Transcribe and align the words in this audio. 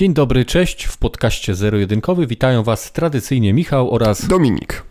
Dzień 0.00 0.14
dobry, 0.14 0.44
cześć. 0.44 0.84
W 0.84 0.98
podcaście 0.98 1.54
Zero-Jedynkowy 1.54 2.26
witają 2.26 2.62
Was 2.62 2.92
tradycyjnie 2.92 3.52
Michał 3.52 3.94
oraz 3.94 4.28
Dominik. 4.28 4.82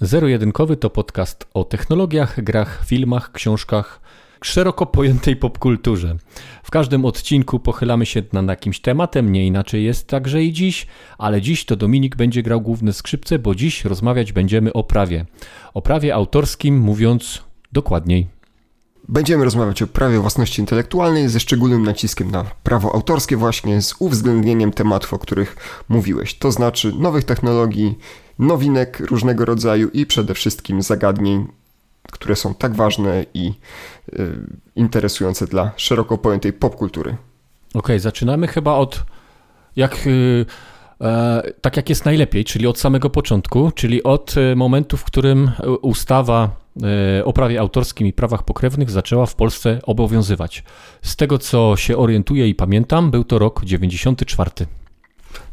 Zero-Jedynkowy 0.00 0.76
to 0.76 0.90
podcast 0.90 1.46
o 1.54 1.64
technologiach, 1.64 2.42
grach, 2.42 2.82
filmach, 2.86 3.32
książkach, 3.32 4.00
szeroko 4.44 4.86
pojętej 4.86 5.36
popkulturze. 5.36 6.16
W 6.62 6.70
każdym 6.70 7.04
odcinku 7.04 7.58
pochylamy 7.58 8.06
się 8.06 8.22
nad 8.32 8.48
jakimś 8.48 8.80
tematem, 8.80 9.32
nie 9.32 9.46
inaczej 9.46 9.84
jest 9.84 10.08
także 10.08 10.42
i 10.42 10.52
dziś, 10.52 10.86
ale 11.18 11.40
dziś 11.40 11.64
to 11.64 11.76
Dominik 11.76 12.16
będzie 12.16 12.42
grał 12.42 12.60
główne 12.60 12.92
skrzypce, 12.92 13.38
bo 13.38 13.54
dziś 13.54 13.84
rozmawiać 13.84 14.32
będziemy 14.32 14.72
o 14.72 14.84
prawie. 14.84 15.26
O 15.74 15.82
prawie 15.82 16.14
autorskim, 16.14 16.78
mówiąc 16.78 17.42
dokładniej. 17.72 18.39
Będziemy 19.08 19.44
rozmawiać 19.44 19.82
o 19.82 19.86
prawie 19.86 20.18
własności 20.18 20.60
intelektualnej 20.60 21.28
ze 21.28 21.40
szczególnym 21.40 21.82
naciskiem 21.82 22.30
na 22.30 22.44
prawo 22.62 22.94
autorskie 22.94 23.36
właśnie 23.36 23.82
z 23.82 23.94
uwzględnieniem 23.98 24.72
tematów, 24.72 25.14
o 25.14 25.18
których 25.18 25.56
mówiłeś. 25.88 26.34
To 26.34 26.52
znaczy 26.52 26.92
nowych 26.98 27.24
technologii, 27.24 27.98
nowinek 28.38 29.00
różnego 29.00 29.44
rodzaju 29.44 29.88
i 29.92 30.06
przede 30.06 30.34
wszystkim 30.34 30.82
zagadnień, 30.82 31.46
które 32.12 32.36
są 32.36 32.54
tak 32.54 32.74
ważne 32.74 33.26
i 33.34 33.52
y, 34.12 34.46
interesujące 34.76 35.46
dla 35.46 35.70
szeroko 35.76 36.18
pojętej 36.18 36.52
popkultury. 36.52 37.10
Okej, 37.10 37.18
okay, 37.74 38.00
zaczynamy 38.00 38.46
chyba 38.48 38.74
od 38.74 39.04
jak 39.76 40.06
y, 40.06 40.46
e, 41.00 41.42
tak 41.60 41.76
jak 41.76 41.88
jest 41.88 42.04
najlepiej, 42.04 42.44
czyli 42.44 42.66
od 42.66 42.78
samego 42.78 43.10
początku, 43.10 43.70
czyli 43.74 44.02
od 44.02 44.36
y, 44.36 44.56
momentu, 44.56 44.96
w 44.96 45.04
którym 45.04 45.50
ustawa 45.82 46.60
E, 46.69 46.69
o 47.24 47.32
prawie 47.32 47.60
autorskim 47.60 48.06
i 48.06 48.12
prawach 48.12 48.42
pokrewnych 48.42 48.90
zaczęła 48.90 49.26
w 49.26 49.34
Polsce 49.34 49.78
obowiązywać. 49.82 50.64
Z 51.02 51.16
tego 51.16 51.38
co 51.38 51.76
się 51.76 51.96
orientuję 51.96 52.48
i 52.48 52.54
pamiętam, 52.54 53.10
był 53.10 53.24
to 53.24 53.38
rok 53.38 53.64
94. 53.64 54.50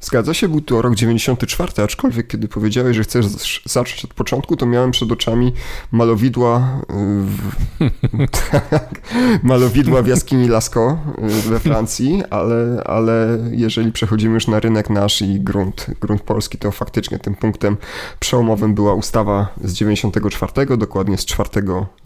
Zgadza 0.02 0.33
się, 0.33 0.50
był 0.50 0.61
to 0.61 0.81
rok 0.81 0.95
94, 0.95 1.83
aczkolwiek 1.83 2.28
kiedy 2.28 2.47
powiedziałeś, 2.47 2.97
że 2.97 3.03
chcesz 3.03 3.61
zacząć 3.66 4.06
od 4.06 4.14
początku, 4.14 4.56
to 4.56 4.66
miałem 4.66 4.92
przed 4.92 5.11
oczami 5.11 5.53
malowidła 5.92 6.81
w, 6.89 7.52
tak, 8.52 9.02
malowidła 9.44 10.02
w 10.02 10.08
jaskini 10.08 10.47
Lascaux 10.47 11.00
y, 11.17 11.50
we 11.50 11.59
Francji, 11.59 12.23
ale, 12.30 12.84
ale 12.86 13.39
jeżeli 13.52 13.92
przechodzimy 13.92 14.34
już 14.34 14.47
na 14.47 14.59
rynek 14.59 14.89
nasz 14.89 15.22
i 15.22 15.39
grunt, 15.39 15.86
grunt 16.02 16.22
polski, 16.22 16.58
to 16.58 16.72
faktycznie 16.72 17.19
tym 17.19 17.36
punktem 17.36 17.78
przełomowym 18.19 18.75
była 18.75 18.94
ustawa 18.94 19.47
z 19.64 19.73
94, 19.73 20.78
dokładnie 20.78 21.17
z 21.17 21.25
4 21.25 21.50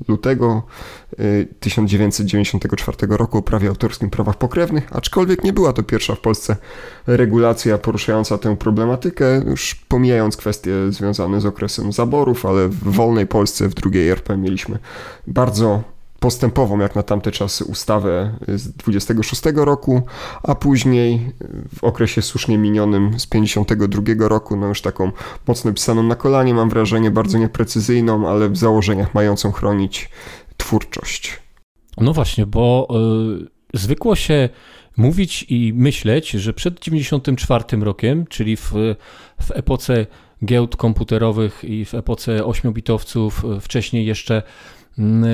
lutego 0.08 0.64
1994 1.60 2.98
y, 3.04 3.18
roku 3.18 3.38
o 3.38 3.42
prawie 3.42 3.70
autorskim 3.70 4.10
prawach 4.10 4.38
pokrewnych, 4.38 4.88
aczkolwiek 4.92 5.44
nie 5.44 5.54
była 5.54 5.74
to 5.74 5.84
pierwsza 5.84 6.16
w 6.16 6.20
Polsce 6.20 6.56
regulacja 7.08 7.61
poruszająca 7.82 8.38
tę 8.38 8.58
problematykę, 8.58 9.42
już 9.46 9.76
pomijając 9.76 10.38
kwestie 10.38 10.72
związane 10.90 11.42
z 11.42 11.46
okresem 11.46 11.92
zaborów, 11.92 12.46
ale 12.46 12.68
w 12.68 12.84
wolnej 12.84 13.28
Polsce 13.28 13.68
w 13.68 13.74
drugiej 13.74 14.10
RP 14.10 14.38
mieliśmy 14.38 14.80
bardzo 15.28 15.84
postępową 16.22 16.80
jak 16.80 16.96
na 16.96 17.04
tamte 17.04 17.32
czasy 17.32 17.66
ustawę 17.66 18.38
z 18.48 18.72
26 18.72 19.42
roku, 19.56 20.02
a 20.44 20.56
później 20.56 21.32
w 21.76 21.84
okresie 21.84 22.22
słusznie 22.22 22.58
minionym 22.58 23.20
z 23.20 23.28
52 23.28 24.28
roku, 24.28 24.56
no 24.56 24.68
już 24.68 24.82
taką 24.82 25.12
mocno 25.48 25.74
pisaną 25.74 26.04
na 26.04 26.16
kolanie, 26.16 26.54
mam 26.54 26.70
wrażenie, 26.70 27.12
bardzo 27.12 27.38
nieprecyzyjną, 27.38 28.30
ale 28.30 28.50
w 28.50 28.58
założeniach 28.58 29.14
mającą 29.14 29.52
chronić 29.52 30.10
twórczość. 30.58 31.40
No 31.98 32.14
właśnie, 32.14 32.46
bo 32.46 32.88
y, 33.44 33.61
zwykło 33.74 34.16
się 34.16 34.50
mówić 34.98 35.46
i 35.50 35.74
myśleć, 35.76 36.30
że 36.30 36.54
przed 36.54 36.80
94 36.80 37.64
rokiem, 37.82 38.26
czyli 38.28 38.56
w, 38.58 38.74
w 39.42 39.52
epoce 39.54 40.06
giełd 40.46 40.76
komputerowych 40.76 41.64
i 41.64 41.86
w 41.86 41.94
epoce 41.94 42.46
ośmiobitowców, 42.46 43.46
wcześniej 43.62 44.06
jeszcze 44.06 44.44
mm, 45.00 45.26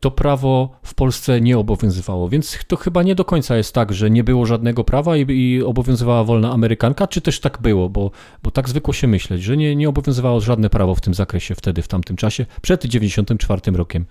to 0.00 0.10
prawo 0.10 0.78
w 0.82 0.94
Polsce 0.94 1.40
nie 1.40 1.58
obowiązywało, 1.58 2.28
więc 2.28 2.58
to 2.66 2.76
chyba 2.76 3.02
nie 3.02 3.14
do 3.14 3.24
końca 3.24 3.56
jest 3.56 3.74
tak, 3.74 3.92
że 3.92 4.10
nie 4.10 4.24
było 4.24 4.46
żadnego 4.46 4.84
prawa 4.84 5.16
i, 5.16 5.26
i 5.30 5.62
obowiązywała 5.62 6.24
wolna 6.24 6.52
amerykanka, 6.52 7.06
czy 7.06 7.20
też 7.20 7.40
tak 7.40 7.58
było, 7.62 7.88
bo, 7.88 8.10
bo 8.42 8.50
tak 8.50 8.68
zwykło 8.68 8.94
się 8.94 9.06
myśleć, 9.06 9.42
że 9.42 9.56
nie, 9.56 9.76
nie 9.76 9.88
obowiązywało 9.88 10.40
żadne 10.40 10.70
prawo 10.70 10.94
w 10.94 11.00
tym 11.00 11.14
zakresie 11.14 11.54
wtedy, 11.54 11.82
w 11.82 11.88
tamtym 11.88 12.16
czasie, 12.16 12.46
przed 12.62 12.84
94 12.84 13.60
rokiem 13.72 14.04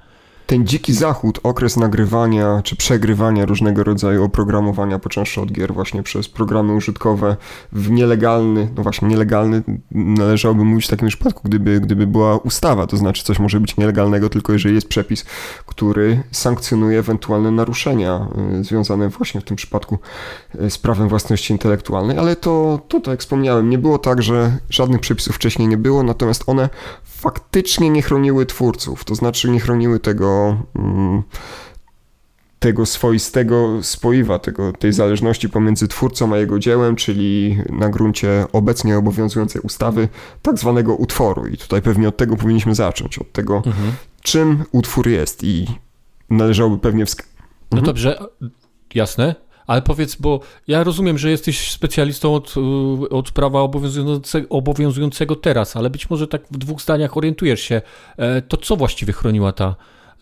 ten 0.47 0.68
dziki 0.68 0.94
zachód, 0.94 1.40
okres 1.44 1.78
nagrywania 1.78 2.62
czy 2.63 2.75
przegrywania 2.75 3.46
różnego 3.46 3.84
rodzaju 3.84 4.24
oprogramowania, 4.24 5.00
począwszy 5.00 5.41
od 5.41 5.52
gier 5.52 5.74
właśnie 5.74 6.03
przez 6.03 6.30
programy 6.30 6.74
użytkowe 6.74 7.38
w 7.72 7.91
nielegalny, 7.91 8.69
no 8.75 8.84
właśnie 8.84 9.07
nielegalny, 9.07 9.62
należałoby 9.91 10.63
mówić 10.63 10.86
w 10.86 10.90
takim 10.90 11.07
przypadku, 11.07 11.41
gdyby, 11.44 11.80
gdyby 11.81 12.07
była 12.07 12.38
ustawa, 12.38 12.88
to 12.88 12.97
znaczy 12.97 13.24
coś 13.24 13.40
może 13.40 13.59
być 13.59 13.78
nielegalnego 13.78 14.30
tylko 14.30 14.53
jeżeli 14.53 14.75
jest 14.75 14.88
przepis, 14.88 15.25
który 15.66 16.24
sankcjonuje 16.31 17.00
ewentualne 17.00 17.52
naruszenia 17.52 18.28
y, 18.59 18.63
związane 18.63 19.09
właśnie 19.09 19.41
w 19.41 19.44
tym 19.44 19.57
przypadku 19.57 20.00
y, 20.56 20.69
z 20.69 20.78
prawem 20.78 21.09
własności 21.09 21.53
intelektualnej, 21.53 22.18
ale 22.18 22.36
to, 22.36 22.80
to 22.88 23.00
tak 23.00 23.12
jak 23.12 23.19
wspomniałem, 23.19 23.69
nie 23.69 23.78
było 23.78 23.97
tak, 23.97 24.22
że 24.22 24.57
żadnych 24.69 25.02
przepisów 25.02 25.36
wcześniej 25.36 25.68
nie 25.68 25.78
było, 25.78 26.03
natomiast 26.03 26.44
one 26.47 26.69
faktycznie 27.03 27.90
nie 27.90 28.02
chroniły 28.02 28.46
twórców, 28.46 29.06
to 29.06 29.16
znaczy 29.16 29.50
nie 29.50 29.59
chroniły 29.59 30.00
tego, 30.00 30.37
mm, 30.75 31.24
tego 32.59 32.86
swoistego 32.86 33.80
spoiwa, 33.81 34.40
tego, 34.40 34.74
tej 34.74 34.94
zależności 34.94 35.50
pomiędzy 35.50 35.88
twórcą 35.88 36.34
a 36.34 36.38
jego 36.38 36.59
dziełem, 36.59 36.96
czyli 36.96 37.58
na 37.70 37.90
gruncie 37.90 38.46
obecnie 38.53 38.98
obowiązującej 38.98 39.62
ustawy 39.62 40.09
tak 40.42 40.58
zwanego 40.58 40.96
utworu. 40.96 41.48
I 41.48 41.58
tutaj 41.58 41.81
pewnie 41.81 42.08
od 42.08 42.18
tego 42.18 42.36
powinniśmy 42.36 42.75
zacząć, 42.75 43.20
od 43.20 43.31
tego, 43.31 43.56
mhm. 43.56 43.92
czym 44.22 44.64
utwór 44.72 45.08
jest 45.08 45.44
i 45.44 45.68
należałoby 46.30 46.78
pewnie 46.78 47.06
wskazać. 47.06 47.34
No 47.72 47.78
mhm. 47.78 47.86
dobrze, 47.86 48.19
jasne. 48.96 49.36
Ale 49.68 49.81
powiedz, 49.81 50.16
bo 50.16 50.40
ja 50.68 50.84
rozumiem, 50.84 51.18
że 51.18 51.31
jesteś 51.31 51.72
specjalistą 51.72 52.36
od, 52.36 52.56
y, 52.58 53.09
od 53.09 53.31
prawa 53.31 53.62
obowiązującego, 53.62 54.50
obowiązującego 54.50 55.36
teraz, 55.36 55.75
ale 55.75 55.90
być 55.90 56.09
może 56.09 56.28
tak 56.28 56.42
w 56.52 56.58
dwóch 56.58 56.81
zdaniach 56.81 57.18
orientujesz 57.18 57.62
się, 57.62 57.81
e, 58.18 58.42
to 58.42 58.58
co 58.58 58.75
właściwie 58.75 59.14
chroniła 59.14 59.52
ta, 59.52 59.75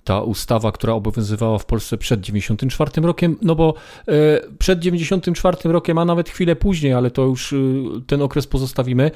ta 0.05 0.21
ustawa, 0.21 0.71
która 0.71 0.93
obowiązywała 0.93 1.57
w 1.57 1.65
Polsce 1.65 1.97
przed 1.97 2.21
94 2.21 2.91
rokiem, 3.01 3.37
no 3.41 3.55
bo 3.55 3.73
e, 4.07 4.11
przed 4.57 4.79
94 4.79 5.57
rokiem, 5.63 5.97
a 5.97 6.05
nawet 6.05 6.29
chwilę 6.29 6.55
później, 6.55 6.93
ale 6.93 7.11
to 7.11 7.21
już 7.23 7.53
y, 7.53 7.83
ten 8.07 8.21
okres 8.21 8.47
pozostawimy, 8.47 9.11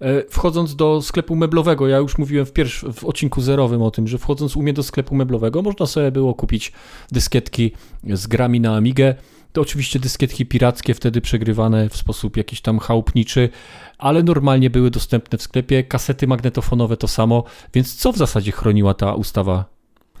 e, 0.00 0.22
wchodząc 0.30 0.76
do 0.76 1.02
sklepu 1.02 1.36
meblowego, 1.36 1.88
ja 1.88 1.98
już 1.98 2.18
mówiłem 2.18 2.46
w, 2.46 2.52
pierwszym, 2.52 2.92
w 2.92 3.04
odcinku 3.04 3.40
zerowym 3.40 3.82
o 3.82 3.90
tym, 3.90 4.08
że 4.08 4.18
wchodząc 4.18 4.56
u 4.56 4.62
mnie 4.62 4.72
do 4.72 4.82
sklepu 4.82 5.14
meblowego, 5.14 5.62
można 5.62 5.86
sobie 5.86 6.10
było 6.10 6.34
kupić 6.34 6.72
dyskietki 7.12 7.72
z 8.04 8.26
grami 8.26 8.60
na 8.60 8.76
Amigę, 8.76 9.14
to 9.52 9.60
oczywiście 9.60 9.98
dyskietki 9.98 10.46
pirackie, 10.46 10.94
wtedy 10.94 11.20
przegrywane 11.20 11.88
w 11.88 11.96
sposób 11.96 12.36
jakiś 12.36 12.60
tam 12.60 12.78
chałupniczy, 12.78 13.48
ale 13.98 14.22
normalnie 14.22 14.70
były 14.70 14.90
dostępne 14.90 15.38
w 15.38 15.42
sklepie. 15.42 15.84
Kasety 15.84 16.26
magnetofonowe 16.26 16.96
to 16.96 17.08
samo, 17.08 17.44
więc 17.74 17.94
co 17.94 18.12
w 18.12 18.16
zasadzie 18.16 18.52
chroniła 18.52 18.94
ta 18.94 19.14
ustawa 19.14 19.77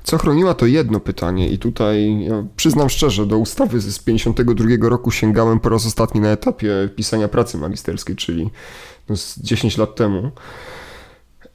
co 0.08 0.18
chroniła 0.18 0.54
to 0.54 0.66
jedno 0.66 1.00
pytanie 1.00 1.48
i 1.48 1.58
tutaj 1.58 2.24
ja 2.24 2.44
przyznam 2.56 2.88
szczerze, 2.88 3.26
do 3.26 3.38
ustawy 3.38 3.80
z 3.80 3.98
52 3.98 4.88
roku 4.88 5.10
sięgałem 5.10 5.60
po 5.60 5.68
raz 5.68 5.86
ostatni 5.86 6.20
na 6.20 6.28
etapie 6.28 6.88
pisania 6.96 7.28
pracy 7.28 7.58
magisterskiej, 7.58 8.16
czyli 8.16 8.50
no 9.08 9.16
z 9.16 9.38
10 9.38 9.78
lat 9.78 9.94
temu. 9.94 10.30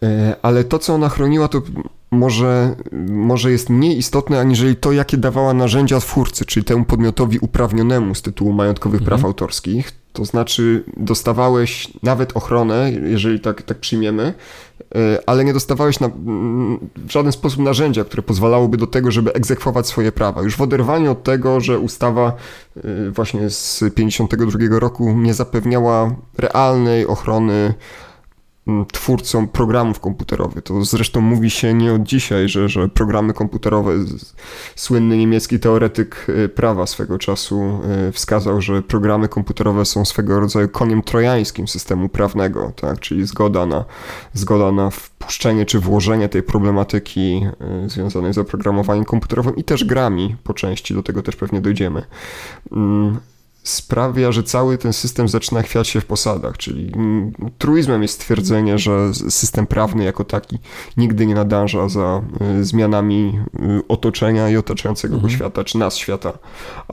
E, 0.04 0.36
ale 0.42 0.64
to, 0.64 0.80
co 0.80 0.94
ona 0.94 1.10
chroniła, 1.10 1.48
to 1.48 1.62
może, 2.13 2.75
może 3.07 3.51
jest 3.51 3.69
mniej 3.69 3.98
istotne, 3.98 4.39
aniżeli 4.39 4.75
to, 4.75 4.92
jakie 4.92 5.18
dawała 5.18 5.54
narzędzia 5.54 6.00
twórcy, 6.00 6.45
czyli 6.45 6.63
temu 6.63 6.86
podmiotowi 6.86 7.39
uprawnionemu 7.39 8.15
z 8.15 8.21
tytułu 8.21 8.54
majątkowych 8.54 9.01
mhm. 9.01 9.10
praw 9.10 9.25
autorskich. 9.25 9.92
To 10.13 10.25
znaczy, 10.25 10.83
dostawałeś 10.98 11.88
nawet 12.04 12.38
ochronę, 12.38 12.92
jeżeli 12.92 13.39
tak, 13.39 13.62
tak 13.62 13.80
przyjmiemy, 13.80 14.33
e, 14.95 15.19
ale 15.25 15.45
nie 15.45 15.54
dostawałeś 15.54 16.00
na, 16.00 16.10
w 16.98 17.12
żaden 17.12 17.31
sposób 17.31 17.60
narzędzia, 17.60 18.04
które 18.04 18.24
pozwalałoby 18.24 18.77
do 18.77 18.88
tego, 18.88 19.12
żeby 19.12 19.33
egzekwować 19.33 19.88
swoje 19.88 20.12
prawa. 20.12 20.42
Już 20.42 20.56
w 20.56 20.62
oderwaniu 20.62 21.12
od 21.12 21.24
tego, 21.24 21.59
że 21.59 21.80
ustawa 21.80 22.33
e, 22.77 22.81
właśnie 23.09 23.50
z 23.50 23.83
52 23.95 24.80
roku 24.80 25.12
nie 25.12 25.33
zapewniała 25.33 26.16
realnej 26.38 27.07
ochrony 27.07 27.74
twórcom 28.92 29.48
programów 29.48 30.00
komputerowych. 30.00 30.63
To 30.63 30.86
zresztą 30.86 31.21
mówi 31.21 31.50
się 31.50 31.74
nie 31.74 31.94
od 31.94 32.04
dzisiaj, 32.04 32.50
że, 32.50 32.69
że 32.69 32.89
programy 32.89 33.33
komputerowe, 33.33 33.92
słynny 34.75 35.18
niemiecki 35.18 35.60
teoretyk 35.60 36.25
y, 36.30 36.50
prawa 36.50 36.88
swego 36.88 37.18
czasu 37.18 37.80
y, 38.07 38.12
wskazał, 38.12 38.62
że 38.62 38.81
programy 38.81 39.27
komputerowe 39.27 39.86
są 39.86 40.06
swego 40.06 40.39
rodzaju 40.39 40.69
koniem 40.69 41.01
trojańskim 41.01 41.68
systemu 41.68 42.10
prawnego, 42.10 42.71
tak? 42.75 43.00
czyli 43.00 43.25
zgoda 43.25 43.65
na, 43.65 43.86
zgoda 44.33 44.71
na 44.71 44.89
wpuszczenie 44.89 45.66
czy 45.66 45.80
włożenie 45.80 46.30
tej 46.30 46.44
problematyki 46.44 47.45
y, 47.86 47.89
związanej 47.89 48.33
z 48.33 48.38
oprogramowaniem 48.38 49.06
komputerowym 49.06 49.56
i 49.56 49.63
też 49.63 49.86
grami 49.86 50.36
po 50.44 50.54
części, 50.54 50.94
do 50.94 51.04
tego 51.04 51.21
też 51.21 51.36
pewnie 51.36 51.62
dojdziemy 51.62 52.04
mm, 52.71 53.19
sprawia, 53.63 54.31
że 54.31 54.44
cały 54.44 54.77
ten 54.77 54.94
system 54.94 55.27
zaczyna 55.27 55.62
chwiać 55.62 55.88
się 55.88 56.01
w 56.01 56.06
posadach, 56.06 56.57
czyli 56.57 56.92
truizmem 57.57 58.01
jest 58.01 58.13
stwierdzenie, 58.13 58.77
że 58.77 59.13
system 59.13 59.68
prawny 59.68 60.04
jako 60.04 60.24
taki 60.24 60.60
nigdy 60.98 61.25
nie 61.25 61.36
nadąża 61.36 61.89
za 61.89 62.21
y, 62.60 62.65
zmianami 62.65 63.39
y, 63.56 63.88
otoczenia 63.88 64.50
i 64.50 64.57
otaczającego 64.57 65.12
go 65.12 65.21
mhm. 65.24 65.33
świata, 65.33 65.63
czy 65.63 65.77
nas 65.77 65.95
świata. 65.95 66.33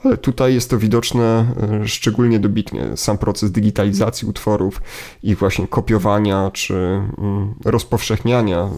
Ale 0.04 0.16
tutaj 0.16 0.54
jest 0.54 0.70
to 0.70 0.78
widoczne 0.78 1.46
y, 1.84 1.88
szczególnie 1.88 2.38
dobitnie. 2.38 2.96
Sam 2.96 3.18
proces 3.18 3.52
digitalizacji 3.52 4.28
utworów, 4.28 4.82
ich 5.22 5.38
właśnie 5.38 5.68
kopiowania, 5.68 6.50
czy 6.50 6.74
mm, 6.74 7.54
rozpowszechniania 7.64 8.68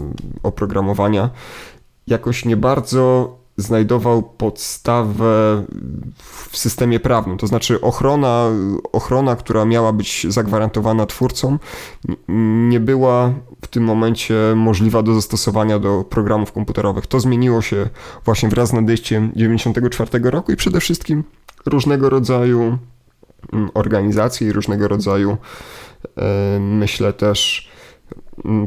oprogramowania 0.43 1.31
jakoś 2.07 2.45
nie 2.45 2.57
bardzo 2.57 3.37
znajdował 3.63 4.23
podstawę 4.23 5.65
w 6.51 6.57
systemie 6.57 7.01
prawnym. 7.01 7.39
To 7.39 7.47
znaczy 7.47 7.81
ochrona, 7.81 8.51
ochrona, 8.93 9.37
która 9.37 9.65
miała 9.65 9.93
być 9.93 10.27
zagwarantowana 10.29 11.07
twórcom, 11.07 11.59
nie 12.69 12.81
była 12.81 13.33
w 13.63 13.67
tym 13.67 13.85
momencie 13.85 14.35
możliwa 14.57 15.03
do 15.03 15.15
zastosowania 15.15 15.79
do 15.79 16.05
programów 16.05 16.53
komputerowych. 16.53 17.07
To 17.07 17.21
zmieniło 17.21 17.63
się 17.63 17.89
właśnie 18.25 18.49
wraz 18.49 18.69
z 18.69 18.73
nadejściem 18.73 19.33
1994 19.33 20.31
roku 20.31 20.53
i 20.53 20.57
przede 20.57 20.81
wszystkim 20.81 21.25
różnego 21.67 22.11
rodzaju 22.11 22.79
mm, 23.53 23.71
organizacje 23.75 24.53
różnego 24.53 24.89
rodzaju, 24.89 25.37
e, 26.17 26.59
myślę 26.61 27.13
też, 27.13 27.72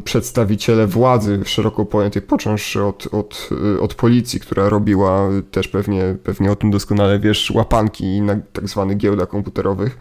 przedstawiciele 0.04 0.88
władzy 0.88 1.42
szeroko 1.46 1.86
pojętej, 1.86 2.22
począwszy 2.22 2.84
od, 2.84 3.08
od, 3.12 3.50
y, 3.76 3.82
od 3.82 3.94
policji, 3.94 4.40
która 4.40 4.70
robiła 4.70 5.30
też 5.52 5.68
pewnie, 5.68 6.16
pewnie 6.24 6.52
o 6.52 6.56
tym 6.56 6.72
doskonale 6.72 7.20
wiesz, 7.20 7.52
łapanki 7.52 8.22
na 8.22 8.36
tak 8.54 8.70
zwanych 8.70 8.98
giełdach 8.98 9.30
komputerowych, 9.30 9.98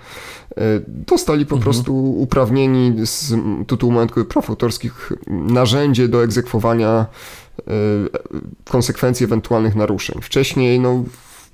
y, 0.50 0.54
dostali 0.88 1.46
po 1.46 1.56
mhm. 1.56 1.62
prostu 1.64 2.20
uprawnieni 2.20 3.06
z 3.06 3.34
tytułu 3.66 3.92
majątku 3.92 4.24
praw 4.24 4.50
autorskich 4.50 5.12
narzędzie 5.26 6.08
do 6.08 6.24
egzekwowania 6.24 7.06
y, 7.58 7.62
konsekwencji 8.64 9.24
ewentualnych 9.24 9.74
naruszeń. 9.74 10.22
Wcześniej 10.22 10.80
no, 10.80 11.04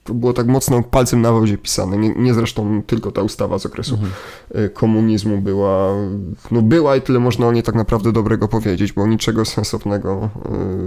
to 0.05 0.15
było 0.15 0.33
tak 0.33 0.47
mocno 0.47 0.83
palcem 0.83 1.23
na 1.23 1.33
wodzie 1.33 1.59
pisane. 1.59 1.99
Nie, 1.99 2.15
nie 2.15 2.35
zresztą 2.35 2.83
tylko 2.87 3.13
ta 3.13 3.23
ustawa 3.23 3.59
z 3.59 3.67
okresu 3.67 3.95
mhm. 3.95 4.13
Y, 4.65 4.71
komunizmu 4.71 5.39
była, 5.39 5.95
no 6.51 6.63
była 6.63 6.97
i 6.97 7.03
tyle 7.03 7.19
można 7.19 7.47
o 7.47 7.53
niej 7.53 7.63
tak 7.63 7.75
naprawdę 7.75 8.13
dobrego 8.13 8.49
powiedzieć, 8.49 8.93
bo 8.93 9.07
niczego 9.07 9.45
sensownego, 9.45 10.31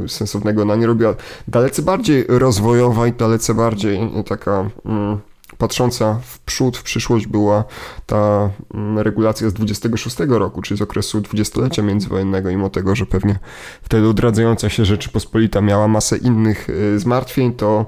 y, 0.06 0.10
sensownego 0.10 0.62
ona 0.62 0.76
nie 0.76 0.88
robiła. 0.88 1.16
Dalece 1.48 1.82
bardziej 1.82 2.26
rozwojowa 2.30 3.08
i 3.08 3.14
dalece 3.14 3.54
bardziej 3.54 4.00
taka 4.26 4.70
mm, 4.86 5.20
patrząca 5.58 6.20
w 6.24 6.40
przód, 6.40 6.78
w 6.78 6.84
przyszłość 6.84 7.28
była 7.28 7.64
ta 8.06 8.50
mm, 8.74 9.00
regulacja 9.00 9.50
z 9.50 9.54
26 9.54 10.18
roku, 10.28 10.62
czyli 10.62 10.78
z 10.78 10.82
okresu 10.82 11.22
dwudziestolecia 11.22 11.82
międzywojennego, 11.82 12.50
mimo 12.50 12.70
tego, 12.70 12.96
że 12.96 13.06
pewnie 13.06 13.40
wtedy 13.82 14.08
odradzająca 14.08 14.70
się 14.70 14.86
Rzeczypospolita 14.86 15.62
miała 15.62 15.88
masę 15.88 16.18
innych 16.18 16.70
y, 16.70 17.00
zmartwień, 17.00 17.54
to 17.54 17.86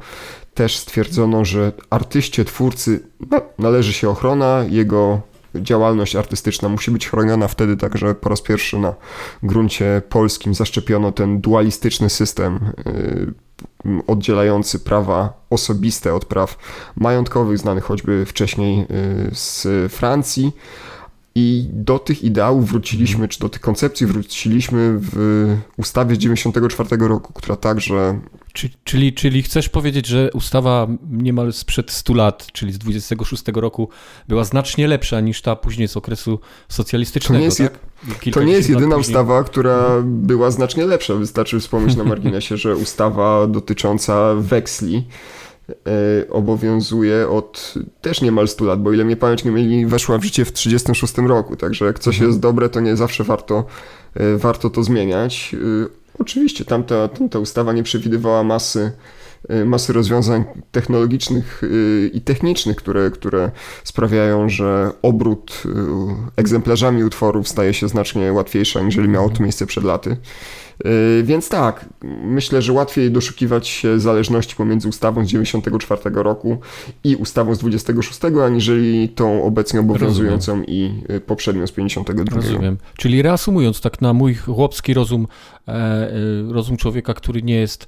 też 0.55 0.77
stwierdzono, 0.77 1.45
że 1.45 1.71
artyście, 1.89 2.45
twórcy 2.45 2.99
no, 3.31 3.41
należy 3.59 3.93
się 3.93 4.09
ochrona, 4.09 4.65
jego 4.69 5.21
działalność 5.55 6.15
artystyczna 6.15 6.69
musi 6.69 6.91
być 6.91 7.09
chroniona 7.09 7.47
wtedy 7.47 7.77
także 7.77 8.15
po 8.15 8.29
raz 8.29 8.41
pierwszy 8.41 8.79
na 8.79 8.93
gruncie 9.43 10.01
polskim 10.09 10.53
zaszczepiono 10.53 11.11
ten 11.11 11.41
dualistyczny 11.41 12.09
system 12.09 12.59
yy, 13.85 14.01
oddzielający 14.07 14.79
prawa 14.79 15.33
osobiste 15.49 16.13
od 16.13 16.25
praw 16.25 16.57
majątkowych, 16.95 17.57
znany 17.57 17.81
choćby 17.81 18.25
wcześniej 18.25 18.77
yy, 18.77 18.87
z 19.33 19.67
Francji. 19.93 20.51
I 21.35 21.67
do 21.73 21.99
tych 21.99 22.23
ideałów 22.23 22.69
wróciliśmy, 22.69 23.27
czy 23.27 23.39
do 23.39 23.49
tych 23.49 23.61
koncepcji 23.61 24.07
wróciliśmy 24.07 24.99
w 24.99 25.57
ustawie 25.77 26.15
z 26.15 26.17
94 26.17 27.07
roku, 27.07 27.33
która 27.33 27.55
także 27.55 28.19
Czyli, 28.83 29.13
czyli 29.13 29.43
chcesz 29.43 29.69
powiedzieć, 29.69 30.07
że 30.07 30.29
ustawa 30.33 30.87
niemal 31.11 31.53
sprzed 31.53 31.91
100 31.91 32.13
lat, 32.13 32.47
czyli 32.51 32.73
z 32.73 32.77
26 32.77 33.43
roku, 33.53 33.89
była 34.27 34.43
znacznie 34.43 34.87
lepsza 34.87 35.21
niż 35.21 35.41
ta 35.41 35.55
później 35.55 35.87
z 35.87 35.97
okresu 35.97 36.39
socjalistycznego, 36.69 37.33
to 37.33 37.39
nie 37.39 37.45
jest, 37.45 37.57
tak? 37.57 38.33
To 38.33 38.43
nie 38.43 38.53
jest 38.53 38.69
jedyna 38.69 38.95
ustawa, 38.95 39.43
która 39.43 39.85
mhm. 39.85 40.21
była 40.21 40.51
znacznie 40.51 40.85
lepsza. 40.85 41.15
Wystarczy 41.15 41.59
wspomnieć 41.59 41.95
na 41.95 42.03
marginesie, 42.03 42.57
że 42.57 42.75
ustawa 42.75 43.47
dotycząca 43.47 44.35
weksli 44.35 45.07
obowiązuje 46.29 47.29
od 47.29 47.73
też 48.01 48.21
niemal 48.21 48.47
100 48.47 48.65
lat, 48.65 48.81
bo 48.81 48.93
ile 48.93 49.03
mnie 49.03 49.15
pamięć 49.15 49.43
nie 49.43 49.51
mieli, 49.51 49.85
weszła 49.85 50.17
w 50.17 50.23
życie 50.23 50.45
w 50.45 50.53
36 50.53 51.17
roku, 51.17 51.55
także 51.55 51.85
jak 51.85 51.99
coś 51.99 52.15
mhm. 52.15 52.29
jest 52.29 52.39
dobre, 52.39 52.69
to 52.69 52.79
nie 52.79 52.95
zawsze 52.95 53.23
warto, 53.23 53.65
e, 54.13 54.37
warto 54.37 54.69
to 54.69 54.83
zmieniać. 54.83 55.55
E, 55.83 56.05
Oczywiście, 56.19 56.65
tamta, 56.65 57.07
tamta 57.07 57.39
ustawa 57.39 57.73
nie 57.73 57.83
przewidywała 57.83 58.43
masy, 58.43 58.91
masy 59.65 59.93
rozwiązań 59.93 60.43
technologicznych 60.71 61.63
y, 61.63 62.11
i 62.13 62.21
technicznych, 62.21 62.75
które, 62.75 63.11
które 63.11 63.51
sprawiają, 63.83 64.49
że 64.49 64.91
obrót 65.01 65.63
y, 65.65 65.69
egzemplarzami 66.35 67.03
utworów 67.03 67.47
staje 67.47 67.73
się 67.73 67.87
znacznie 67.87 68.33
łatwiejszy, 68.33 68.79
aniżeli 68.79 69.09
miało 69.09 69.29
to 69.29 69.43
miejsce 69.43 69.65
przed 69.65 69.83
laty. 69.83 70.17
Więc 71.23 71.49
tak, 71.49 71.85
myślę, 72.23 72.61
że 72.61 72.73
łatwiej 72.73 73.11
doszukiwać 73.11 73.67
się 73.67 73.99
zależności 73.99 74.55
pomiędzy 74.55 74.89
ustawą 74.89 75.25
z 75.25 75.27
94 75.27 76.01
roku 76.13 76.57
i 77.03 77.15
ustawą 77.15 77.55
z 77.55 77.59
26, 77.59 78.19
aniżeli 78.45 79.09
tą 79.09 79.43
obecnie 79.43 79.79
obowiązującą 79.79 80.51
Rozumiem. 80.51 80.65
i 80.67 81.03
y, 81.11 81.21
poprzednią 81.21 81.67
z 81.67 81.71
52. 81.71 82.35
Rozumiem. 82.35 82.77
Czyli 82.97 83.21
reasumując 83.21 83.81
tak 83.81 84.01
na 84.01 84.13
mój 84.13 84.35
chłopski 84.35 84.93
rozum, 84.93 85.27
e, 85.67 86.11
y, 86.49 86.53
rozum 86.53 86.77
człowieka, 86.77 87.13
który 87.13 87.41
nie 87.41 87.55
jest 87.55 87.87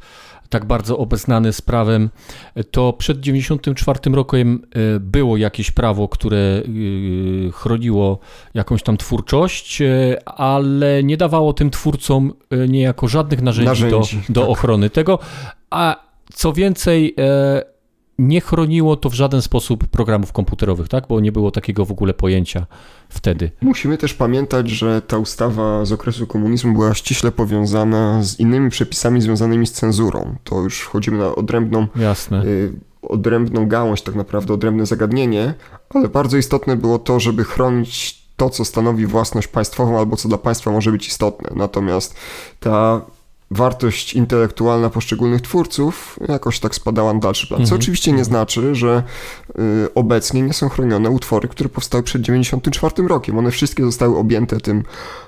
tak 0.50 0.66
bardzo 0.66 0.98
obeznany 0.98 1.54
z 1.54 1.62
prawem, 1.62 2.10
to 2.72 2.94
przed 2.94 3.20
94 3.20 4.00
rokiem 4.12 4.64
e, 4.96 5.00
było 5.00 5.38
jakieś 5.38 5.72
prawo, 5.72 6.08
które 6.08 6.38
e, 6.38 7.52
chroniło 7.52 8.20
jakąś 8.54 8.84
tam 8.84 8.98
twórczość, 8.98 9.82
e, 9.82 10.30
ale 10.30 11.04
nie 11.04 11.18
dawało 11.18 11.54
tym 11.54 11.70
twórcom 11.70 12.34
niejako 12.68 13.08
żadnych 13.08 13.42
narzędzi, 13.42 13.84
narzędzi 13.84 14.18
do, 14.18 14.34
do 14.34 14.42
tak. 14.42 14.50
ochrony 14.50 14.90
tego, 14.90 15.20
a 15.70 16.08
co 16.34 16.54
więcej, 16.54 17.16
nie 18.20 18.42
chroniło 18.42 18.96
to 18.96 19.10
w 19.10 19.14
żaden 19.14 19.42
sposób 19.42 19.88
programów 19.88 20.32
komputerowych, 20.32 20.88
tak? 20.88 21.08
Bo 21.08 21.20
nie 21.20 21.32
było 21.32 21.52
takiego 21.52 21.86
w 21.86 21.92
ogóle 21.92 22.14
pojęcia 22.14 22.66
wtedy. 23.10 23.52
Musimy 23.62 23.98
też 23.98 24.14
pamiętać, 24.14 24.70
że 24.70 25.02
ta 25.02 25.18
ustawa 25.18 25.86
z 25.86 25.92
okresu 25.92 26.28
komunizmu 26.28 26.74
była 26.74 26.94
ściśle 26.94 27.32
powiązana 27.32 28.24
z 28.24 28.40
innymi 28.40 28.70
przepisami 28.70 29.22
związanymi 29.22 29.68
z 29.68 29.72
cenzurą. 29.72 30.36
To 30.44 30.62
już 30.62 30.82
wchodzimy 30.82 31.18
na 31.18 31.36
odrębną, 31.36 31.88
Jasne. 31.96 32.46
Y, 32.46 32.74
odrębną 33.02 33.68
gałąź, 33.68 34.02
tak 34.02 34.16
naprawdę 34.16 34.54
odrębne 34.54 34.86
zagadnienie, 34.86 35.54
ale 35.90 36.08
bardzo 36.08 36.38
istotne 36.38 36.76
było 36.76 37.00
to, 37.00 37.20
żeby 37.20 37.44
chronić 37.44 38.22
to, 38.38 38.50
co 38.50 38.66
stanowi 38.66 39.06
własność 39.06 39.48
państwową, 39.48 40.00
albo 40.00 40.18
co 40.18 40.30
dla 40.30 40.38
państwa 40.38 40.72
może 40.72 40.92
być 40.92 41.08
istotne. 41.08 41.50
Natomiast 41.56 42.16
ta 42.60 43.02
wartość 43.52 44.14
intelektualna 44.14 44.90
poszczególnych 44.90 45.42
twórców 45.42 46.20
jakoś 46.30 46.60
tak 46.60 46.76
spadała 46.76 47.14
na 47.14 47.20
dalszy 47.20 47.48
plan. 47.48 47.60
Co 47.60 47.64
mhm. 47.64 47.82
oczywiście 47.82 48.12
nie 48.12 48.24
znaczy, 48.24 48.76
że 48.76 49.04
y, 49.50 49.94
obecnie 49.96 50.42
nie 50.42 50.54
są 50.54 50.70
chronione 50.70 51.10
utwory, 51.10 51.48
które 51.48 51.70
powstały 51.70 52.04
przed 52.04 52.22
94 52.22 53.08
rokiem. 53.08 53.38
One 53.38 53.52
wszystkie 53.52 53.84
zostały 53.84 54.18
objęte 54.18 54.60
tym 54.60 54.84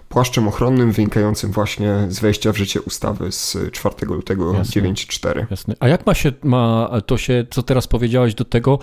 płaszczem 0.10 0.48
ochronnym 0.48 0.92
wynikającym 0.92 1.52
właśnie 1.52 2.06
z 2.10 2.20
wejścia 2.20 2.54
w 2.54 2.58
życie 2.58 2.82
ustawy 2.82 3.32
z 3.32 3.58
4 3.72 3.96
lutego 4.02 4.52
9.4. 4.52 5.46
Jasne. 5.52 5.76
A 5.80 5.88
jak 5.88 6.06
ma 6.06 6.14
się 6.14 6.32
ma 6.44 6.92
to 7.06 7.18
się, 7.18 7.46
co 7.50 7.64
teraz 7.64 7.88
powiedziałeś 7.88 8.36
do 8.36 8.46
tego, 8.46 8.80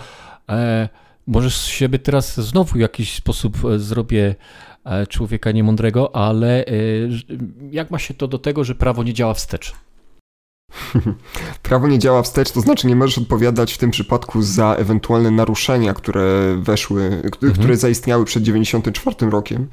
e, 0.49 0.89
możesz 1.27 1.65
siebie 1.65 1.99
teraz 1.99 2.39
znowu 2.39 2.73
w 2.73 2.79
jakiś 2.79 3.15
sposób 3.15 3.57
e, 3.65 3.79
zrobię 3.79 4.35
człowieka 5.09 5.51
niemądrego, 5.51 6.15
ale 6.15 6.65
e, 6.65 6.71
jak 7.71 7.91
ma 7.91 7.99
się 7.99 8.13
to 8.13 8.27
do 8.27 8.39
tego, 8.39 8.63
że 8.63 8.75
prawo 8.75 9.03
nie 9.03 9.13
działa 9.13 9.33
wstecz? 9.33 9.73
Prawo 11.63 11.87
nie 11.87 11.99
działa 11.99 12.23
wstecz, 12.23 12.51
to 12.51 12.61
znaczy 12.61 12.87
nie 12.87 12.95
możesz 12.95 13.17
odpowiadać 13.17 13.73
w 13.73 13.77
tym 13.77 13.91
przypadku 13.91 14.41
za 14.41 14.75
ewentualne 14.75 15.31
naruszenia, 15.31 15.93
które 15.93 16.57
weszły, 16.59 17.21
które 17.31 17.51
mhm. 17.51 17.77
zaistniały 17.77 18.25
przed 18.25 18.43
94 18.43 19.29
rokiem. 19.29 19.67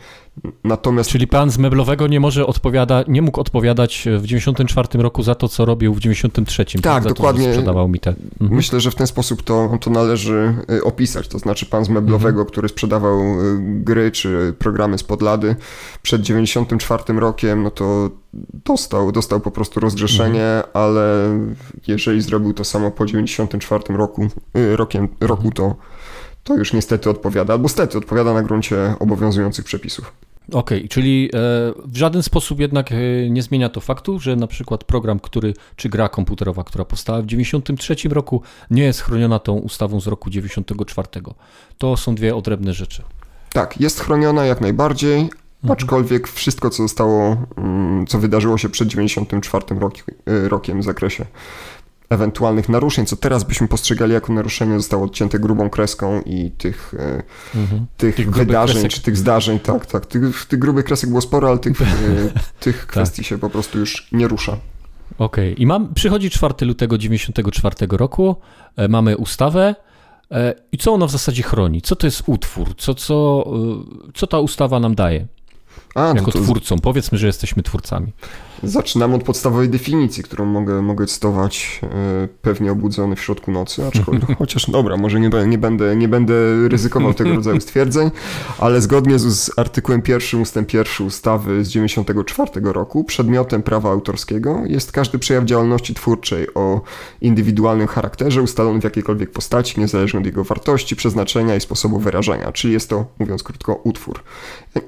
Natomiast... 0.64 1.10
Czyli 1.10 1.26
pan 1.26 1.50
z 1.50 1.58
meblowego 1.58 2.06
nie 2.06 2.20
może 2.20 2.46
odpowiada, 2.46 3.04
nie 3.08 3.22
mógł 3.22 3.40
odpowiadać 3.40 4.08
w 4.18 4.26
94 4.26 4.88
roku 4.94 5.22
za 5.22 5.34
to, 5.34 5.48
co 5.48 5.64
robił 5.64 5.94
w 5.94 6.00
93. 6.00 6.64
Tak, 6.64 6.82
tak 6.82 7.04
dokładnie. 7.04 7.46
To, 7.46 7.52
sprzedawał 7.52 7.88
mi 7.88 8.00
te. 8.00 8.10
Mhm. 8.10 8.56
Myślę, 8.56 8.80
że 8.80 8.90
w 8.90 8.94
ten 8.94 9.06
sposób 9.06 9.42
to, 9.42 9.78
to 9.80 9.90
należy 9.90 10.54
y, 10.70 10.84
opisać. 10.84 11.28
To 11.28 11.38
znaczy 11.38 11.66
pan 11.66 11.84
z 11.84 11.88
meblowego, 11.88 12.40
mhm. 12.40 12.46
który 12.46 12.68
sprzedawał 12.68 13.20
y, 13.20 13.56
gry 13.60 14.10
czy 14.10 14.54
programy 14.58 14.98
z 14.98 15.02
podlady 15.02 15.56
przed 16.02 16.22
94 16.22 17.02
rokiem, 17.20 17.62
no 17.62 17.70
to 17.70 18.10
dostał, 18.64 19.12
dostał 19.12 19.40
po 19.40 19.50
prostu 19.50 19.80
rozgrzeszenie, 19.80 20.44
mhm. 20.44 20.70
ale 20.74 21.38
jeżeli 21.86 22.22
zrobił 22.22 22.54
to 22.54 22.64
samo 22.64 22.90
po 22.90 23.06
94 23.06 23.82
roku, 23.88 24.28
rokiem, 24.76 25.08
roku, 25.20 25.50
to 25.50 25.74
to 26.44 26.56
już 26.56 26.72
niestety 26.72 27.10
odpowiada, 27.10 27.52
albo 27.52 27.68
stety 27.68 27.98
odpowiada 27.98 28.34
na 28.34 28.42
gruncie 28.42 28.94
obowiązujących 28.98 29.64
przepisów. 29.64 30.12
Okej, 30.52 30.78
okay, 30.78 30.88
czyli 30.88 31.30
e, 31.34 31.38
w 31.84 31.96
żaden 31.96 32.22
sposób 32.22 32.60
jednak 32.60 32.92
e, 32.92 33.30
nie 33.30 33.42
zmienia 33.42 33.68
to 33.68 33.80
faktu, 33.80 34.20
że 34.20 34.36
na 34.36 34.46
przykład 34.46 34.84
program, 34.84 35.20
który, 35.20 35.54
czy 35.76 35.88
gra 35.88 36.08
komputerowa, 36.08 36.64
która 36.64 36.84
powstała 36.84 37.22
w 37.22 37.26
93 37.26 37.96
roku, 38.08 38.42
nie 38.70 38.82
jest 38.82 39.00
chroniona 39.00 39.38
tą 39.38 39.52
ustawą 39.52 40.00
z 40.00 40.06
roku 40.06 40.30
94. 40.30 41.08
To 41.78 41.96
są 41.96 42.14
dwie 42.14 42.36
odrębne 42.36 42.72
rzeczy. 42.72 43.02
Tak, 43.52 43.80
jest 43.80 44.00
chroniona 44.00 44.44
jak 44.44 44.60
najbardziej, 44.60 45.20
mhm. 45.20 45.72
aczkolwiek 45.72 46.28
wszystko, 46.28 46.70
co 46.70 46.82
zostało, 46.82 47.36
mm, 47.56 48.06
co 48.06 48.18
wydarzyło 48.18 48.58
się 48.58 48.68
przed 48.68 48.88
94 48.88 49.64
e, 50.26 50.48
rokiem 50.48 50.80
w 50.80 50.84
zakresie 50.84 51.26
ewentualnych 52.10 52.68
naruszeń, 52.68 53.06
co 53.06 53.16
teraz 53.16 53.44
byśmy 53.44 53.68
postrzegali 53.68 54.12
jako 54.12 54.32
naruszenie, 54.32 54.76
zostało 54.76 55.04
odcięte 55.04 55.38
grubą 55.38 55.70
kreską 55.70 56.20
i 56.20 56.50
tych, 56.50 56.94
e, 56.98 57.22
mhm. 57.60 57.86
tych, 57.96 58.14
tych 58.14 58.30
wydarzeń, 58.30 58.88
czy 58.88 59.02
tych 59.02 59.16
zdarzeń, 59.16 59.58
tak, 59.58 59.86
tak, 59.86 60.06
tych, 60.06 60.46
tych 60.46 60.58
grubych 60.58 60.84
kresek 60.84 61.10
było 61.10 61.20
sporo, 61.20 61.48
ale 61.48 61.58
tych, 61.58 61.82
e, 61.82 61.84
tych 62.60 62.78
tak. 62.78 62.86
kwestii 62.86 63.22
tak. 63.22 63.26
się 63.26 63.38
po 63.38 63.50
prostu 63.50 63.78
już 63.78 64.08
nie 64.12 64.28
rusza. 64.28 64.56
Okej, 65.18 65.52
okay. 65.52 65.62
i 65.62 65.66
mam, 65.66 65.94
przychodzi 65.94 66.30
4 66.30 66.54
lutego 66.60 66.98
94 66.98 67.76
roku, 67.90 68.36
e, 68.76 68.88
mamy 68.88 69.16
ustawę, 69.16 69.74
i 70.72 70.78
co 70.78 70.92
ona 70.92 71.06
w 71.06 71.10
zasadzie 71.10 71.42
chroni? 71.42 71.82
Co 71.82 71.96
to 71.96 72.06
jest 72.06 72.22
utwór? 72.26 72.74
Co, 72.76 72.94
co, 72.94 73.44
co 74.14 74.26
ta 74.26 74.38
ustawa 74.38 74.80
nam 74.80 74.94
daje? 74.94 75.26
A, 75.94 76.00
no 76.00 76.14
jako 76.14 76.32
to... 76.32 76.40
twórcą. 76.40 76.78
Powiedzmy, 76.78 77.18
że 77.18 77.26
jesteśmy 77.26 77.62
twórcami. 77.62 78.12
Zaczynam 78.62 79.14
od 79.14 79.22
podstawowej 79.22 79.68
definicji, 79.68 80.22
którą 80.22 80.44
mogę, 80.44 80.82
mogę 80.82 81.06
cytować 81.06 81.80
e, 81.82 81.88
pewnie 82.42 82.72
obudzony 82.72 83.16
w 83.16 83.20
środku 83.20 83.52
nocy, 83.52 83.86
aczkolwiek 83.86 84.38
chociaż 84.38 84.70
dobra, 84.70 84.96
może 84.96 85.20
nie, 85.20 85.30
nie, 85.46 85.58
będę, 85.58 85.96
nie 85.96 86.08
będę 86.08 86.34
ryzykował 86.68 87.14
tego 87.14 87.34
rodzaju 87.34 87.60
stwierdzeń, 87.60 88.10
ale 88.58 88.80
zgodnie 88.80 89.18
z, 89.18 89.22
z 89.22 89.58
artykułem 89.58 90.02
1 90.08 90.40
ustęp 90.40 90.72
1 90.72 91.06
ustawy 91.06 91.64
z 91.64 91.68
94 91.68 92.50
roku 92.54 93.04
przedmiotem 93.04 93.62
prawa 93.62 93.90
autorskiego 93.90 94.62
jest 94.66 94.92
każdy 94.92 95.18
przejaw 95.18 95.44
działalności 95.44 95.94
twórczej 95.94 96.54
o 96.54 96.80
indywidualnym 97.20 97.86
charakterze 97.86 98.42
ustalony 98.42 98.80
w 98.80 98.84
jakiejkolwiek 98.84 99.30
postaci, 99.30 99.80
niezależnie 99.80 100.20
od 100.20 100.26
jego 100.26 100.44
wartości, 100.44 100.96
przeznaczenia 100.96 101.56
i 101.56 101.60
sposobu 101.60 101.98
wyrażenia, 101.98 102.52
czyli 102.52 102.72
jest 102.72 102.90
to, 102.90 103.06
mówiąc 103.18 103.42
krótko, 103.42 103.80
utwór. 103.84 104.22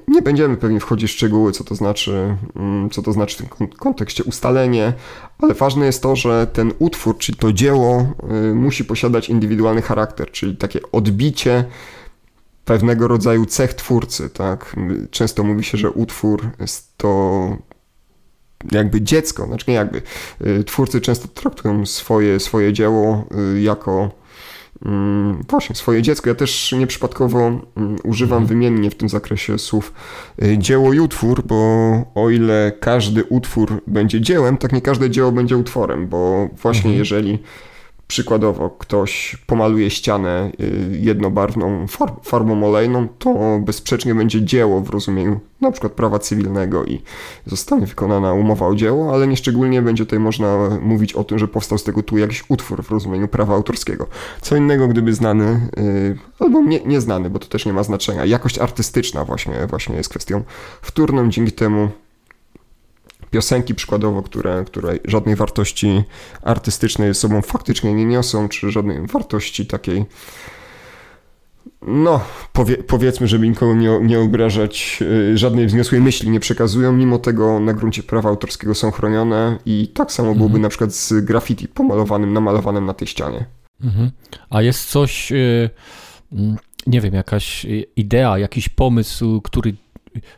Nie 0.07 0.21
będziemy 0.21 0.57
pewnie 0.57 0.79
wchodzić 0.79 1.11
w 1.11 1.13
szczegóły, 1.13 1.51
co 1.51 1.63
to 1.63 1.75
znaczy, 1.75 2.37
mm, 2.55 2.89
co 2.89 3.01
to 3.01 3.13
znaczy 3.13 3.35
w 3.35 3.37
tym 3.37 3.47
kontekście 3.79 4.23
ustalenie, 4.23 4.93
ale 5.39 5.53
ważne 5.53 5.85
jest 5.85 6.01
to, 6.03 6.15
że 6.15 6.47
ten 6.47 6.73
utwór, 6.79 7.17
czyli 7.17 7.37
to 7.37 7.53
dzieło, 7.53 8.13
y, 8.51 8.55
musi 8.55 8.85
posiadać 8.85 9.29
indywidualny 9.29 9.81
charakter, 9.81 10.31
czyli 10.31 10.57
takie 10.57 10.79
odbicie 10.91 11.65
pewnego 12.65 13.07
rodzaju 13.07 13.45
cech 13.45 13.73
twórcy, 13.73 14.29
tak? 14.29 14.75
Często 15.11 15.43
mówi 15.43 15.63
się, 15.63 15.77
że 15.77 15.91
utwór 15.91 16.49
to 16.97 17.57
jakby 18.71 19.01
dziecko, 19.01 19.45
znaczy 19.45 19.65
nie 19.67 19.73
jakby. 19.73 20.01
Y, 20.41 20.63
twórcy 20.63 21.01
często 21.01 21.27
traktują 21.27 21.85
swoje, 21.85 22.39
swoje 22.39 22.73
dzieło 22.73 23.25
y, 23.55 23.61
jako 23.61 24.11
właśnie, 25.49 25.75
swoje 25.75 26.01
dziecko. 26.01 26.29
Ja 26.29 26.35
też 26.35 26.71
nieprzypadkowo 26.71 27.39
mm, 27.47 27.95
używam 28.03 28.43
mhm. 28.43 28.47
wymiennie 28.47 28.89
w 28.89 28.95
tym 28.95 29.09
zakresie 29.09 29.59
słów 29.59 29.93
y, 30.43 30.57
dzieło 30.57 30.93
i 30.93 30.99
utwór, 30.99 31.43
bo 31.45 31.55
o 32.15 32.29
ile 32.29 32.71
każdy 32.79 33.23
utwór 33.23 33.81
będzie 33.87 34.21
dziełem, 34.21 34.57
tak 34.57 34.73
nie 34.73 34.81
każde 34.81 35.09
dzieło 35.09 35.31
będzie 35.31 35.57
utworem, 35.57 36.07
bo 36.07 36.49
właśnie 36.61 36.89
mhm. 36.89 36.99
jeżeli 36.99 37.39
przykładowo 38.07 38.69
ktoś 38.69 39.37
pomaluje 39.47 39.89
ścianę 39.89 40.51
y, 40.59 40.97
jednobarwną 41.01 41.85
farbą 42.23 42.63
olejną, 42.63 43.07
to 43.07 43.59
bezsprzecznie 43.59 44.15
będzie 44.15 44.45
dzieło 44.45 44.81
w 44.81 44.89
rozumieniu 44.89 45.39
na 45.61 45.71
przykład 45.71 45.93
prawa 45.93 46.19
cywilnego 46.19 46.85
i 46.85 47.01
zostanie 47.45 47.85
wykonana 47.85 48.33
umowa 48.33 48.67
o 48.67 48.75
dzieło, 48.75 49.13
ale 49.13 49.27
nieszczególnie 49.27 49.81
będzie 49.81 50.05
tutaj 50.05 50.19
można 50.19 50.69
mówić 50.81 51.13
o 51.13 51.23
tym, 51.23 51.39
że 51.39 51.47
powstał 51.47 51.77
z 51.77 51.83
tego 51.83 52.03
tu 52.03 52.17
jakiś 52.17 52.43
utwór 52.49 52.83
w 52.83 52.91
rozumieniu 52.91 53.27
prawa 53.27 53.55
autorskiego. 53.55 54.07
Co 54.41 54.55
innego, 54.55 54.87
gdyby 54.87 55.13
znany, 55.13 55.69
y, 55.77 56.17
albo 56.39 56.63
nie, 56.63 56.79
nieznany, 56.79 57.29
bo 57.29 57.39
to 57.39 57.47
też 57.47 57.65
nie 57.65 57.73
ma 57.73 57.83
znaczenia. 57.83 58.25
Jakość 58.25 58.59
artystyczna 58.59 59.25
właśnie, 59.25 59.67
właśnie 59.69 59.95
jest 59.95 60.09
kwestią 60.09 60.43
wtórną, 60.81 61.29
dzięki 61.29 61.51
temu 61.51 61.89
piosenki 63.31 63.75
przykładowo, 63.75 64.23
które, 64.23 64.63
które 64.65 64.99
żadnej 65.05 65.35
wartości 65.35 66.03
artystycznej 66.41 67.15
sobą 67.15 67.41
faktycznie 67.41 67.93
nie 67.93 68.05
niosą, 68.05 68.49
czy 68.49 68.71
żadnej 68.71 69.07
wartości 69.07 69.65
takiej 69.65 70.05
no, 71.81 72.21
powie, 72.53 72.77
powiedzmy, 72.77 73.27
żeby 73.27 73.49
nikogo 73.49 73.75
nie, 73.75 73.99
nie 74.01 74.19
obrażać, 74.19 74.99
yy, 75.01 75.37
żadnej 75.37 75.67
wzniosłej 75.67 76.01
myśli 76.01 76.29
nie 76.29 76.39
przekazują, 76.39 76.93
mimo 76.93 77.17
tego 77.17 77.59
na 77.59 77.73
gruncie 77.73 78.03
prawa 78.03 78.29
autorskiego 78.29 78.75
są 78.75 78.91
chronione 78.91 79.57
i 79.65 79.87
tak 79.93 80.11
samo 80.11 80.27
byłoby 80.35 80.45
mhm. 80.45 80.61
na 80.61 80.69
przykład 80.69 80.93
z 80.93 81.25
graffiti 81.25 81.67
pomalowanym, 81.67 82.33
namalowanym 82.33 82.85
na 82.85 82.93
tej 82.93 83.07
ścianie. 83.07 83.45
Mhm. 83.83 84.11
A 84.49 84.61
jest 84.61 84.89
coś, 84.89 85.31
yy, 85.31 85.69
nie 86.87 87.01
wiem, 87.01 87.13
jakaś 87.13 87.65
idea, 87.95 88.37
jakiś 88.37 88.69
pomysł, 88.69 89.41
który, 89.41 89.73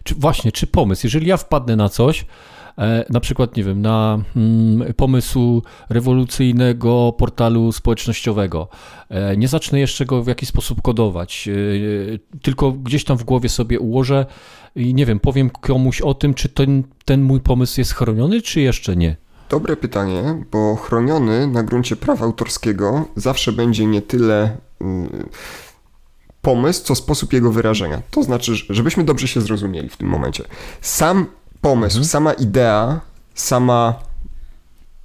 czy 0.03 0.15
właśnie, 0.15 0.51
czy 0.51 0.67
pomysł, 0.67 1.01
jeżeli 1.05 1.27
ja 1.27 1.37
wpadnę 1.37 1.75
na 1.75 1.89
coś, 1.89 2.25
na 3.09 3.19
przykład, 3.19 3.57
nie 3.57 3.63
wiem, 3.63 3.81
na 3.81 4.19
mm, 4.35 4.93
pomysł 4.93 5.61
rewolucyjnego 5.89 7.13
portalu 7.17 7.71
społecznościowego. 7.71 8.67
E, 9.09 9.37
nie 9.37 9.47
zacznę 9.47 9.79
jeszcze 9.79 10.05
go 10.05 10.23
w 10.23 10.27
jakiś 10.27 10.49
sposób 10.49 10.81
kodować, 10.81 11.47
e, 11.47 12.39
tylko 12.41 12.71
gdzieś 12.71 13.03
tam 13.03 13.17
w 13.17 13.23
głowie 13.23 13.49
sobie 13.49 13.79
ułożę 13.79 14.25
i 14.75 14.93
nie 14.93 15.05
wiem, 15.05 15.19
powiem 15.19 15.49
komuś 15.49 16.01
o 16.01 16.13
tym, 16.13 16.33
czy 16.33 16.49
ten, 16.49 16.83
ten 17.05 17.21
mój 17.21 17.39
pomysł 17.39 17.81
jest 17.81 17.93
chroniony, 17.93 18.41
czy 18.41 18.61
jeszcze 18.61 18.95
nie. 18.95 19.15
Dobre 19.49 19.77
pytanie, 19.77 20.43
bo 20.51 20.75
chroniony 20.75 21.47
na 21.47 21.63
gruncie 21.63 21.95
prawa 21.95 22.25
autorskiego 22.25 23.05
zawsze 23.15 23.51
będzie 23.51 23.85
nie 23.85 24.01
tyle 24.01 24.57
mm, 24.81 25.29
pomysł, 26.41 26.83
co 26.83 26.95
sposób 26.95 27.33
jego 27.33 27.51
wyrażenia. 27.51 28.01
To 28.11 28.23
znaczy, 28.23 28.53
żebyśmy 28.69 29.03
dobrze 29.03 29.27
się 29.27 29.41
zrozumieli 29.41 29.89
w 29.89 29.97
tym 29.97 30.07
momencie. 30.07 30.43
Sam 30.81 31.25
pomysł, 31.61 31.97
mhm. 31.97 32.05
sama 32.05 32.33
idea, 32.33 33.01
sama 33.33 34.09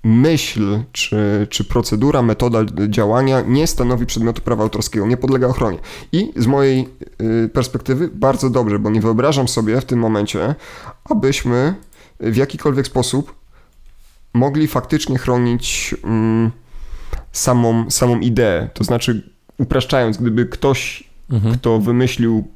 myśl 0.05 0.79
czy, 0.93 1.47
czy 1.51 1.65
procedura, 1.65 2.23
metoda 2.23 2.59
działania 2.89 3.41
nie 3.41 3.67
stanowi 3.67 4.07
przedmiotu 4.07 4.43
prawa 4.43 4.63
autorskiego, 4.63 5.07
nie 5.07 5.17
podlega 5.17 5.47
ochronie. 5.47 5.79
I 6.13 6.33
z 6.37 6.47
mojej 6.47 6.89
y, 7.45 7.49
perspektywy 7.49 8.09
bardzo 8.09 8.51
dobrze, 8.51 8.79
bo 8.79 8.91
nie 8.91 9.01
wyobrażam 9.01 9.49
sobie 9.49 9.81
w 9.81 9.85
tym 9.85 9.99
momencie, 9.99 10.55
abyśmy 11.05 11.75
w 12.21 12.37
jakikolwiek 12.37 12.87
sposób 12.87 13.35
mogli 14.35 14.67
faktycznie 14.67 15.19
chronić 15.19 15.95
mm, 16.05 16.51
samą, 17.33 17.91
samą 17.91 18.21
ideę. 18.21 18.69
To 18.75 18.85
znaczy, 18.85 19.31
upraszczając, 19.59 20.17
gdyby 20.17 20.47
ktoś, 20.47 21.05
mhm. 21.31 21.55
kto 21.55 21.81
wymyślił 21.81 22.54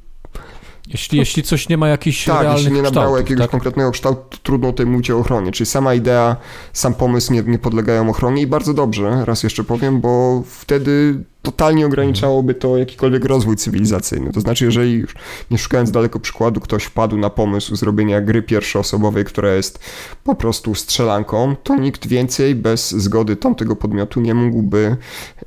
jeśli, 0.89 1.17
no, 1.17 1.21
jeśli 1.21 1.43
coś 1.43 1.69
nie 1.69 1.77
ma 1.77 1.87
jakichś 1.87 2.25
tak, 2.25 2.41
realnych 2.41 2.63
jeśli 2.63 2.75
nie 2.75 2.81
nabrało 2.81 3.17
jakiegoś 3.17 3.41
tak? 3.41 3.51
konkretnego 3.51 3.91
kształtu, 3.91 4.37
trudno 4.43 4.71
tutaj 4.71 4.85
mówić 4.85 5.11
o 5.11 5.17
ochronie. 5.17 5.51
Czyli 5.51 5.67
sama 5.67 5.93
idea, 5.93 6.35
sam 6.73 6.93
pomysł 6.93 7.33
nie, 7.33 7.41
nie 7.41 7.59
podlegają 7.59 8.09
ochronie 8.09 8.41
i 8.41 8.47
bardzo 8.47 8.73
dobrze, 8.73 9.25
raz 9.25 9.43
jeszcze 9.43 9.63
powiem, 9.63 10.01
bo 10.01 10.43
wtedy 10.45 11.23
totalnie 11.41 11.85
ograniczałoby 11.85 12.53
to 12.53 12.77
jakikolwiek 12.77 13.25
rozwój 13.25 13.55
cywilizacyjny. 13.55 14.33
To 14.33 14.41
znaczy, 14.41 14.65
jeżeli 14.65 14.93
już 14.93 15.15
nie 15.51 15.57
szukając 15.57 15.91
daleko 15.91 16.19
przykładu, 16.19 16.59
ktoś 16.59 16.83
wpadł 16.83 17.17
na 17.17 17.29
pomysł 17.29 17.75
zrobienia 17.75 18.21
gry 18.21 18.41
pierwszoosobowej, 18.41 19.25
która 19.25 19.53
jest 19.53 19.79
po 20.23 20.35
prostu 20.35 20.75
strzelanką, 20.75 21.55
to 21.63 21.75
nikt 21.75 22.07
więcej 22.07 22.55
bez 22.55 22.91
zgody 22.91 23.35
tamtego 23.35 23.75
podmiotu 23.75 24.21
nie 24.21 24.33
mógłby, 24.33 24.97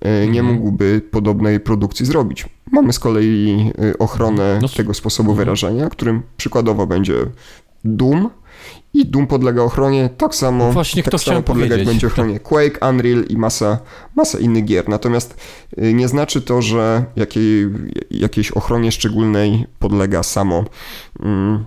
e, 0.01 0.27
nie 0.29 0.41
mhm. 0.41 0.57
mógłby 0.57 1.03
podobnej 1.11 1.61
produkcji 1.61 2.07
zrobić. 2.07 2.47
Mamy 2.73 2.93
z 2.93 2.99
kolei 2.99 3.71
e, 3.91 3.99
ochronę 3.99 4.59
no, 4.63 4.69
tego 4.69 4.95
sposobu 4.95 5.31
mhm. 5.31 5.45
wyrażenia, 5.45 5.89
którym 5.89 6.23
przykładowo 6.37 6.87
będzie 6.87 7.15
Doom, 7.85 8.31
i 8.95 9.07
Doom 9.07 9.27
podlega 9.27 9.63
ochronie, 9.63 10.11
tak 10.17 10.35
samo, 10.35 10.67
no 10.67 10.73
Właśnie 10.73 11.03
tak 11.03 11.21
samo 11.21 11.43
podlegać 11.43 11.71
powiedzieć. 11.71 11.89
będzie 11.89 12.07
ochronie 12.07 12.41
Quake, 12.51 12.89
Unreal 12.91 13.25
i 13.29 13.37
masa, 13.37 13.79
masa 14.17 14.39
innych 14.39 14.65
gier. 14.65 14.89
Natomiast 14.89 15.37
y, 15.79 15.95
nie 15.95 16.09
znaczy 16.09 16.43
to, 16.43 16.63
że 16.63 17.05
jakiej, 17.17 17.69
jakiejś 18.11 18.51
ochronie 18.51 18.93
szczególnej 18.93 19.67
podlega 19.79 20.23
samo 20.23 20.65
mm, 21.21 21.65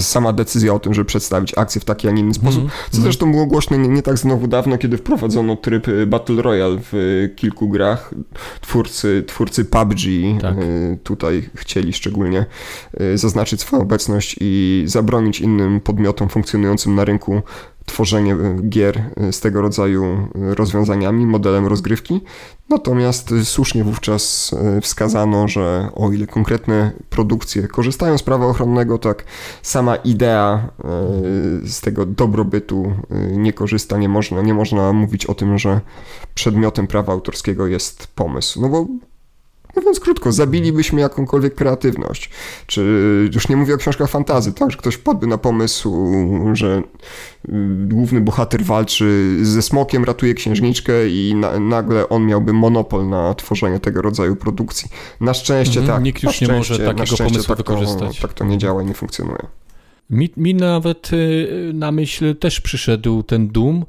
sama 0.00 0.32
decyzja 0.32 0.74
o 0.74 0.78
tym, 0.78 0.94
żeby 0.94 1.04
przedstawić 1.04 1.58
akcję 1.58 1.80
w 1.80 1.84
taki, 1.84 2.08
a 2.08 2.10
nie 2.10 2.20
inny 2.20 2.34
sposób. 2.34 2.60
Mm, 2.60 2.70
co 2.90 2.96
mm. 2.96 3.02
zresztą 3.02 3.30
było 3.30 3.46
głośne 3.46 3.78
nie, 3.78 3.88
nie, 3.88 4.02
tak 4.02 4.18
znowu 4.18 4.46
dawno, 4.46 4.78
kiedy 4.78 4.96
wprowadzono 4.96 5.56
tryb 5.56 5.88
y, 5.88 6.06
Battle 6.06 6.42
Royale 6.42 6.78
w 6.78 6.94
y, 6.94 7.34
kilku 7.36 7.68
grach. 7.68 8.14
Twórcy, 8.60 9.24
twórcy 9.26 9.64
PUBG 9.64 10.00
tak. 10.40 10.58
Y, 10.58 10.98
tutaj 11.02 11.48
chcieli 11.54 11.92
szczególnie 11.92 12.46
zaznaczyć 13.14 13.60
swoją 13.60 13.82
obecność 13.82 14.36
i 14.40 14.82
zabronić 14.86 15.40
innym 15.40 15.80
podmiotom 15.80 16.28
funkcjonującym 16.28 16.94
na 16.94 17.04
rynku 17.04 17.42
tworzenie 17.86 18.36
gier 18.68 19.10
z 19.30 19.40
tego 19.40 19.60
rodzaju 19.60 20.28
rozwiązaniami, 20.34 21.26
modelem 21.26 21.66
rozgrywki. 21.66 22.20
Natomiast 22.68 23.34
słusznie 23.44 23.84
wówczas 23.84 24.54
wskazano, 24.82 25.48
że 25.48 25.88
o 25.94 26.12
ile 26.12 26.26
konkretne 26.26 26.92
produkcje 27.10 27.68
korzystają 27.68 28.18
z 28.18 28.22
prawa 28.22 28.46
ochronnego, 28.46 28.98
tak 28.98 29.24
sama 29.62 29.96
idea 29.96 30.68
z 31.64 31.80
tego 31.80 32.06
dobrobytu 32.06 32.92
nie 33.30 33.52
korzysta, 33.52 33.98
nie 33.98 34.08
można, 34.08 34.42
nie 34.42 34.54
można 34.54 34.92
mówić 34.92 35.26
o 35.26 35.34
tym, 35.34 35.58
że 35.58 35.80
przedmiotem 36.34 36.86
prawa 36.86 37.12
autorskiego 37.12 37.66
jest 37.66 38.06
pomysł. 38.06 38.60
No 38.60 38.68
bo 38.68 38.86
Mówiąc 39.76 40.00
krótko, 40.00 40.32
zabilibyśmy 40.32 41.00
jakąkolwiek 41.00 41.54
kreatywność. 41.54 42.30
Czy 42.66 42.84
już 43.34 43.48
nie 43.48 43.56
mówię 43.56 43.74
o 43.74 43.76
książkach 43.76 44.10
fantazy, 44.10 44.52
tak, 44.52 44.70
że 44.70 44.76
ktoś 44.76 44.96
podby 44.96 45.26
na 45.26 45.38
pomysł, 45.38 46.12
że 46.52 46.82
y, 47.48 47.52
główny 47.86 48.20
bohater 48.20 48.64
walczy 48.64 49.38
ze 49.42 49.62
smokiem, 49.62 50.04
ratuje 50.04 50.34
księżniczkę 50.34 51.08
i 51.08 51.34
na, 51.34 51.60
nagle 51.60 52.08
on 52.08 52.26
miałby 52.26 52.52
monopol 52.52 53.08
na 53.08 53.34
tworzenie 53.34 53.80
tego 53.80 54.02
rodzaju 54.02 54.36
produkcji. 54.36 54.88
Na 55.20 55.34
szczęście 55.34 55.80
mm, 55.80 55.92
tak. 55.92 56.02
Nikt 56.02 56.22
już 56.22 56.40
nie 56.40 56.48
może 56.48 56.78
takiego 56.78 57.16
pomysłu 57.16 57.44
tak 57.44 57.56
wykorzystać. 57.56 58.16
To, 58.16 58.28
tak 58.28 58.36
to 58.36 58.44
nie 58.44 58.58
działa 58.58 58.82
i 58.82 58.86
nie 58.86 58.94
funkcjonuje. 58.94 59.46
Mi, 60.10 60.30
mi 60.36 60.54
nawet 60.54 61.12
y, 61.12 61.70
na 61.74 61.92
myśl 61.92 62.36
też 62.36 62.60
przyszedł 62.60 63.22
ten 63.22 63.48
Doom, 63.48 63.84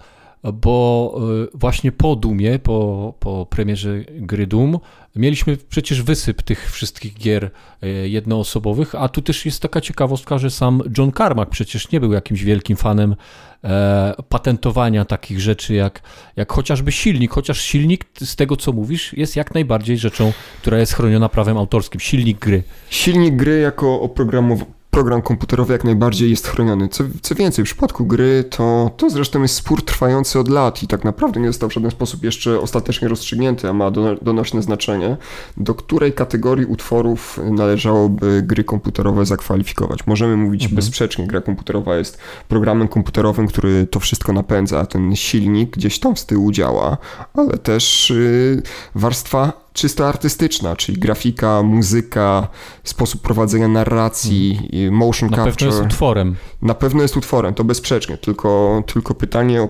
bo 0.54 1.16
y, 1.54 1.58
właśnie 1.58 1.92
po 1.92 2.16
Doomie, 2.16 2.60
po, 2.60 3.14
po 3.20 3.46
premierze 3.46 4.00
gry 4.10 4.48
Doom, 4.48 4.80
mieliśmy 5.16 5.58
przecież 5.58 6.02
wysyp 6.02 6.42
tych 6.42 6.72
wszystkich 6.72 7.14
gier 7.14 7.52
y, 7.84 8.10
jednoosobowych, 8.10 8.96
a 8.96 9.10
tu 9.10 9.22
też 9.22 9.46
jest 9.46 9.62
taka 9.62 9.82
ciekawostka, 9.82 10.38
że 10.38 10.50
sam 10.50 10.82
John 10.98 11.12
Carmack 11.12 11.52
przecież 11.52 11.92
nie 11.92 12.00
był 12.00 12.14
jakimś 12.14 12.44
wielkim 12.44 12.78
fanem 12.78 13.16
e, 13.64 14.14
patentowania 14.30 15.06
takich 15.06 15.40
rzeczy 15.40 15.74
jak, 15.74 16.02
jak 16.36 16.52
chociażby 16.52 16.92
silnik, 16.92 17.32
chociaż 17.32 17.62
silnik 17.62 18.06
z 18.20 18.36
tego 18.36 18.56
co 18.56 18.72
mówisz 18.72 19.14
jest 19.14 19.36
jak 19.36 19.54
najbardziej 19.54 19.98
rzeczą, 19.98 20.34
która 20.62 20.80
jest 20.80 20.94
chroniona 20.94 21.30
prawem 21.30 21.58
autorskim, 21.58 22.00
silnik 22.00 22.40
gry. 22.40 22.64
Silnik 22.90 23.36
gry 23.36 23.60
jako 23.60 24.02
oprogramowanie 24.02 24.75
program 24.96 25.22
komputerowy 25.22 25.74
jak 25.74 25.84
najbardziej 25.84 26.30
jest 26.30 26.48
chroniony. 26.48 26.90
Co, 26.90 27.04
co 27.22 27.36
więcej, 27.36 27.66
w 27.66 27.68
przypadku 27.68 28.06
gry 28.06 28.44
to, 28.50 28.92
to 28.98 29.10
zresztą 29.10 29.42
jest 29.42 29.56
spór 29.56 29.86
trwający 29.86 30.40
od 30.40 30.48
lat 30.48 30.84
i 30.84 30.88
tak 30.88 31.04
naprawdę 31.04 31.40
nie 31.40 31.48
został 31.48 31.70
w 31.70 31.74
żaden 31.74 31.92
sposób 31.92 32.24
jeszcze 32.24 32.60
ostatecznie 32.60 33.08
rozstrzygnięty, 33.08 33.70
a 33.70 33.74
ma 33.74 33.92
donośne 34.22 34.62
znaczenie, 34.62 35.18
do 35.58 35.76
której 35.76 36.14
kategorii 36.14 36.66
utworów 36.66 37.40
należałoby 37.52 38.44
gry 38.46 38.64
komputerowe 38.64 39.26
zakwalifikować. 39.26 40.08
Możemy 40.08 40.38
mówić 40.38 40.64
mhm. 40.64 40.76
bezsprzecznie, 40.76 41.28
gra 41.28 41.42
komputerowa 41.42 41.96
jest 41.96 42.18
programem 42.48 42.88
komputerowym, 42.88 43.48
który 43.48 43.88
to 43.88 44.00
wszystko 44.00 44.34
napędza, 44.34 44.86
ten 44.86 45.16
silnik 45.16 45.72
gdzieś 45.72 46.00
tam 46.00 46.18
z 46.18 46.26
tyłu 46.26 46.52
działa, 46.52 46.98
ale 47.34 47.58
też 47.58 48.10
yy, 48.10 48.62
warstwa 48.96 49.65
czysto 49.76 50.08
artystyczna, 50.08 50.76
czyli 50.76 51.00
grafika, 51.00 51.64
muzyka, 51.64 52.48
sposób 52.84 53.22
prowadzenia 53.22 53.68
narracji, 53.68 54.70
hmm. 54.72 54.94
motion 54.94 55.30
na 55.30 55.38
capture. 55.38 55.52
Na 55.52 55.72
pewno 55.72 55.84
jest 55.84 55.94
utworem. 55.94 56.36
Na 56.62 56.74
pewno 56.74 57.02
jest 57.02 57.18
utworem, 57.18 57.54
to 57.54 57.64
bezsprzecznie, 57.64 58.18
tylko, 58.18 58.84
tylko 58.94 59.14
pytanie 59.14 59.62
o, 59.62 59.70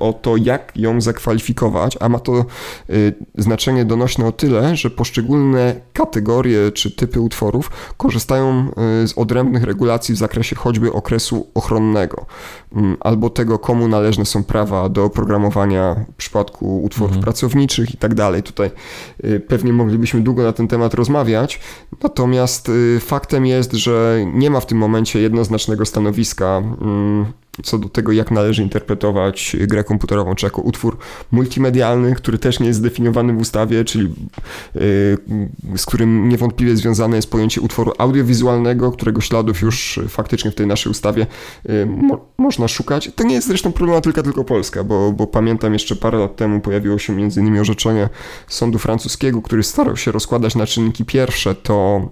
o 0.00 0.12
to, 0.12 0.36
jak 0.36 0.72
ją 0.76 1.00
zakwalifikować, 1.00 1.96
a 2.00 2.08
ma 2.08 2.18
to 2.18 2.44
y, 2.90 3.14
znaczenie 3.34 3.84
donośne 3.84 4.26
o 4.26 4.32
tyle, 4.32 4.76
że 4.76 4.90
poszczególne 4.90 5.80
kategorie 5.92 6.72
czy 6.72 6.90
typy 6.90 7.20
utworów 7.20 7.70
korzystają 7.96 8.70
y, 9.04 9.08
z 9.08 9.18
odrębnych 9.18 9.62
regulacji 9.62 10.14
w 10.14 10.18
zakresie 10.18 10.56
choćby 10.56 10.92
okresu 10.92 11.50
ochronnego, 11.54 12.26
y, 12.72 12.76
albo 13.00 13.30
tego, 13.30 13.58
komu 13.58 13.88
należne 13.88 14.24
są 14.24 14.44
prawa 14.44 14.88
do 14.88 15.04
oprogramowania 15.04 15.94
w 16.12 16.16
przypadku 16.16 16.82
utworów 16.82 17.10
mhm. 17.10 17.22
pracowniczych 17.22 17.94
i 17.94 17.96
tak 17.96 18.14
dalej. 18.14 18.42
Tutaj 18.42 18.70
y, 19.24 19.43
pewnie 19.48 19.72
moglibyśmy 19.72 20.20
długo 20.20 20.42
na 20.42 20.52
ten 20.52 20.68
temat 20.68 20.94
rozmawiać, 20.94 21.60
natomiast 22.02 22.68
y, 22.68 23.00
faktem 23.00 23.46
jest, 23.46 23.72
że 23.72 24.24
nie 24.34 24.50
ma 24.50 24.60
w 24.60 24.66
tym 24.66 24.78
momencie 24.78 25.20
jednoznacznego 25.20 25.86
stanowiska 25.86 26.62
mm, 26.80 27.26
co 27.62 27.78
do 27.78 27.88
tego, 27.88 28.12
jak 28.12 28.30
należy 28.30 28.62
interpretować 28.62 29.56
grę 29.60 29.84
komputerową, 29.84 30.34
czy 30.34 30.46
jako 30.46 30.62
utwór 30.62 30.98
multimedialny, 31.32 32.14
który 32.14 32.38
też 32.38 32.60
nie 32.60 32.66
jest 32.66 32.78
zdefiniowany 32.78 33.32
w 33.32 33.40
ustawie, 33.40 33.84
czyli 33.84 34.04
yy, 34.04 34.82
z 35.76 35.86
którym 35.86 36.28
niewątpliwie 36.28 36.76
związane 36.76 37.16
jest 37.16 37.30
pojęcie 37.30 37.60
utworu 37.60 37.92
audiowizualnego, 37.98 38.92
którego 38.92 39.20
śladów 39.20 39.60
już 39.60 40.00
faktycznie 40.08 40.50
w 40.50 40.54
tej 40.54 40.66
naszej 40.66 40.90
ustawie 40.90 41.26
yy, 41.64 41.86
mo 41.86 42.24
można 42.38 42.68
szukać. 42.68 43.10
To 43.16 43.24
nie 43.24 43.34
jest 43.34 43.48
zresztą 43.48 43.72
problematyka 43.72 44.22
tylko 44.22 44.44
polska, 44.44 44.84
bo, 44.84 45.12
bo 45.12 45.26
pamiętam 45.26 45.72
jeszcze 45.72 45.96
parę 45.96 46.18
lat 46.18 46.36
temu 46.36 46.60
pojawiło 46.60 46.98
się 46.98 47.20
innymi 47.20 47.60
orzeczenie 47.60 48.08
sądu 48.48 48.78
francuskiego, 48.78 49.42
który 49.42 49.62
starał 49.62 49.96
się 49.96 50.12
rozkładać 50.12 50.54
na 50.54 50.66
czynniki 50.66 51.04
pierwsze 51.04 51.54
to 51.54 52.08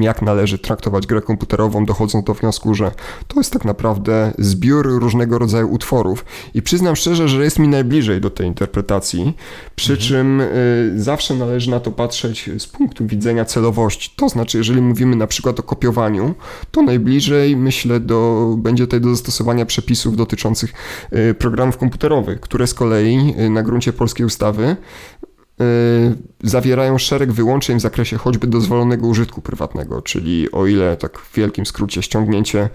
jak 0.00 0.22
należy 0.22 0.58
traktować 0.58 1.06
grę 1.06 1.20
komputerową, 1.20 1.84
dochodząc 1.84 2.24
do 2.24 2.34
wniosku, 2.34 2.74
że 2.74 2.90
to 3.28 3.40
jest 3.40 3.52
tak 3.52 3.64
naprawdę 3.64 4.32
zbiór 4.38 4.86
różnego 4.86 5.38
rodzaju 5.38 5.70
utworów. 5.72 6.24
I 6.54 6.62
przyznam 6.62 6.96
szczerze, 6.96 7.28
że 7.28 7.44
jest 7.44 7.58
mi 7.58 7.68
najbliżej 7.68 8.20
do 8.20 8.30
tej 8.30 8.46
interpretacji, 8.46 9.36
przy 9.76 9.92
mhm. 9.92 10.08
czym 10.08 10.40
y, 10.40 10.92
zawsze 10.96 11.34
należy 11.34 11.70
na 11.70 11.80
to 11.80 11.90
patrzeć 11.90 12.50
z 12.58 12.66
punktu 12.66 13.06
widzenia 13.06 13.44
celowości. 13.44 14.12
To 14.16 14.28
znaczy, 14.28 14.58
jeżeli 14.58 14.80
mówimy 14.80 15.16
na 15.16 15.26
przykład 15.26 15.60
o 15.60 15.62
kopiowaniu, 15.62 16.34
to 16.70 16.82
najbliżej 16.82 17.56
myślę 17.56 18.00
do, 18.00 18.54
będzie 18.58 18.84
tutaj 18.84 19.00
do 19.00 19.10
zastosowania 19.10 19.66
przepisów 19.66 20.16
dotyczących 20.16 20.72
y, 21.12 21.34
programów 21.34 21.78
komputerowych, 21.78 22.40
które 22.40 22.66
z 22.66 22.74
kolei 22.74 23.34
y, 23.38 23.50
na 23.50 23.62
gruncie 23.62 23.92
polskiej 23.92 24.26
ustawy 24.26 24.76
zawierają 26.42 26.98
szereg 26.98 27.32
wyłączeń 27.32 27.78
w 27.78 27.80
zakresie 27.80 28.16
choćby 28.16 28.46
dozwolonego 28.46 29.06
użytku 29.06 29.40
prywatnego, 29.40 30.02
czyli 30.02 30.52
o 30.52 30.66
ile 30.66 30.96
tak 30.96 31.18
w 31.18 31.36
wielkim 31.36 31.66
skrócie 31.66 32.02
ściągnięcie, 32.02 32.68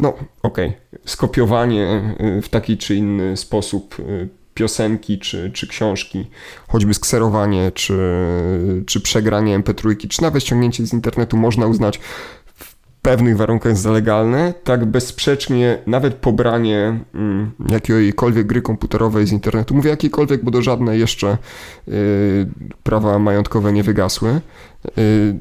no 0.00 0.08
okej, 0.42 0.68
okay, 0.68 1.00
skopiowanie 1.04 2.14
y, 2.38 2.42
w 2.42 2.48
taki 2.48 2.78
czy 2.78 2.94
inny 2.94 3.36
sposób 3.36 3.98
y, 3.98 4.28
piosenki 4.54 5.18
czy, 5.18 5.50
czy 5.54 5.66
książki, 5.66 6.30
choćby 6.68 6.94
skserowanie, 6.94 7.72
czy, 7.72 7.98
czy 8.86 9.00
przegranie 9.00 9.60
MP3, 9.60 10.08
czy 10.08 10.22
nawet 10.22 10.42
ściągnięcie 10.42 10.86
z 10.86 10.92
internetu 10.92 11.36
można 11.36 11.66
uznać 11.66 12.00
pewnych 13.08 13.36
warunkach 13.36 13.70
jest 13.70 13.82
zalegalne, 13.82 14.54
tak 14.64 14.84
bezsprzecznie 14.84 15.78
nawet 15.86 16.14
pobranie 16.14 17.00
mm, 17.14 17.50
jakiejkolwiek 17.70 18.46
gry 18.46 18.62
komputerowej 18.62 19.26
z 19.26 19.32
internetu, 19.32 19.74
mówię 19.74 19.90
jakiejkolwiek, 19.90 20.44
bo 20.44 20.50
do 20.50 20.62
żadnej 20.62 21.00
jeszcze 21.00 21.38
y, 21.88 22.46
prawa 22.82 23.18
majątkowe 23.18 23.72
nie 23.72 23.82
wygasły, 23.82 24.30
y, 24.30 25.00
y, 25.00 25.36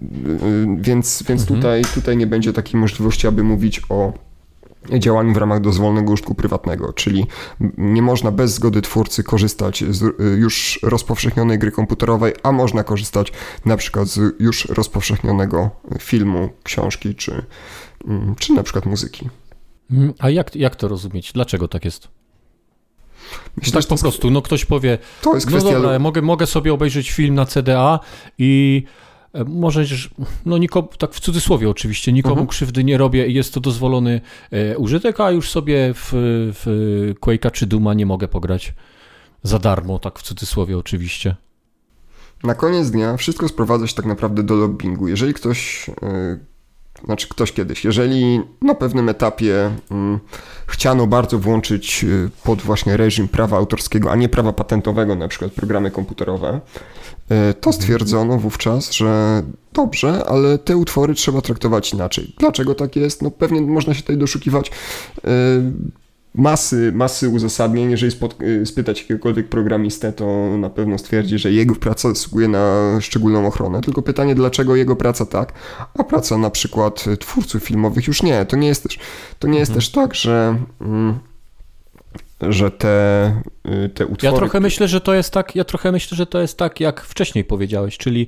więc, 0.77 1.23
więc 1.27 1.41
mhm. 1.41 1.59
tutaj, 1.59 1.81
tutaj 1.93 2.17
nie 2.17 2.27
będzie 2.27 2.53
takiej 2.53 2.79
możliwości, 2.79 3.27
aby 3.27 3.43
mówić 3.43 3.81
o 3.89 4.13
działaniu 4.99 5.33
w 5.33 5.37
ramach 5.37 5.61
dozwolonego 5.61 6.13
użytku 6.13 6.35
prywatnego, 6.35 6.93
czyli 6.93 7.25
nie 7.77 8.01
można 8.01 8.31
bez 8.31 8.53
zgody 8.53 8.81
twórcy 8.81 9.23
korzystać 9.23 9.83
z 9.89 10.03
y, 10.03 10.13
już 10.19 10.79
rozpowszechnionej 10.83 11.59
gry 11.59 11.71
komputerowej, 11.71 12.33
a 12.43 12.51
można 12.51 12.83
korzystać 12.83 13.31
na 13.65 13.77
przykład 13.77 14.07
z 14.07 14.35
już 14.39 14.65
rozpowszechnionego 14.65 15.69
filmu, 15.99 16.49
książki 16.63 17.15
czy, 17.15 17.45
mm, 18.07 18.35
czy 18.35 18.53
na 18.53 18.63
przykład 18.63 18.85
muzyki. 18.85 19.29
Mm, 19.91 20.13
a 20.19 20.29
jak, 20.29 20.55
jak 20.55 20.75
to 20.75 20.87
rozumieć? 20.87 21.33
Dlaczego 21.33 21.67
tak 21.67 21.85
jest? 21.85 22.07
Myślę, 23.57 23.81
tak 23.81 23.89
po 23.89 23.97
prostu, 23.97 24.31
no 24.31 24.41
ktoś 24.41 24.65
powie, 24.65 24.97
to 25.21 25.35
jest 25.35 25.47
kwestia... 25.47 25.71
no 25.71 25.81
dobra, 25.81 25.99
mogę, 25.99 26.21
mogę 26.21 26.47
sobie 26.47 26.73
obejrzeć 26.73 27.11
film 27.11 27.35
na 27.35 27.45
CDA 27.45 27.99
i 28.37 28.83
E, 29.37 29.43
może, 29.43 29.85
no 30.45 30.57
nikomu, 30.57 30.87
tak 30.97 31.13
w 31.13 31.19
cudzysłowie 31.19 31.69
oczywiście, 31.69 32.13
nikomu 32.13 32.33
mhm. 32.33 32.47
krzywdy 32.47 32.83
nie 32.83 32.97
robię 32.97 33.27
i 33.27 33.33
jest 33.33 33.53
to 33.53 33.59
dozwolony 33.59 34.21
e, 34.51 34.77
użytek, 34.77 35.19
a 35.19 35.31
już 35.31 35.49
sobie 35.49 35.93
w, 35.93 36.09
w 36.53 37.13
Quake'a 37.21 37.51
czy 37.51 37.67
Duma 37.67 37.93
nie 37.93 38.05
mogę 38.05 38.27
pograć 38.27 38.73
za 39.43 39.59
darmo, 39.59 39.99
tak 39.99 40.19
w 40.19 40.21
cudzysłowie 40.21 40.77
oczywiście. 40.77 41.35
Na 42.43 42.55
koniec 42.55 42.91
dnia 42.91 43.17
wszystko 43.17 43.47
sprowadza 43.47 43.87
się 43.87 43.95
tak 43.95 44.05
naprawdę 44.05 44.43
do 44.43 44.55
lobbingu. 44.55 45.07
Jeżeli 45.07 45.33
ktoś, 45.33 45.87
yy, 45.87 46.39
znaczy 47.05 47.27
ktoś 47.27 47.51
kiedyś, 47.51 47.85
jeżeli 47.85 48.41
na 48.61 48.75
pewnym 48.75 49.09
etapie 49.09 49.71
yy, 49.91 50.19
chciano 50.67 51.07
bardzo 51.07 51.39
włączyć 51.39 52.05
pod 52.43 52.61
właśnie 52.61 52.97
reżim 52.97 53.27
prawa 53.27 53.57
autorskiego, 53.57 54.11
a 54.11 54.15
nie 54.15 54.29
prawa 54.29 54.53
patentowego, 54.53 55.15
na 55.15 55.27
przykład 55.27 55.51
programy 55.51 55.91
komputerowe, 55.91 56.61
E, 57.29 57.53
to 57.53 57.73
stwierdzono 57.73 58.37
wówczas, 58.37 58.91
że 58.91 59.43
dobrze, 59.73 60.23
ale 60.27 60.57
te 60.57 60.77
utwory 60.77 61.13
trzeba 61.13 61.41
traktować 61.41 61.93
inaczej. 61.93 62.35
Dlaczego 62.39 62.75
tak 62.75 62.95
jest? 62.95 63.21
No 63.21 63.31
pewnie 63.31 63.61
można 63.61 63.93
się 63.93 64.01
tutaj 64.01 64.17
doszukiwać 64.17 64.71
e, 65.17 65.31
masy, 66.37 66.91
masy 66.95 67.29
uzasadnień. 67.29 67.91
Jeżeli 67.91 68.15
e, 68.61 68.65
spytać 68.65 69.01
jakiegokolwiek 69.01 69.49
programistę, 69.49 70.13
to 70.13 70.57
na 70.57 70.69
pewno 70.69 70.97
stwierdzi, 70.97 71.37
że 71.37 71.51
jego 71.51 71.75
praca 71.75 72.09
zasługuje 72.09 72.47
na 72.47 72.97
szczególną 73.01 73.47
ochronę. 73.47 73.81
Tylko 73.81 74.01
pytanie, 74.01 74.35
dlaczego 74.35 74.75
jego 74.75 74.95
praca 74.95 75.25
tak, 75.25 75.53
a 75.97 76.03
praca 76.03 76.37
na 76.37 76.49
przykład 76.49 77.05
twórców 77.19 77.63
filmowych 77.63 78.07
już 78.07 78.23
nie. 78.23 78.45
To 78.45 78.55
nie 78.55 78.67
jest 78.67 78.83
też, 78.83 78.99
to 79.39 79.47
nie 79.47 79.59
jest 79.59 79.71
mhm. 79.71 79.81
też 79.81 79.89
tak, 79.89 80.15
że... 80.15 80.57
Mm, 80.81 81.19
że 82.41 82.71
te, 82.71 83.27
y, 83.85 83.89
te 83.89 84.05
utwory... 84.05 84.33
Ja 84.33 84.39
trochę 84.39 84.59
myślę, 84.59 84.87
że 84.87 85.01
to 85.01 85.13
jest 85.13 85.33
tak, 85.33 85.55
ja 85.55 85.63
trochę 85.63 85.91
myślę, 85.91 86.17
że 86.17 86.25
to 86.25 86.41
jest 86.41 86.57
tak, 86.57 86.79
jak 86.79 87.01
wcześniej 87.01 87.43
powiedziałeś, 87.43 87.97
czyli 87.97 88.27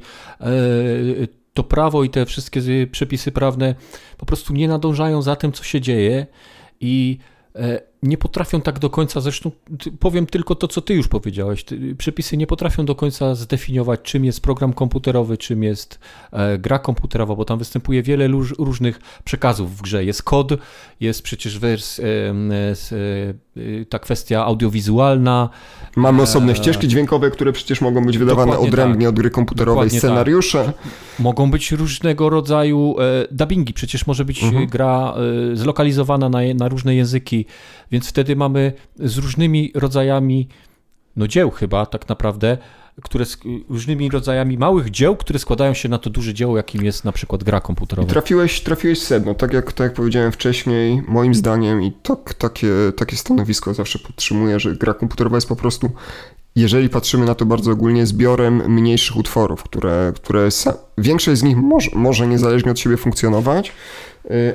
to 1.53 1.63
prawo 1.63 2.03
i 2.03 2.09
te 2.09 2.25
wszystkie 2.25 2.61
przepisy 2.91 3.31
prawne 3.31 3.75
po 4.17 4.25
prostu 4.25 4.53
nie 4.53 4.67
nadążają 4.67 5.21
za 5.21 5.35
tym, 5.35 5.51
co 5.51 5.63
się 5.63 5.81
dzieje 5.81 6.27
i 6.79 7.19
E, 7.55 7.81
nie 8.03 8.17
potrafią 8.17 8.61
tak 8.61 8.79
do 8.79 8.89
końca, 8.89 9.21
zresztą 9.21 9.51
powiem 9.99 10.25
tylko 10.25 10.55
to, 10.55 10.67
co 10.67 10.81
ty 10.81 10.93
już 10.93 11.07
powiedziałeś. 11.07 11.65
Przepisy 11.97 12.37
nie 12.37 12.47
potrafią 12.47 12.85
do 12.85 12.95
końca 12.95 13.35
zdefiniować, 13.35 13.99
czym 14.03 14.25
jest 14.25 14.41
program 14.41 14.73
komputerowy, 14.73 15.37
czym 15.37 15.63
jest 15.63 15.99
e, 16.31 16.57
gra 16.57 16.79
komputerowa, 16.79 17.35
bo 17.35 17.45
tam 17.45 17.59
występuje 17.59 18.03
wiele 18.03 18.27
różnych 18.59 18.99
przekazów 19.23 19.77
w 19.77 19.81
grze. 19.81 20.05
Jest 20.05 20.23
kod, 20.23 20.51
jest 20.99 21.21
przecież 21.21 21.59
wers, 21.59 21.99
e, 21.99 22.03
ta 23.89 23.99
kwestia 23.99 24.45
audiowizualna. 24.45 25.49
Mamy 25.95 26.21
osobne 26.21 26.55
ścieżki 26.55 26.87
dźwiękowe, 26.87 27.31
które 27.31 27.51
przecież 27.51 27.81
mogą 27.81 28.05
być 28.05 28.17
wydawane 28.17 28.51
Dokładnie 28.51 28.67
odrębnie 28.73 29.05
tak. 29.05 29.09
od 29.09 29.15
gry 29.15 29.29
komputerowej, 29.29 29.75
Dokładnie 29.75 30.01
tak. 30.01 30.09
scenariusze. 30.09 30.65
Tak. 30.65 30.75
Mogą 31.19 31.51
być 31.51 31.71
różnego 31.71 32.29
rodzaju 32.29 32.95
dubbingi, 33.31 33.73
przecież 33.73 34.07
może 34.07 34.25
być 34.25 34.43
mhm. 34.43 34.67
gra 34.67 35.13
zlokalizowana 35.53 36.29
na, 36.29 36.39
na 36.55 36.67
różne 36.67 36.95
języki 36.95 37.45
więc 37.91 38.09
wtedy 38.09 38.35
mamy 38.35 38.73
z 38.95 39.17
różnymi 39.17 39.71
rodzajami, 39.75 40.47
no 41.15 41.27
dzieł 41.27 41.51
chyba 41.51 41.85
tak 41.85 42.09
naprawdę, 42.09 42.57
które 43.03 43.25
z 43.25 43.37
różnymi 43.69 44.09
rodzajami 44.09 44.57
małych 44.57 44.89
dzieł, 44.89 45.15
które 45.15 45.39
składają 45.39 45.73
się 45.73 45.89
na 45.89 45.97
to 45.97 46.09
duże 46.09 46.33
dzieło, 46.33 46.57
jakim 46.57 46.83
jest 46.83 47.05
na 47.05 47.11
przykład 47.11 47.43
gra 47.43 47.61
komputerowa. 47.61 48.07
I 48.07 48.11
trafiłeś, 48.11 48.61
trafiłeś 48.61 49.01
sedno, 49.01 49.35
tak 49.35 49.53
jak, 49.53 49.73
tak 49.73 49.85
jak 49.85 49.93
powiedziałem 49.93 50.31
wcześniej, 50.31 51.01
moim 51.07 51.35
zdaniem 51.35 51.83
i 51.83 51.91
tak, 51.91 52.33
takie, 52.33 52.71
takie 52.97 53.15
stanowisko 53.15 53.73
zawsze 53.73 53.99
podtrzymuję, 53.99 54.59
że 54.59 54.75
gra 54.75 54.93
komputerowa 54.93 55.37
jest 55.37 55.47
po 55.47 55.55
prostu 55.55 55.91
jeżeli 56.55 56.89
patrzymy 56.89 57.25
na 57.25 57.35
to 57.35 57.45
bardzo 57.45 57.71
ogólnie, 57.71 58.05
zbiorem 58.05 58.61
mniejszych 58.67 59.17
utworów, 59.17 59.63
które, 59.63 60.13
które 60.15 60.49
większość 60.97 61.39
z 61.39 61.43
nich 61.43 61.57
może, 61.57 61.89
może 61.93 62.27
niezależnie 62.27 62.71
od 62.71 62.79
siebie 62.79 62.97
funkcjonować, 62.97 63.71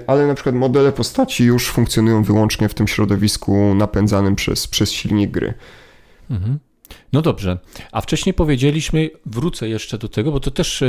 ale 0.06 0.26
na 0.26 0.34
przykład 0.34 0.54
modele 0.54 0.92
postaci 0.92 1.44
już 1.44 1.68
funkcjonują 1.68 2.22
wyłącznie 2.22 2.68
w 2.68 2.74
tym 2.74 2.88
środowisku 2.88 3.74
napędzanym 3.74 4.36
przez, 4.36 4.68
przez 4.68 4.92
silnik 4.92 5.30
gry. 5.30 5.54
Mhm. 6.30 6.58
No 7.12 7.22
dobrze, 7.22 7.58
a 7.92 8.00
wcześniej 8.00 8.34
powiedzieliśmy, 8.34 9.10
wrócę 9.26 9.68
jeszcze 9.68 9.98
do 9.98 10.08
tego, 10.08 10.32
bo 10.32 10.40
to 10.40 10.50
też 10.50 10.82
y, 10.82 10.86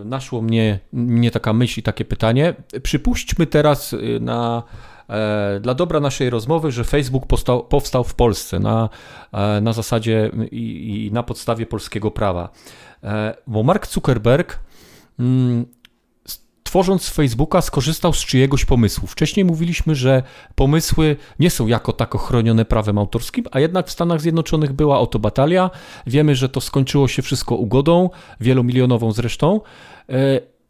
y, 0.00 0.04
naszło 0.04 0.42
mnie, 0.42 0.78
mnie 0.92 1.30
taka 1.30 1.52
myśl 1.52 1.80
i 1.80 1.82
takie 1.82 2.04
pytanie. 2.04 2.54
Przypuśćmy 2.82 3.46
teraz 3.46 3.94
na 4.20 4.62
E, 5.08 5.60
dla 5.60 5.74
dobra 5.74 6.00
naszej 6.00 6.30
rozmowy, 6.30 6.72
że 6.72 6.84
Facebook 6.84 7.26
powstał, 7.26 7.64
powstał 7.64 8.04
w 8.04 8.14
Polsce 8.14 8.58
na, 8.58 8.88
e, 9.32 9.60
na 9.60 9.72
zasadzie 9.72 10.30
i, 10.50 11.06
i 11.06 11.12
na 11.12 11.22
podstawie 11.22 11.66
polskiego 11.66 12.10
prawa. 12.10 12.48
E, 13.04 13.34
bo 13.46 13.62
Mark 13.62 13.86
Zuckerberg 13.86 14.58
mm, 15.18 15.66
tworząc 16.68 17.08
Facebooka 17.08 17.62
skorzystał 17.62 18.12
z 18.12 18.24
czyjegoś 18.24 18.64
pomysłu. 18.64 19.06
Wcześniej 19.06 19.44
mówiliśmy, 19.44 19.94
że 19.94 20.22
pomysły 20.54 21.16
nie 21.38 21.50
są 21.50 21.66
jako 21.66 21.92
tako 21.92 22.18
chronione 22.18 22.64
prawem 22.64 22.98
autorskim, 22.98 23.44
a 23.50 23.60
jednak 23.60 23.86
w 23.86 23.90
Stanach 23.90 24.20
Zjednoczonych 24.20 24.72
była 24.72 25.00
o 25.00 25.06
to 25.06 25.18
batalia. 25.18 25.70
Wiemy, 26.06 26.34
że 26.34 26.48
to 26.48 26.60
skończyło 26.60 27.08
się 27.08 27.22
wszystko 27.22 27.56
ugodą, 27.56 28.10
wielomilionową 28.40 29.12
zresztą. 29.12 29.60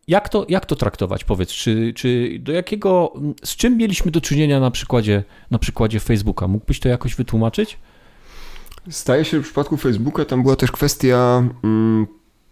Jak 0.08 0.28
to, 0.28 0.46
jak 0.48 0.66
to 0.66 0.76
traktować? 0.76 1.24
Powiedz, 1.24 1.50
czy, 1.50 1.92
czy 1.96 2.38
do 2.40 2.52
jakiego, 2.52 3.12
z 3.44 3.56
czym 3.56 3.76
mieliśmy 3.76 4.10
do 4.10 4.20
czynienia 4.20 4.60
na 4.60 4.70
przykładzie, 4.70 5.24
na 5.50 5.58
przykładzie 5.58 6.00
Facebooka? 6.00 6.48
Mógłbyś 6.48 6.80
to 6.80 6.88
jakoś 6.88 7.14
wytłumaczyć? 7.14 7.78
Staje 8.90 9.24
się 9.24 9.40
w 9.40 9.44
przypadku 9.44 9.76
Facebooka, 9.76 10.24
tam 10.24 10.42
była 10.42 10.56
też 10.56 10.72
kwestia 10.72 11.42
mm, 11.64 12.06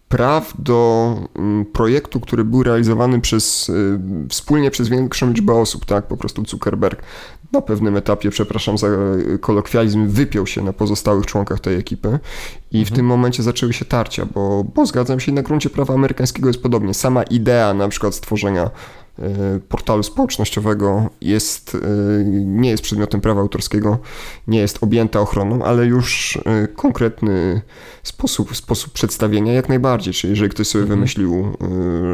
praw 0.09 0.55
do 0.59 1.15
mm, 1.37 1.65
projektu, 1.65 2.21
który 2.21 2.45
był 2.45 2.63
realizowany 2.63 3.21
przez, 3.21 3.69
y, 3.69 3.99
wspólnie 4.29 4.71
przez 4.71 4.89
większą 4.89 5.29
liczbę 5.33 5.55
osób, 5.55 5.85
tak, 5.85 6.07
po 6.07 6.17
prostu 6.17 6.45
Zuckerberg 6.47 7.03
na 7.53 7.63
pewnym 7.63 7.97
etapie, 7.97 8.31
przepraszam 8.31 8.79
za 8.79 8.89
kolokwializm, 9.41 10.09
wypiął 10.09 10.47
się 10.47 10.63
na 10.63 10.73
pozostałych 10.73 11.27
członkach 11.27 11.61
tej 11.61 11.77
ekipy 11.77 12.19
i 12.73 12.79
mhm. 12.79 12.85
w 12.85 12.97
tym 12.97 13.07
momencie 13.07 13.43
zaczęły 13.43 13.73
się 13.73 13.85
tarcia, 13.85 14.27
bo, 14.35 14.65
bo 14.75 14.87
zgadzam 14.87 15.21
się, 15.21 15.33
na 15.33 15.43
gruncie 15.43 15.71
prawa 15.71 15.95
amerykańskiego 15.95 16.49
jest 16.49 16.63
podobnie. 16.63 16.95
Sama 16.95 17.23
idea 17.23 17.75
na 17.75 17.89
przykład 17.89 18.15
stworzenia 18.15 18.71
portalu 19.69 20.03
społecznościowego 20.03 21.11
jest, 21.21 21.75
e, 21.75 21.79
nie 22.45 22.71
jest 22.71 22.83
przedmiotem 22.83 23.21
prawa 23.21 23.41
autorskiego, 23.41 23.99
nie 24.47 24.59
jest 24.59 24.79
objęta 24.83 25.21
ochroną, 25.21 25.65
ale 25.65 25.87
już 25.87 26.39
e, 26.45 26.69
konkretny 26.69 27.61
sposób, 28.03 28.57
sposób 28.57 28.93
przedstawienia 28.93 29.53
jak 29.53 29.69
najbardziej. 29.69 30.15
Czyli 30.15 30.31
jeżeli 30.31 30.51
ktoś 30.51 30.67
sobie 30.67 30.83
mhm. 30.83 30.99
wymyślił, 30.99 31.57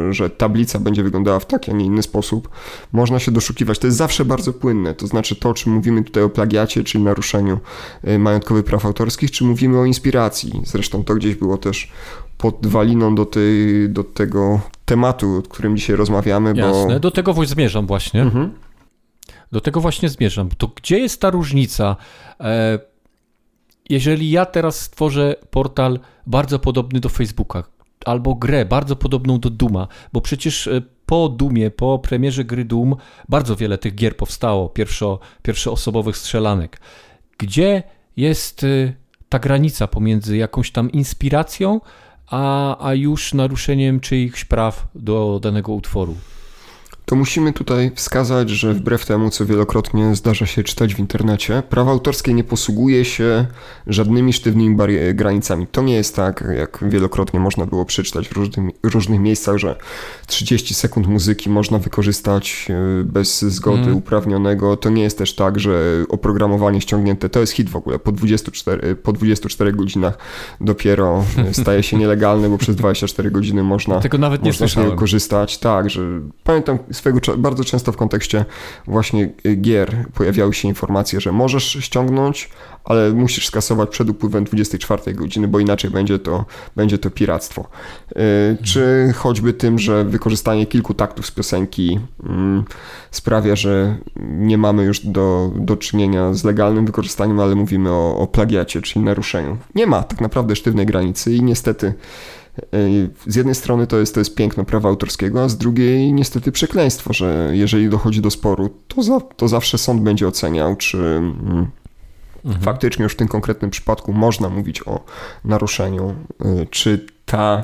że 0.09 0.29
tablica 0.29 0.79
będzie 0.79 1.03
wyglądała 1.03 1.39
w 1.39 1.45
taki, 1.45 1.71
a 1.71 1.73
nie 1.73 1.85
inny 1.85 2.03
sposób, 2.03 2.49
można 2.91 3.19
się 3.19 3.31
doszukiwać. 3.31 3.79
To 3.79 3.87
jest 3.87 3.97
zawsze 3.97 4.25
bardzo 4.25 4.53
płynne. 4.53 4.93
To 4.93 5.07
znaczy 5.07 5.35
to, 5.35 5.53
czy 5.53 5.69
mówimy 5.69 6.03
tutaj 6.03 6.23
o 6.23 6.29
plagiacie, 6.29 6.83
czyli 6.83 7.03
naruszeniu 7.03 7.59
majątkowych 8.19 8.65
praw 8.65 8.85
autorskich, 8.85 9.31
czy 9.31 9.43
mówimy 9.43 9.79
o 9.79 9.85
inspiracji. 9.85 10.61
Zresztą 10.65 11.03
to 11.03 11.15
gdzieś 11.15 11.35
było 11.35 11.57
też 11.57 11.91
podwaliną 12.37 13.15
do, 13.15 13.25
tej, 13.25 13.89
do 13.89 14.03
tego 14.03 14.59
tematu, 14.85 15.37
o 15.37 15.41
którym 15.41 15.77
dzisiaj 15.77 15.95
rozmawiamy. 15.95 16.53
Jasne, 16.55 16.93
bo... 16.93 16.99
do 16.99 17.11
tego 17.11 17.45
zmierzam 17.45 17.87
właśnie. 17.87 18.21
Mhm. 18.21 18.53
Do 19.51 19.61
tego 19.61 19.81
właśnie 19.81 20.09
zmierzam. 20.09 20.49
To 20.57 20.67
gdzie 20.67 20.99
jest 20.99 21.21
ta 21.21 21.29
różnica? 21.29 21.95
E, 22.39 22.79
jeżeli 23.89 24.31
ja 24.31 24.45
teraz 24.45 24.79
stworzę 24.79 25.35
portal 25.49 25.99
bardzo 26.27 26.59
podobny 26.59 26.99
do 26.99 27.09
Facebooka, 27.09 27.63
albo 28.05 28.35
grę 28.35 28.65
bardzo 28.65 28.95
podobną 28.95 29.39
do 29.39 29.49
Duma, 29.49 29.87
bo 30.13 30.21
przecież 30.21 30.67
e, 30.67 30.81
po 31.05 31.29
Dumie, 31.29 31.71
po 31.71 31.99
premierze 31.99 32.45
gry 32.45 32.65
Doom, 32.65 32.95
bardzo 33.29 33.55
wiele 33.55 33.77
tych 33.77 33.95
gier 33.95 34.17
powstało, 34.17 34.69
pierwszo, 34.69 35.19
pierwszoosobowych 35.41 36.17
strzelanek. 36.17 36.79
Gdzie 37.37 37.83
jest 38.17 38.63
e, 38.63 38.93
ta 39.29 39.39
granica 39.39 39.87
pomiędzy 39.87 40.37
jakąś 40.37 40.71
tam 40.71 40.91
inspiracją, 40.91 41.81
a, 42.33 42.77
a 42.87 42.93
już 42.93 43.33
naruszeniem 43.33 43.99
czyichś 43.99 44.45
praw 44.45 44.87
do 44.95 45.39
danego 45.43 45.71
utworu 45.73 46.15
to 47.13 47.17
musimy 47.17 47.53
tutaj 47.53 47.91
wskazać, 47.95 48.49
że 48.49 48.73
wbrew 48.73 49.05
temu, 49.05 49.29
co 49.29 49.45
wielokrotnie 49.45 50.15
zdarza 50.15 50.45
się 50.45 50.63
czytać 50.63 50.95
w 50.95 50.99
internecie, 50.99 51.63
prawo 51.69 51.91
autorskie 51.91 52.33
nie 52.33 52.43
posługuje 52.43 53.05
się 53.05 53.45
żadnymi 53.87 54.33
sztywnymi 54.33 54.77
granicami. 55.13 55.67
To 55.67 55.81
nie 55.81 55.95
jest 55.95 56.15
tak, 56.15 56.43
jak 56.57 56.79
wielokrotnie 56.81 57.39
można 57.39 57.65
było 57.65 57.85
przeczytać 57.85 58.27
w 58.27 58.31
różnych, 58.31 58.75
różnych 58.83 59.19
miejscach, 59.19 59.57
że 59.57 59.75
30 60.27 60.73
sekund 60.73 61.07
muzyki 61.07 61.49
można 61.49 61.79
wykorzystać 61.79 62.67
e, 62.69 63.03
bez 63.03 63.41
zgody 63.41 63.83
mm. 63.83 63.95
uprawnionego. 63.95 64.77
To 64.77 64.89
nie 64.89 65.03
jest 65.03 65.17
też 65.17 65.35
tak, 65.35 65.59
że 65.59 66.05
oprogramowanie 66.09 66.81
ściągnięte 66.81 67.29
to 67.29 67.39
jest 67.39 67.53
hit 67.53 67.69
w 67.69 67.75
ogóle. 67.75 67.99
Po 67.99 68.11
24, 68.11 68.95
po 68.95 69.13
24 69.13 69.73
godzinach 69.73 70.17
dopiero 70.61 71.25
staje 71.61 71.83
się 71.83 71.97
nielegalne, 71.97 72.49
bo 72.49 72.57
przez 72.57 72.75
24 72.75 73.31
godziny 73.31 73.63
można, 73.63 73.99
Tego 73.99 74.17
nawet 74.17 74.43
nie 74.43 74.51
można 74.61 74.91
korzystać. 74.91 75.57
Tak, 75.57 75.89
że 75.89 76.01
pamiętam 76.43 76.79
swego 77.03 77.37
bardzo 77.37 77.63
często 77.63 77.91
w 77.91 77.97
kontekście 77.97 78.45
właśnie 78.87 79.29
y, 79.45 79.55
gier 79.55 80.05
pojawiały 80.13 80.53
się 80.53 80.67
informacje, 80.67 81.21
że 81.21 81.31
możesz 81.31 81.63
ściągnąć, 81.63 82.49
ale 82.83 83.11
musisz 83.11 83.47
skasować 83.47 83.89
przed 83.89 84.09
upływem 84.09 84.43
24 84.43 85.13
godziny, 85.13 85.47
bo 85.47 85.59
inaczej 85.59 85.91
będzie 85.91 86.19
to, 86.19 86.45
będzie 86.75 86.97
to 86.97 87.09
piractwo. 87.09 87.67
Y, 88.11 88.15
czy 88.63 89.13
choćby 89.15 89.53
tym, 89.53 89.79
że 89.79 90.05
wykorzystanie 90.05 90.65
kilku 90.65 90.93
taktów 90.93 91.25
z 91.25 91.31
piosenki 91.31 91.99
mm, 92.23 92.63
sprawia, 93.11 93.55
że 93.55 93.97
nie 94.15 94.57
mamy 94.57 94.83
już 94.83 94.99
do, 94.99 95.51
do 95.55 95.77
czynienia 95.77 96.33
z 96.33 96.43
legalnym 96.43 96.85
wykorzystaniem, 96.85 97.39
ale 97.39 97.55
mówimy 97.55 97.89
o, 97.91 98.17
o 98.17 98.27
plagiacie, 98.27 98.81
czyli 98.81 99.05
naruszeniu. 99.05 99.57
Nie 99.75 99.87
ma 99.87 100.03
tak 100.03 100.21
naprawdę 100.21 100.55
sztywnej 100.55 100.85
granicy 100.85 101.33
i 101.33 101.43
niestety 101.43 101.93
z 103.27 103.35
jednej 103.35 103.55
strony 103.55 103.87
to 103.87 103.97
jest, 103.97 104.13
to 104.13 104.19
jest 104.19 104.35
piękno 104.35 104.65
prawa 104.65 104.89
autorskiego, 104.89 105.43
a 105.43 105.49
z 105.49 105.57
drugiej 105.57 106.13
niestety 106.13 106.51
przekleństwo, 106.51 107.13
że 107.13 107.49
jeżeli 107.53 107.89
dochodzi 107.89 108.21
do 108.21 108.31
sporu, 108.31 108.69
to, 108.87 109.03
za, 109.03 109.19
to 109.19 109.47
zawsze 109.47 109.77
sąd 109.77 110.01
będzie 110.01 110.27
oceniał, 110.27 110.75
czy 110.75 110.97
mm, 110.97 111.67
mhm. 112.45 112.63
faktycznie 112.63 113.03
już 113.03 113.13
w 113.13 113.15
tym 113.15 113.27
konkretnym 113.27 113.71
przypadku 113.71 114.13
można 114.13 114.49
mówić 114.49 114.87
o 114.87 114.99
naruszeniu, 115.45 116.15
y, 116.45 116.67
czy 116.69 117.05
ta 117.25 117.63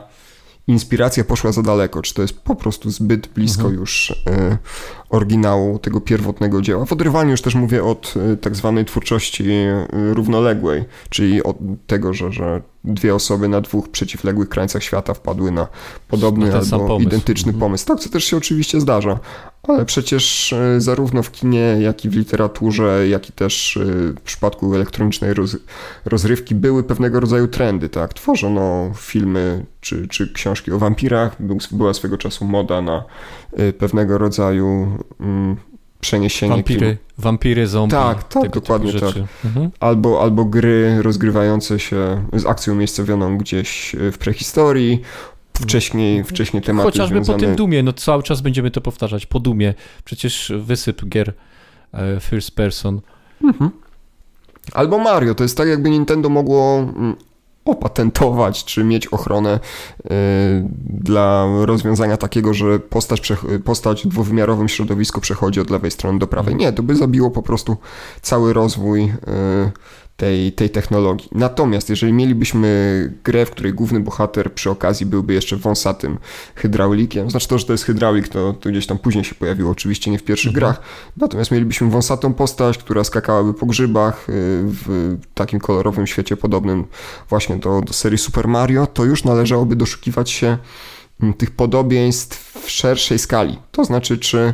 inspiracja 0.69 1.23
poszła 1.23 1.51
za 1.51 1.61
daleko, 1.61 2.01
czy 2.01 2.13
to 2.13 2.21
jest 2.21 2.39
po 2.39 2.55
prostu 2.55 2.89
zbyt 2.89 3.27
blisko 3.27 3.61
mhm. 3.61 3.79
już 3.79 4.09
y, 4.09 4.57
oryginału 5.09 5.79
tego 5.79 6.01
pierwotnego 6.01 6.61
dzieła. 6.61 6.85
W 6.85 6.93
odrywaniu 6.93 7.31
już 7.31 7.41
też 7.41 7.55
mówię 7.55 7.83
od 7.83 8.13
y, 8.33 8.37
tak 8.37 8.55
zwanej 8.55 8.85
twórczości 8.85 9.45
równoległej, 10.13 10.85
czyli 11.09 11.43
od 11.43 11.57
tego, 11.87 12.13
że, 12.13 12.31
że 12.31 12.61
dwie 12.83 13.15
osoby 13.15 13.47
na 13.47 13.61
dwóch 13.61 13.89
przeciwległych 13.89 14.49
krańcach 14.49 14.83
świata 14.83 15.13
wpadły 15.13 15.51
na 15.51 15.67
podobny 16.07 16.55
albo 16.55 16.79
pomysł. 16.79 17.07
identyczny 17.07 17.49
mhm. 17.49 17.59
pomysł. 17.59 17.85
Tak, 17.85 17.99
co 17.99 18.09
też 18.09 18.23
się 18.23 18.37
oczywiście 18.37 18.81
zdarza, 18.81 19.19
Ale 19.63 19.85
przecież 19.85 20.53
e, 20.53 20.81
zarówno 20.81 21.23
w 21.23 21.31
kinie, 21.31 21.77
jak 21.79 22.05
i 22.05 22.09
w 22.09 22.15
literaturze, 22.15 23.07
jak 23.07 23.29
i 23.29 23.31
też 23.31 23.77
e, 23.77 23.83
w 24.13 24.21
przypadku 24.21 24.75
elektronicznej 24.75 25.33
roz, 25.33 25.57
rozrywki 26.05 26.55
były 26.55 26.83
pewnego 26.83 27.19
rodzaju 27.19 27.47
trendy, 27.47 27.89
tak? 27.89 28.13
Tworzono 28.13 28.91
filmy 28.95 29.65
czy, 29.81 30.07
czy 30.07 30.33
książki 30.33 30.71
o 30.71 30.79
wampirach, 30.79 31.35
była 31.71 31.93
swego 31.93 32.17
czasu 32.17 32.45
moda 32.45 32.81
na 32.81 33.03
e, 33.53 33.73
pewnego 33.73 34.17
rodzaju 34.17 34.97
mm, 35.19 35.55
przeniesienie. 35.99 36.53
Wampiry, 36.53 36.97
wampiry, 37.17 37.67
zombie. 37.67 37.91
Tak, 37.91 38.27
tak, 38.27 38.49
dokładnie 38.49 38.93
tak. 38.93 39.13
Mhm. 39.45 39.71
Albo, 39.79 40.21
albo 40.21 40.45
gry 40.45 41.01
rozgrywające 41.01 41.79
się 41.79 42.25
z 42.33 42.45
akcją 42.45 42.73
umiejscowioną 42.73 43.37
gdzieś 43.37 43.95
w 44.11 44.17
prehistorii, 44.17 45.01
wcześniej, 45.61 46.17
mhm. 46.17 46.35
wcześniej 46.35 46.63
tematy 46.63 46.91
Chociażby 46.91 47.15
związane... 47.15 47.39
po 47.39 47.45
tym 47.45 47.55
Dumie, 47.55 47.83
no 47.83 47.93
cały 47.93 48.23
czas 48.23 48.41
będziemy 48.41 48.71
to 48.71 48.81
powtarzać, 48.81 49.25
po 49.25 49.39
Dumie. 49.39 49.73
Przecież 50.03 50.53
wysyp 50.57 51.05
gier 51.05 51.33
e, 51.93 52.19
first 52.19 52.51
person. 52.51 53.01
Mhm. 53.43 53.71
Albo 54.73 54.99
Mario, 54.99 55.35
to 55.35 55.43
jest 55.43 55.57
tak 55.57 55.67
jakby 55.67 55.89
Nintendo 55.89 56.29
mogło 56.29 56.77
mm, 56.77 57.15
opatentować, 57.65 58.65
czy 58.65 58.83
mieć 58.83 59.07
ochronę 59.07 59.59
y, 59.99 60.09
dla 60.89 61.47
rozwiązania 61.65 62.17
takiego, 62.17 62.53
że 62.53 62.79
postać, 62.79 63.33
postać 63.65 64.03
w 64.03 64.07
dwuwymiarowym 64.07 64.69
środowisku 64.69 65.21
przechodzi 65.21 65.59
od 65.59 65.69
lewej 65.69 65.91
strony 65.91 66.19
do 66.19 66.27
prawej. 66.27 66.55
Nie, 66.55 66.73
to 66.73 66.83
by 66.83 66.95
zabiło 66.95 67.31
po 67.31 67.41
prostu 67.41 67.77
cały 68.21 68.53
rozwój 68.53 69.03
y, 69.03 69.11
tej, 70.19 70.51
tej 70.51 70.69
technologii. 70.69 71.29
Natomiast 71.31 71.89
jeżeli 71.89 72.13
mielibyśmy 72.13 73.13
grę, 73.23 73.45
w 73.45 73.51
której 73.51 73.73
główny 73.73 73.99
bohater 73.99 74.53
przy 74.53 74.69
okazji 74.69 75.05
byłby 75.05 75.33
jeszcze 75.33 75.55
wąsatym 75.55 76.17
hydraulikiem, 76.55 77.29
znaczy 77.29 77.47
to, 77.47 77.57
że 77.57 77.65
to 77.65 77.73
jest 77.73 77.83
hydraulik, 77.83 78.27
to, 78.27 78.53
to 78.53 78.69
gdzieś 78.69 78.87
tam 78.87 78.97
później 78.97 79.23
się 79.23 79.35
pojawiło, 79.35 79.71
oczywiście 79.71 80.11
nie 80.11 80.19
w 80.19 80.23
pierwszych 80.23 80.55
mhm. 80.55 80.59
grach, 80.59 80.81
natomiast 81.17 81.51
mielibyśmy 81.51 81.89
wąsatą 81.89 82.33
postać, 82.33 82.77
która 82.77 83.03
skakałaby 83.03 83.53
po 83.53 83.65
grzybach 83.65 84.29
y, 84.29 84.33
w 84.63 85.17
takim 85.33 85.59
kolorowym 85.59 86.07
świecie 86.07 86.37
podobnym 86.37 86.85
właśnie 87.29 87.55
do, 87.57 87.81
do 87.81 87.93
serii 87.93 88.17
Super 88.17 88.47
Mario, 88.47 88.87
to 88.87 89.05
już 89.05 89.23
należałoby 89.23 89.75
doszukiwać 89.75 90.31
się 90.31 90.57
mm, 91.21 91.33
tych 91.33 91.51
podobieństw 91.51 92.63
w 92.65 92.69
szerszej 92.69 93.19
skali. 93.19 93.59
To 93.71 93.85
znaczy, 93.85 94.17
czy 94.17 94.53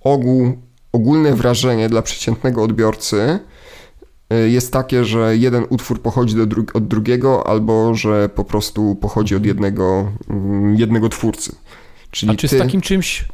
ogół, 0.00 0.58
ogólne 0.92 1.34
wrażenie 1.34 1.88
dla 1.88 2.02
przeciętnego 2.02 2.62
odbiorcy 2.62 3.38
jest 4.34 4.72
takie, 4.72 5.04
że 5.04 5.36
jeden 5.36 5.66
utwór 5.68 6.02
pochodzi 6.02 6.34
dru 6.46 6.64
od 6.74 6.88
drugiego, 6.88 7.46
albo 7.46 7.94
że 7.94 8.28
po 8.28 8.44
prostu 8.44 8.94
pochodzi 8.94 9.36
od 9.36 9.46
jednego, 9.46 10.12
mm, 10.30 10.76
jednego 10.76 11.08
twórcy. 11.08 11.56
Czyli 12.10 12.32
A 12.32 12.34
czy 12.34 12.48
ty... 12.48 12.56
z 12.56 12.58
takim 12.58 12.80
czymś, 12.80 13.24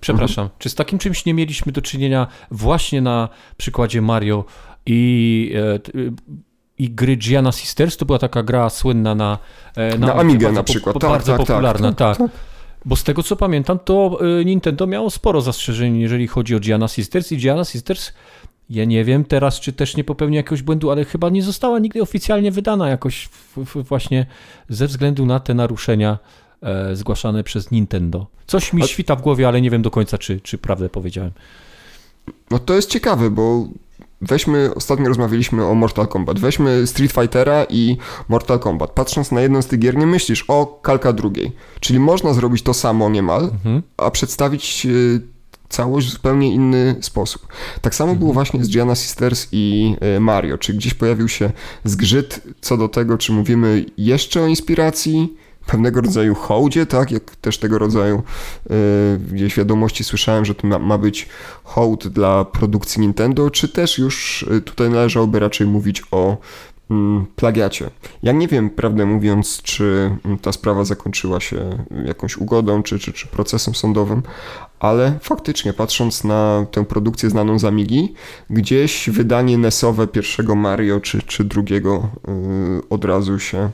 przepraszam, 0.00 0.42
mhm. 0.42 0.58
czy 0.58 0.68
z 0.68 0.74
takim 0.74 0.98
czymś 0.98 1.24
nie 1.24 1.34
mieliśmy 1.34 1.72
do 1.72 1.82
czynienia 1.82 2.26
właśnie 2.50 3.00
na 3.00 3.28
przykładzie 3.56 4.02
Mario 4.02 4.44
i, 4.86 5.52
e, 5.54 5.98
y, 5.98 6.12
i 6.78 6.90
gry 6.90 7.16
Gianna 7.16 7.52
Sisters? 7.52 7.96
To 7.96 8.06
była 8.06 8.18
taka 8.18 8.42
gra 8.42 8.70
słynna 8.70 9.14
na, 9.14 9.38
e, 9.76 9.98
na, 9.98 10.06
na 10.06 10.14
Amigę 10.14 10.52
na 10.52 10.62
przykład. 10.62 10.94
Po, 10.94 11.00
tak, 11.00 11.10
bardzo 11.10 11.32
tak, 11.32 11.38
tak, 11.38 11.46
popularna, 11.46 11.92
tak. 11.92 12.18
tak. 12.18 12.30
tak. 12.30 12.40
Bo 12.84 12.96
z 12.96 13.04
tego 13.04 13.22
co 13.22 13.36
pamiętam, 13.36 13.78
to 13.78 14.18
y, 14.40 14.44
Nintendo 14.44 14.86
miało 14.86 15.10
sporo 15.10 15.40
zastrzeżeń, 15.40 16.00
jeżeli 16.00 16.26
chodzi 16.26 16.54
o 16.54 16.60
Gianna 16.60 16.88
Sisters 16.88 17.32
i 17.32 17.36
Gianna 17.36 17.64
Sisters 17.64 18.12
ja 18.70 18.84
nie 18.84 19.04
wiem 19.04 19.24
teraz, 19.24 19.60
czy 19.60 19.72
też 19.72 19.96
nie 19.96 20.04
popełni 20.04 20.36
jakiegoś 20.36 20.62
błędu, 20.62 20.90
ale 20.90 21.04
chyba 21.04 21.28
nie 21.28 21.42
została 21.42 21.78
nigdy 21.78 22.02
oficjalnie 22.02 22.50
wydana 22.50 22.88
jakoś 22.88 23.28
właśnie 23.74 24.26
ze 24.68 24.86
względu 24.86 25.26
na 25.26 25.40
te 25.40 25.54
naruszenia 25.54 26.18
e, 26.62 26.96
zgłaszane 26.96 27.44
przez 27.44 27.70
Nintendo. 27.70 28.26
Coś 28.46 28.72
mi 28.72 28.82
A... 28.82 28.86
świta 28.86 29.16
w 29.16 29.22
głowie, 29.22 29.48
ale 29.48 29.60
nie 29.60 29.70
wiem 29.70 29.82
do 29.82 29.90
końca, 29.90 30.18
czy, 30.18 30.40
czy 30.40 30.58
prawdę 30.58 30.88
powiedziałem. 30.88 31.32
No 32.50 32.58
to 32.58 32.74
jest 32.74 32.90
ciekawe, 32.90 33.30
bo 33.30 33.68
weźmy, 34.20 34.74
ostatnio 34.74 35.08
rozmawialiśmy 35.08 35.64
o 35.64 35.74
Mortal 35.74 36.08
Kombat, 36.08 36.38
weźmy 36.38 36.86
Street 36.86 37.12
Fightera 37.12 37.66
i 37.68 37.96
Mortal 38.28 38.58
Kombat. 38.58 38.90
Patrząc 38.90 39.32
na 39.32 39.40
jedną 39.40 39.62
z 39.62 39.66
tych 39.66 39.78
gier, 39.78 39.96
nie 39.96 40.06
myślisz 40.06 40.44
o 40.48 40.66
kalka 40.82 41.12
drugiej. 41.12 41.52
Czyli 41.80 41.98
można 41.98 42.34
zrobić 42.34 42.62
to 42.62 42.74
samo 42.74 43.10
niemal, 43.10 43.44
mhm. 43.44 43.82
a 43.96 44.10
przedstawić 44.10 44.86
e, 44.86 45.35
całość 45.68 46.08
w 46.08 46.10
zupełnie 46.10 46.54
inny 46.54 46.96
sposób. 47.00 47.46
Tak 47.80 47.94
samo 47.94 48.14
było 48.14 48.30
mhm. 48.30 48.34
właśnie 48.34 48.64
z 48.64 48.70
Gianna 48.70 48.94
Sisters 48.94 49.48
i 49.52 49.96
e, 50.00 50.20
Mario. 50.20 50.58
Czy 50.58 50.74
gdzieś 50.74 50.94
pojawił 50.94 51.28
się 51.28 51.50
zgrzyt 51.84 52.40
co 52.60 52.76
do 52.76 52.88
tego, 52.88 53.18
czy 53.18 53.32
mówimy 53.32 53.84
jeszcze 53.98 54.42
o 54.42 54.46
inspiracji, 54.46 55.36
pewnego 55.66 56.00
rodzaju 56.00 56.34
hołdzie, 56.34 56.86
tak, 56.86 57.10
jak 57.10 57.36
też 57.36 57.58
tego 57.58 57.78
rodzaju 57.78 58.22
yy, 58.70 58.76
gdzieś 59.32 59.56
wiadomości 59.56 60.04
słyszałem, 60.04 60.44
że 60.44 60.54
to 60.54 60.66
ma, 60.66 60.78
ma, 60.78 60.98
być 60.98 61.28
hołd 61.64 62.08
dla 62.08 62.44
produkcji 62.44 63.00
Nintendo, 63.00 63.50
czy 63.50 63.68
też 63.68 63.98
już 63.98 64.46
tutaj 64.64 64.90
należałoby 64.90 65.38
raczej 65.38 65.66
mówić 65.66 66.02
o 66.10 66.36
plagiacie. 67.36 67.90
Ja 68.22 68.32
nie 68.32 68.48
wiem, 68.48 68.70
prawdę 68.70 69.06
mówiąc, 69.06 69.62
czy 69.62 70.10
mm, 70.24 70.38
ta 70.38 70.52
sprawa 70.52 70.84
zakończyła 70.84 71.40
się 71.40 71.84
jakąś 72.04 72.36
ugodą, 72.36 72.82
czy, 72.82 72.98
czy, 72.98 73.12
czy 73.12 73.26
procesem 73.26 73.74
sądowym, 73.74 74.22
ale 74.78 75.18
faktycznie, 75.22 75.72
patrząc 75.72 76.24
na 76.24 76.66
tę 76.70 76.84
produkcję 76.84 77.30
znaną 77.30 77.58
z 77.58 77.64
Amigi, 77.64 78.14
gdzieś 78.50 79.10
wydanie 79.10 79.58
NESowe 79.58 80.06
pierwszego 80.06 80.54
Mario, 80.54 81.00
czy, 81.00 81.22
czy 81.22 81.44
drugiego 81.44 82.08
yy, 82.28 82.82
od 82.90 83.04
razu 83.04 83.38
się 83.38 83.70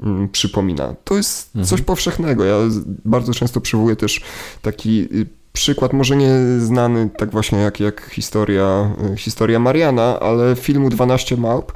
yy, 0.00 0.28
przypomina. 0.32 0.94
To 1.04 1.16
jest 1.16 1.56
mhm. 1.56 1.66
coś 1.66 1.82
powszechnego. 1.82 2.44
Ja 2.44 2.56
bardzo 3.04 3.34
często 3.34 3.60
przywołuję 3.60 3.96
też 3.96 4.20
taki 4.62 5.00
y, 5.00 5.26
przykład, 5.52 5.92
może 5.92 6.16
nie 6.16 6.30
znany 6.58 7.10
tak 7.18 7.30
właśnie 7.30 7.58
jak, 7.58 7.80
jak 7.80 8.10
historia, 8.10 8.90
y, 9.14 9.16
historia 9.16 9.58
Mariana, 9.58 10.20
ale 10.20 10.56
filmu 10.56 10.90
12 10.90 11.36
małp 11.36 11.72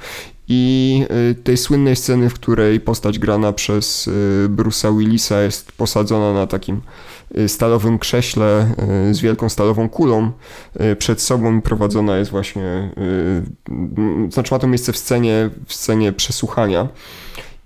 i 0.48 1.04
y, 1.30 1.34
tej 1.34 1.56
słynnej 1.56 1.96
sceny, 1.96 2.30
w 2.30 2.34
której 2.34 2.80
postać 2.80 3.18
grana 3.18 3.52
przez 3.52 4.06
y, 4.06 4.10
Bruce'a 4.48 4.98
Willisa 4.98 5.42
jest 5.42 5.72
posadzona 5.72 6.32
na 6.32 6.46
takim 6.46 6.80
y, 7.38 7.48
stalowym 7.48 7.98
krześle 7.98 8.74
z 9.12 9.20
wielką 9.20 9.48
stalową 9.48 9.88
kulą 9.88 10.32
przed 10.98 11.22
sobą 11.22 11.60
prowadzona 11.60 12.16
jest 12.16 12.30
właśnie, 12.30 12.90
znaczy 14.30 14.54
ma 14.54 14.58
to 14.58 14.66
miejsce 14.66 14.92
w 14.92 14.96
scenie, 14.96 15.50
w 15.66 15.74
scenie 15.74 16.12
przesłuchania. 16.12 16.88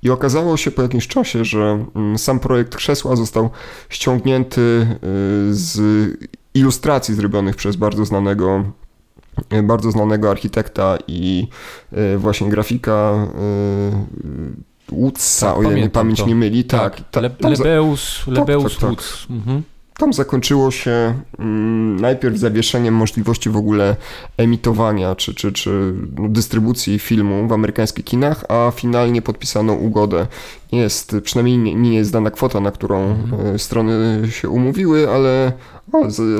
I 0.03 0.11
okazało 0.11 0.57
się 0.57 0.71
po 0.71 0.83
jakimś 0.83 1.09
czasie, 1.09 1.45
że 1.45 1.85
mm, 1.95 2.19
sam 2.19 2.41
projekt 2.41 2.77
krzesła 2.77 3.17
został 3.17 3.51
ściągnięty 3.89 4.87
z 5.51 5.81
ilustracji 6.55 7.15
zrobionych 7.15 7.57
przez 7.57 7.77
bardzo 7.77 8.05
znanego 8.05 8.65
bardzo 9.63 9.91
znanego 9.91 10.31
architekta 10.31 10.99
i 11.09 11.49
e, 11.93 12.17
właśnie 12.19 12.49
grafika 12.49 13.29
Woodsa, 14.93 15.47
tak, 15.47 15.59
o 15.59 15.63
ile 15.63 15.73
mnie 15.73 15.91
pamięć 15.91 16.21
to. 16.21 16.27
nie 16.27 16.35
myli. 16.35 16.65
Tak, 16.65 16.97
tak, 16.97 17.05
tak 17.11 17.23
Le, 17.23 17.51
Lebeus, 17.51 18.27
Lebeus 18.27 18.77
tak, 18.77 18.81
tak, 18.81 18.91
tak. 18.91 19.31
Mhm. 19.31 19.63
Tam 19.99 20.13
zakończyło 20.13 20.71
się 20.71 21.15
mm, 21.39 22.01
najpierw 22.01 22.37
zawieszeniem 22.37 22.95
możliwości 22.95 23.51
w 23.51 23.57
ogóle 23.57 23.97
emitowania 24.37 25.15
czy, 25.15 25.35
czy, 25.35 25.53
czy 25.53 25.95
no, 26.19 26.29
dystrybucji 26.29 26.99
filmu 26.99 27.49
w 27.49 27.53
amerykańskich 27.53 28.05
kinach, 28.05 28.45
a 28.49 28.71
finalnie 28.71 29.23
podpisano 29.23 29.73
ugodę. 29.73 30.27
Jest, 30.73 31.17
przynajmniej 31.23 31.59
nie, 31.59 31.75
nie 31.75 31.95
jest 31.95 32.13
dana 32.13 32.31
kwota, 32.31 32.61
na 32.61 32.71
którą 32.71 33.11
mhm. 33.11 33.55
E, 33.55 33.59
strony 33.59 34.23
się 34.31 34.49
umówiły, 34.49 35.11
ale, 35.11 35.53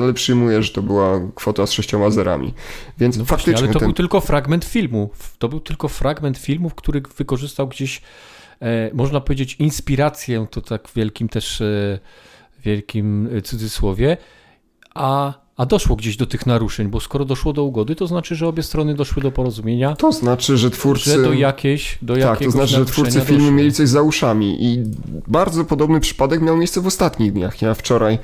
ale 0.01 0.13
przyjmuję, 0.13 0.63
że 0.63 0.73
to 0.73 0.81
była 0.81 1.19
kwota 1.35 1.67
z 1.67 1.71
sześcioma 1.71 2.09
zerami. 2.09 2.53
Więc 2.97 3.17
no 3.17 3.25
faktycznie. 3.25 3.53
Właśnie, 3.53 3.67
ale 3.67 3.73
to 3.73 3.79
ten... 3.79 3.87
był 3.87 3.93
tylko 3.93 4.21
fragment 4.21 4.65
filmu. 4.65 5.09
To 5.39 5.49
był 5.49 5.59
tylko 5.59 5.87
fragment 5.87 6.37
filmu, 6.37 6.69
który 6.69 7.01
wykorzystał 7.17 7.67
gdzieś, 7.67 8.01
e, 8.61 8.89
można 8.93 9.21
powiedzieć, 9.21 9.55
inspirację, 9.55 10.47
to 10.51 10.61
tak 10.61 10.87
wielkim 10.95 11.29
też. 11.29 11.61
E, 11.61 11.99
wielkim 12.63 13.27
y, 13.37 13.41
cudzysłowie, 13.41 14.17
a 14.95 15.33
a 15.59 15.65
doszło 15.65 15.95
gdzieś 15.95 16.17
do 16.17 16.25
tych 16.25 16.45
naruszeń, 16.45 16.87
bo 16.87 16.99
skoro 16.99 17.25
doszło 17.25 17.53
do 17.53 17.63
ugody, 17.63 17.95
to 17.95 18.07
znaczy, 18.07 18.35
że 18.35 18.47
obie 18.47 18.63
strony 18.63 18.93
doszły 18.93 19.23
do 19.23 19.31
porozumienia. 19.31 19.95
To 19.95 20.11
znaczy, 20.11 20.57
że 20.57 20.71
twórcy. 20.71 21.09
Że 21.09 21.23
do 21.23 21.33
jakiejś. 21.33 21.97
Do 22.01 22.17
tak, 22.17 22.39
to 22.39 22.51
znaczy, 22.51 22.73
że 22.73 22.85
twórcy 22.85 23.21
filmu 23.21 23.39
doszło. 23.39 23.57
mieli 23.57 23.71
coś 23.71 23.89
za 23.89 24.01
uszami. 24.01 24.65
I 24.65 24.83
bardzo 25.27 25.65
podobny 25.65 25.99
przypadek 25.99 26.41
miał 26.41 26.57
miejsce 26.57 26.81
w 26.81 26.87
ostatnich 26.87 27.33
dniach. 27.33 27.61
Ja 27.61 27.73
wczoraj 27.73 28.19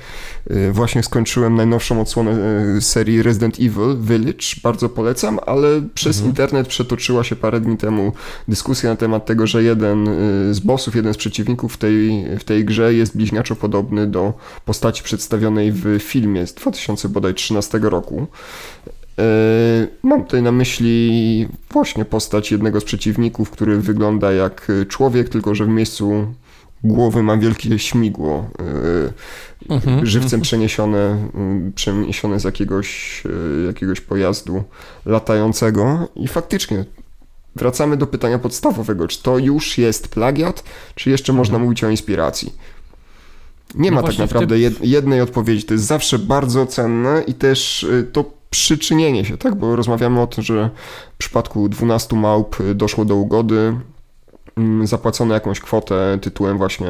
y, 0.50 0.72
właśnie 0.72 1.02
skończyłem 1.02 1.54
najnowszą 1.54 2.00
odsłonę 2.00 2.38
y, 2.76 2.80
serii 2.80 3.22
Resident 3.22 3.54
Evil 3.54 3.96
Village. 4.00 4.46
Bardzo 4.62 4.88
polecam, 4.88 5.38
ale 5.46 5.68
przez 5.94 6.16
mhm. 6.16 6.30
internet 6.30 6.68
przetoczyła 6.68 7.24
się 7.24 7.36
parę 7.36 7.60
dni 7.60 7.76
temu 7.76 8.12
dyskusja 8.48 8.90
na 8.90 8.96
temat 8.96 9.26
tego, 9.26 9.46
że 9.46 9.62
jeden 9.62 10.08
y, 10.08 10.54
z 10.54 10.60
bossów, 10.60 10.96
jeden 10.96 11.14
z 11.14 11.16
przeciwników 11.16 11.74
w 11.74 11.76
tej, 11.76 12.26
w 12.38 12.44
tej 12.44 12.64
grze 12.64 12.94
jest 12.94 13.16
bliźniaczo 13.16 13.56
podobny 13.56 14.06
do 14.06 14.32
postaci 14.64 15.02
przedstawionej 15.02 15.72
w 15.72 15.98
filmie 15.98 16.46
z 16.46 16.54
2000 16.54 17.08
bodaj 17.26 17.34
2013 17.34 17.78
roku. 17.78 18.26
E, 19.18 19.22
mam 20.02 20.24
tutaj 20.24 20.42
na 20.42 20.52
myśli 20.52 21.48
właśnie 21.70 22.04
postać 22.04 22.52
jednego 22.52 22.80
z 22.80 22.84
przeciwników, 22.84 23.50
który 23.50 23.80
wygląda 23.80 24.32
jak 24.32 24.72
człowiek, 24.88 25.28
tylko 25.28 25.54
że 25.54 25.64
w 25.64 25.68
miejscu 25.68 26.34
głowy 26.84 27.22
mam 27.22 27.40
wielkie 27.40 27.78
śmigło, 27.78 28.50
yy, 28.58 29.12
Mhm, 29.68 30.06
żywcem 30.06 30.40
przeniesione, 30.40 31.28
przeniesione 31.74 32.40
z 32.40 32.44
jakiegoś, 32.44 33.22
jakiegoś 33.66 34.00
pojazdu 34.00 34.64
latającego 35.06 36.08
i 36.16 36.28
faktycznie 36.28 36.84
wracamy 37.56 37.96
do 37.96 38.06
pytania 38.06 38.38
podstawowego, 38.38 39.08
czy 39.08 39.22
to 39.22 39.38
już 39.38 39.78
jest 39.78 40.08
plagiat, 40.08 40.64
czy 40.94 41.10
jeszcze 41.10 41.32
można 41.32 41.58
mówić 41.58 41.84
o 41.84 41.90
inspiracji? 41.90 42.52
Nie 43.76 43.90
No 43.90 43.94
ma 44.02 44.08
tak 44.08 44.18
naprawdę 44.18 44.54
tym- 44.54 44.64
jed- 44.64 44.78
jednej 44.82 45.20
odpowiedzi, 45.20 45.64
to 45.64 45.74
jest 45.74 45.84
zawsze 45.84 46.18
bardzo 46.18 46.66
cenne 46.66 47.22
i 47.26 47.34
też 47.34 47.82
y, 47.82 48.08
to 48.12 48.24
przyczynienie 48.50 49.24
się, 49.24 49.36
tak, 49.38 49.54
bo 49.54 49.76
rozmawiamy 49.76 50.20
o 50.20 50.26
tym, 50.26 50.44
że 50.44 50.70
w 51.14 51.18
przypadku 51.18 51.68
12 51.68 52.16
małp 52.16 52.60
y, 52.60 52.74
doszło 52.74 53.04
do 53.04 53.16
ugody, 53.16 53.76
mm, 54.56 54.86
zapłacono 54.86 55.34
jakąś 55.34 55.60
kwotę 55.60 56.18
tytułem 56.22 56.58
właśnie 56.58 56.88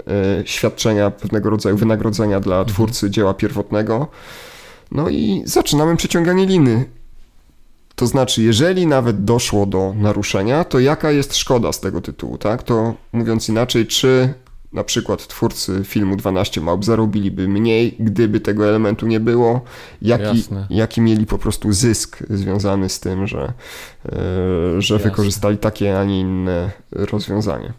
y, 0.00 0.02
świadczenia 0.44 1.10
pewnego 1.10 1.50
rodzaju 1.50 1.76
wynagrodzenia 1.76 2.40
dla 2.40 2.64
twórcy 2.64 3.10
dzieła 3.10 3.34
pierwotnego. 3.34 4.06
No 4.92 5.08
i 5.08 5.42
zaczynamy 5.44 5.96
przeciąganie 5.96 6.46
liny. 6.46 6.84
To 7.94 8.06
znaczy, 8.06 8.42
jeżeli 8.42 8.86
nawet 8.86 9.24
doszło 9.24 9.66
do 9.66 9.94
naruszenia, 9.96 10.64
to 10.64 10.78
jaka 10.78 11.10
jest 11.10 11.36
szkoda 11.36 11.72
z 11.72 11.80
tego 11.80 12.00
tytułu, 12.00 12.38
tak? 12.38 12.62
To 12.62 12.94
mówiąc 13.12 13.48
inaczej, 13.48 13.86
czy 13.86 14.34
na 14.72 14.84
przykład 14.84 15.26
twórcy 15.26 15.80
filmu 15.84 16.16
12 16.16 16.60
małp 16.60 16.84
zarobiliby 16.84 17.48
mniej, 17.48 17.96
gdyby 18.00 18.40
tego 18.40 18.68
elementu 18.68 19.06
nie 19.06 19.20
było, 19.20 19.60
jaki, 20.02 20.38
Jasne. 20.38 20.66
jaki 20.70 21.00
mieli 21.00 21.26
po 21.26 21.38
prostu 21.38 21.72
zysk 21.72 22.22
związany 22.30 22.88
z 22.88 23.00
tym, 23.00 23.26
że, 23.26 23.52
e, 24.06 24.12
że 24.78 24.94
Jasne. 24.94 25.10
wykorzystali 25.10 25.58
takie, 25.58 25.98
a 26.00 26.04
nie 26.04 26.20
inne 26.20 26.70
rozwiązanie. 26.90 27.72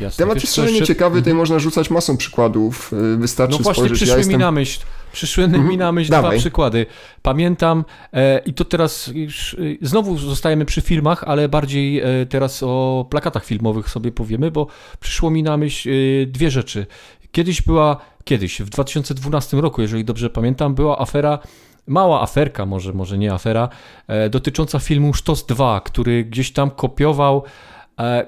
Jasne. 0.00 0.22
Temat 0.24 0.42
jest 0.42 0.58
jeszcze- 0.58 0.86
ciekawy, 0.86 1.18
tutaj 1.18 1.34
można 1.34 1.58
rzucać 1.58 1.90
masą 1.90 2.16
przykładów, 2.16 2.90
e, 3.14 3.16
wystarczy 3.16 3.52
No 3.58 3.62
właśnie 3.62 3.74
spojrzeć, 3.74 3.96
przyszły 3.98 4.10
ja 4.12 4.16
mi 4.16 4.20
jestem... 4.20 4.40
na 4.40 4.50
myśl, 4.52 4.80
przyszły 5.12 5.48
mi 5.48 5.54
Mhm. 5.56 5.76
na 5.78 5.92
myśl 5.92 6.08
dwa 6.10 6.22
Dawaj. 6.22 6.38
przykłady. 6.38 6.86
Pamiętam 7.22 7.84
e, 8.12 8.38
i 8.38 8.54
to 8.54 8.64
teraz 8.64 9.06
już, 9.14 9.54
e, 9.54 9.56
znowu 9.82 10.18
zostajemy 10.18 10.64
przy 10.64 10.80
filmach, 10.80 11.24
ale 11.26 11.48
bardziej 11.48 12.00
e, 12.00 12.26
teraz 12.28 12.62
o 12.62 13.06
plakatach 13.10 13.44
filmowych 13.44 13.90
sobie 13.90 14.12
powiemy, 14.12 14.50
bo 14.50 14.66
przyszło 15.00 15.30
mi 15.30 15.42
na 15.42 15.56
myśl 15.56 15.90
e, 15.90 16.26
dwie 16.26 16.50
rzeczy. 16.50 16.86
Kiedyś 17.32 17.62
była, 17.62 17.96
kiedyś, 18.24 18.60
w 18.60 18.68
2012 18.70 19.60
roku, 19.60 19.82
jeżeli 19.82 20.04
dobrze 20.04 20.30
pamiętam, 20.30 20.74
była 20.74 20.98
afera 21.00 21.38
mała 21.86 22.22
aferka, 22.22 22.66
może, 22.66 22.92
może 22.92 23.18
nie 23.18 23.32
afera, 23.32 23.68
e, 24.08 24.30
dotycząca 24.30 24.78
filmu 24.78 25.14
Sztos 25.14 25.46
2, 25.46 25.80
który 25.80 26.24
gdzieś 26.24 26.52
tam 26.52 26.70
kopiował 26.70 27.44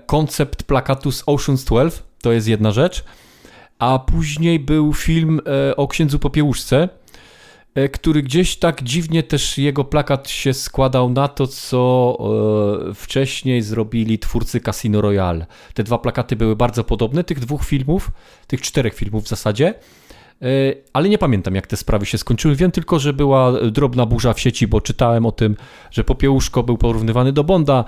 koncept 0.06 0.62
plakatu 0.62 1.12
z 1.12 1.24
Ocean's 1.24 1.66
12, 1.66 2.02
to 2.22 2.32
jest 2.32 2.48
jedna 2.48 2.70
rzecz, 2.70 3.04
a 3.78 3.98
później 3.98 4.60
był 4.60 4.92
film 4.92 5.40
e, 5.70 5.76
o 5.76 5.88
księdzu 5.88 6.18
Popiełuszce, 6.18 6.88
e, 7.74 7.88
który 7.88 8.22
gdzieś 8.22 8.56
tak 8.56 8.82
dziwnie 8.82 9.22
też 9.22 9.58
jego 9.58 9.84
plakat 9.84 10.28
się 10.28 10.54
składał 10.54 11.10
na 11.10 11.28
to, 11.28 11.46
co 11.46 12.16
e, 12.90 12.94
wcześniej 12.94 13.62
zrobili 13.62 14.18
twórcy 14.18 14.60
Casino 14.60 15.00
Royale. 15.00 15.46
Te 15.74 15.84
dwa 15.84 15.98
plakaty 15.98 16.36
były 16.36 16.56
bardzo 16.56 16.84
podobne, 16.84 17.24
tych 17.24 17.40
dwóch 17.40 17.64
filmów, 17.64 18.10
tych 18.46 18.60
czterech 18.62 18.94
filmów 18.94 19.24
w 19.24 19.28
zasadzie. 19.28 19.74
E, 20.42 20.46
Ale 20.92 21.08
nie 21.08 21.18
pamiętam, 21.18 21.54
jak 21.54 21.66
te 21.66 21.76
sprawy 21.76 22.06
się 22.06 22.18
skończyły. 22.18 22.56
Wiem 22.56 22.70
tylko, 22.70 22.98
że 22.98 23.12
była 23.12 23.52
drobna 23.70 24.06
burza 24.06 24.32
w 24.32 24.40
sieci, 24.40 24.66
bo 24.66 24.80
czytałem 24.80 25.26
o 25.26 25.32
tym, 25.32 25.56
że 25.90 26.04
Popiełuszko 26.04 26.62
był 26.62 26.78
porównywany 26.78 27.32
do 27.32 27.44
Bonda, 27.44 27.84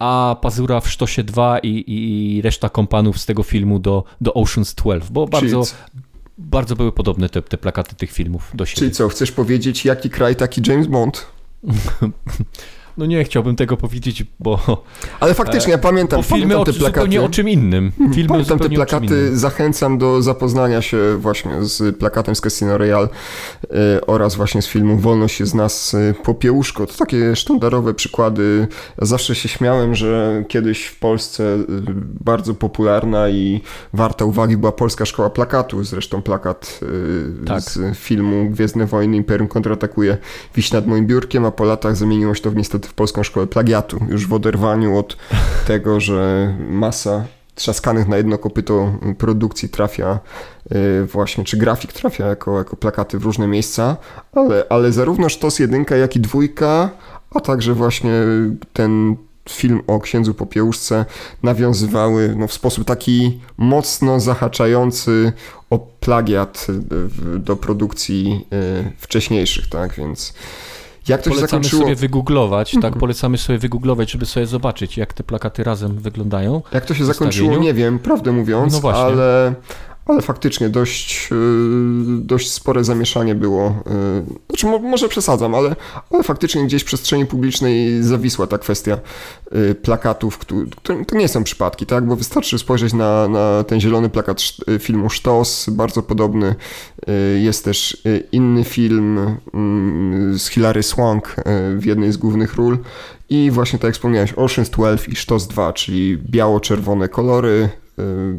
a 0.00 0.36
Pazura 0.42 0.80
w 0.80 0.88
Sztosie 0.88 1.24
2 1.24 1.58
i, 1.58 1.84
i 1.86 2.42
reszta 2.42 2.68
kompanów 2.68 3.18
z 3.18 3.26
tego 3.26 3.42
filmu 3.42 3.78
do, 3.78 4.04
do 4.20 4.30
Ocean's 4.30 4.74
12, 4.74 5.12
bo 5.12 5.26
bardzo, 5.26 5.62
bardzo 6.38 6.76
były 6.76 6.92
podobne 6.92 7.28
te, 7.28 7.42
te 7.42 7.58
plakaty 7.58 7.94
tych 7.96 8.12
filmów 8.12 8.50
do 8.54 8.66
siebie. 8.66 8.78
czyli 8.78 8.90
co, 8.90 9.08
chcesz 9.08 9.32
powiedzieć, 9.32 9.84
jaki 9.84 10.10
kraj, 10.10 10.36
taki 10.36 10.60
James 10.66 10.86
Bond? 10.86 11.26
No 12.98 13.06
nie 13.06 13.24
chciałbym 13.24 13.56
tego 13.56 13.76
powiedzieć, 13.76 14.24
bo, 14.40 14.84
Ale 15.20 15.34
faktycznie, 15.34 15.72
ja 15.72 15.78
pamiętam, 15.78 16.18
bo 16.18 16.22
filmy 16.22 16.54
pamiętam 16.54 16.60
o, 16.60 16.64
plakaty. 16.64 16.88
Mhm, 16.88 16.92
zupełnie 16.92 17.22
o 17.22 17.28
czym 17.28 17.48
innym. 17.48 17.92
Filmy 18.14 18.28
Pamiętam 18.28 18.58
te 18.58 18.68
plakaty, 18.68 19.38
zachęcam 19.38 19.98
do 19.98 20.22
zapoznania 20.22 20.82
się 20.82 21.16
właśnie 21.18 21.64
z 21.64 21.96
plakatem 21.96 22.34
z 22.34 22.40
Casino 22.40 22.78
Royale 22.78 23.08
y, 23.64 24.06
oraz 24.06 24.34
właśnie 24.34 24.62
z 24.62 24.66
filmu 24.66 24.98
Wolność 24.98 25.40
jest 25.40 25.52
z 25.52 25.54
nas 25.54 25.94
y, 25.94 26.14
Popiełuszko. 26.24 26.86
To 26.86 26.94
takie 26.94 27.36
sztandarowe 27.36 27.94
przykłady. 27.94 28.68
Zawsze 28.98 29.34
się 29.34 29.48
śmiałem, 29.48 29.94
że 29.94 30.44
kiedyś 30.48 30.84
w 30.84 30.98
Polsce 30.98 31.42
y, 31.44 31.66
bardzo 32.24 32.54
popularna 32.54 33.28
i 33.28 33.60
warta 33.92 34.24
uwagi 34.24 34.56
była 34.56 34.72
Polska 34.72 35.06
Szkoła 35.06 35.30
Plakatu. 35.30 35.84
Zresztą 35.84 36.22
plakat 36.22 36.80
Tak. 37.46 37.60
z 37.60 37.98
filmu 37.98 38.50
Gwiezdne 38.50 38.86
Wojny 38.86 39.16
Imperium 39.16 39.48
kontratakuje 39.48 40.18
wisi 40.56 40.74
nad 40.74 40.86
moim 40.86 41.06
biurkiem, 41.06 41.44
a 41.44 41.50
po 41.50 41.64
latach 41.64 41.96
zamieniło 41.96 42.34
się 42.34 42.42
to 42.42 42.50
w, 42.50 42.56
niestety 42.56 42.88
w 42.90 42.94
Polską 42.94 43.22
Szkołę 43.22 43.46
Plagiatu. 43.46 44.00
Już 44.08 44.26
w 44.26 44.32
oderwaniu 44.32 44.98
od 44.98 45.16
tego, 45.66 46.00
że 46.00 46.54
masa 46.68 47.24
trzaskanych 47.54 48.08
na 48.08 48.16
jedno 48.16 48.38
kopyto 48.38 48.92
produkcji 49.18 49.68
trafia 49.68 50.18
y, 50.72 51.06
właśnie, 51.06 51.44
czy 51.44 51.56
grafik 51.56 51.92
trafia 51.92 52.26
jako, 52.26 52.58
jako 52.58 52.76
plakaty 52.76 53.18
w 53.18 53.24
różne 53.24 53.46
miejsca, 53.46 53.96
ale, 54.32 54.64
ale 54.68 54.92
zarówno 54.92 55.28
Sztos 55.28 55.58
1, 55.58 55.84
jak 56.00 56.16
i 56.16 56.20
dwójka, 56.20 56.90
a 57.34 57.40
także 57.40 57.74
właśnie 57.74 58.12
ten 58.72 59.16
film 59.48 59.82
o 59.86 60.00
księdzu 60.00 60.34
Popiełuszce 60.34 61.04
nawiązywały 61.42 62.34
no, 62.38 62.46
w 62.46 62.52
sposób 62.52 62.84
taki 62.84 63.40
mocno 63.56 64.20
zahaczający 64.20 65.32
o 65.70 65.78
plagiat 65.78 66.66
do 67.38 67.56
produkcji 67.56 68.46
y, 68.52 68.92
wcześniejszych, 68.98 69.68
tak, 69.68 69.94
więc 69.94 70.34
jak 71.10 71.22
to 71.22 71.30
polecamy 71.30 71.48
zakończyło... 71.50 71.82
sobie 71.82 71.94
wygooglować, 71.94 72.70
tak, 72.70 72.84
mhm. 72.84 73.00
polecamy 73.00 73.38
sobie 73.38 73.58
wygooglować, 73.58 74.10
żeby 74.10 74.26
sobie 74.26 74.46
zobaczyć, 74.46 74.96
jak 74.96 75.12
te 75.12 75.24
plakaty 75.24 75.64
razem 75.64 75.98
wyglądają. 75.98 76.62
Jak 76.72 76.84
to 76.84 76.94
się 76.94 77.04
zakończyło, 77.04 77.58
nie 77.58 77.74
wiem, 77.74 77.98
prawdę 77.98 78.32
mówiąc, 78.32 78.82
no 78.82 78.90
ale 78.90 79.54
ale 80.10 80.22
faktycznie 80.22 80.68
dość, 80.68 81.28
yy, 81.30 81.36
dość 82.18 82.50
spore 82.52 82.84
zamieszanie 82.84 83.34
było. 83.34 83.74
yy, 83.86 84.24
Znaczy, 84.48 84.66
mo- 84.66 84.78
może 84.78 85.08
przesadzam, 85.08 85.54
ale, 85.54 85.76
ale 86.10 86.22
faktycznie 86.22 86.64
gdzieś 86.64 86.82
w 86.82 86.84
przestrzeni 86.84 87.26
publicznej 87.26 88.02
zawisła 88.02 88.46
ta 88.46 88.58
kwestia 88.58 88.98
yy, 89.52 89.74
plakatów, 89.74 90.38
któ- 90.38 90.66
które 90.76 91.04
to 91.04 91.16
nie 91.16 91.28
są 91.28 91.44
przypadki, 91.44 91.86
tak? 91.86 92.06
Bo 92.06 92.16
wystarczy 92.16 92.58
spojrzeć 92.58 92.92
na, 92.92 93.28
na 93.28 93.64
ten 93.64 93.80
zielony 93.80 94.08
plakat 94.08 94.42
filmu 94.78 95.10
Sztos, 95.10 95.70
bardzo 95.70 96.02
podobny. 96.02 96.54
Jest 97.42 97.64
też 97.64 98.02
inny 98.32 98.64
film 98.64 99.16
yy, 100.32 100.38
z 100.38 100.48
Hilary 100.48 100.82
Swank 100.82 101.36
w 101.78 101.84
jednej 101.84 102.12
z 102.12 102.16
głównych 102.16 102.54
ról. 102.54 102.78
I 103.30 103.50
właśnie 103.50 103.78
tak 103.78 103.84
jak 103.88 103.94
wspomniałeś, 103.94 104.32
Ocean's 104.32 104.70
12 104.70 105.12
i 105.12 105.16
Sztos 105.16 105.48
2, 105.48 105.72
czyli 105.72 106.18
biało-czerwone 106.30 107.08
kolory, 107.08 107.68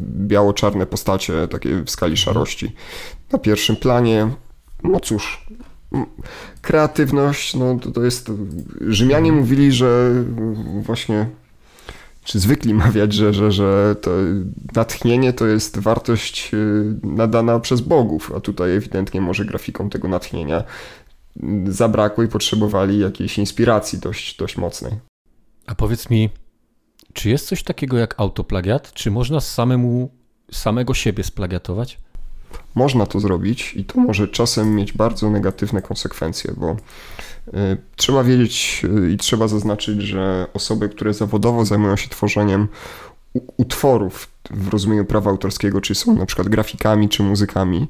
biało-czarne 0.00 0.86
postacie, 0.86 1.48
takie 1.48 1.82
w 1.84 1.90
skali 1.90 2.16
szarości. 2.16 2.72
Na 3.32 3.38
pierwszym 3.38 3.76
planie, 3.76 4.28
no 4.84 5.00
cóż, 5.00 5.46
kreatywność, 6.62 7.54
no 7.54 7.78
to, 7.78 7.90
to 7.90 8.04
jest... 8.04 8.32
Rzymianie 8.80 9.32
mówili, 9.32 9.72
że 9.72 10.12
właśnie, 10.82 11.26
czy 12.24 12.40
zwykli 12.40 12.74
mawiać, 12.84 13.12
że, 13.12 13.34
że, 13.34 13.52
że 13.52 13.96
to 14.00 14.10
natchnienie 14.74 15.32
to 15.32 15.46
jest 15.46 15.78
wartość 15.78 16.54
y, 16.54 16.84
nadana 17.02 17.60
przez 17.60 17.80
bogów, 17.80 18.32
a 18.36 18.40
tutaj 18.40 18.76
ewidentnie 18.76 19.20
może 19.20 19.44
grafikom 19.44 19.90
tego 19.90 20.08
natchnienia 20.08 20.64
zabrakło 21.66 22.24
i 22.24 22.28
potrzebowali 22.28 22.98
jakiejś 22.98 23.38
inspiracji 23.38 23.98
dość, 23.98 24.36
dość 24.36 24.56
mocnej. 24.56 24.92
A 25.66 25.74
powiedz 25.74 26.10
mi, 26.10 26.30
czy 27.12 27.30
jest 27.30 27.46
coś 27.46 27.62
takiego 27.62 27.98
jak 27.98 28.14
autoplagiat? 28.20 28.92
Czy 28.92 29.10
można 29.10 29.40
samemu, 29.40 30.10
samego 30.52 30.94
siebie 30.94 31.24
splagiatować? 31.24 31.98
Można 32.74 33.06
to 33.06 33.20
zrobić 33.20 33.74
i 33.76 33.84
to 33.84 34.00
może 34.00 34.28
czasem 34.28 34.74
mieć 34.74 34.92
bardzo 34.92 35.30
negatywne 35.30 35.82
konsekwencje, 35.82 36.54
bo 36.56 36.76
y, 37.48 37.76
trzeba 37.96 38.24
wiedzieć 38.24 38.82
y, 39.04 39.12
i 39.12 39.16
trzeba 39.16 39.48
zaznaczyć, 39.48 40.02
że 40.02 40.46
osoby, 40.54 40.88
które 40.88 41.14
zawodowo 41.14 41.64
zajmują 41.64 41.96
się 41.96 42.08
tworzeniem 42.08 42.68
utworów 43.56 44.28
w 44.50 44.68
rozumieniu 44.68 45.04
prawa 45.04 45.30
autorskiego, 45.30 45.80
czyli 45.80 45.98
są 45.98 46.14
na 46.14 46.26
przykład 46.26 46.48
grafikami 46.48 47.08
czy 47.08 47.22
muzykami, 47.22 47.88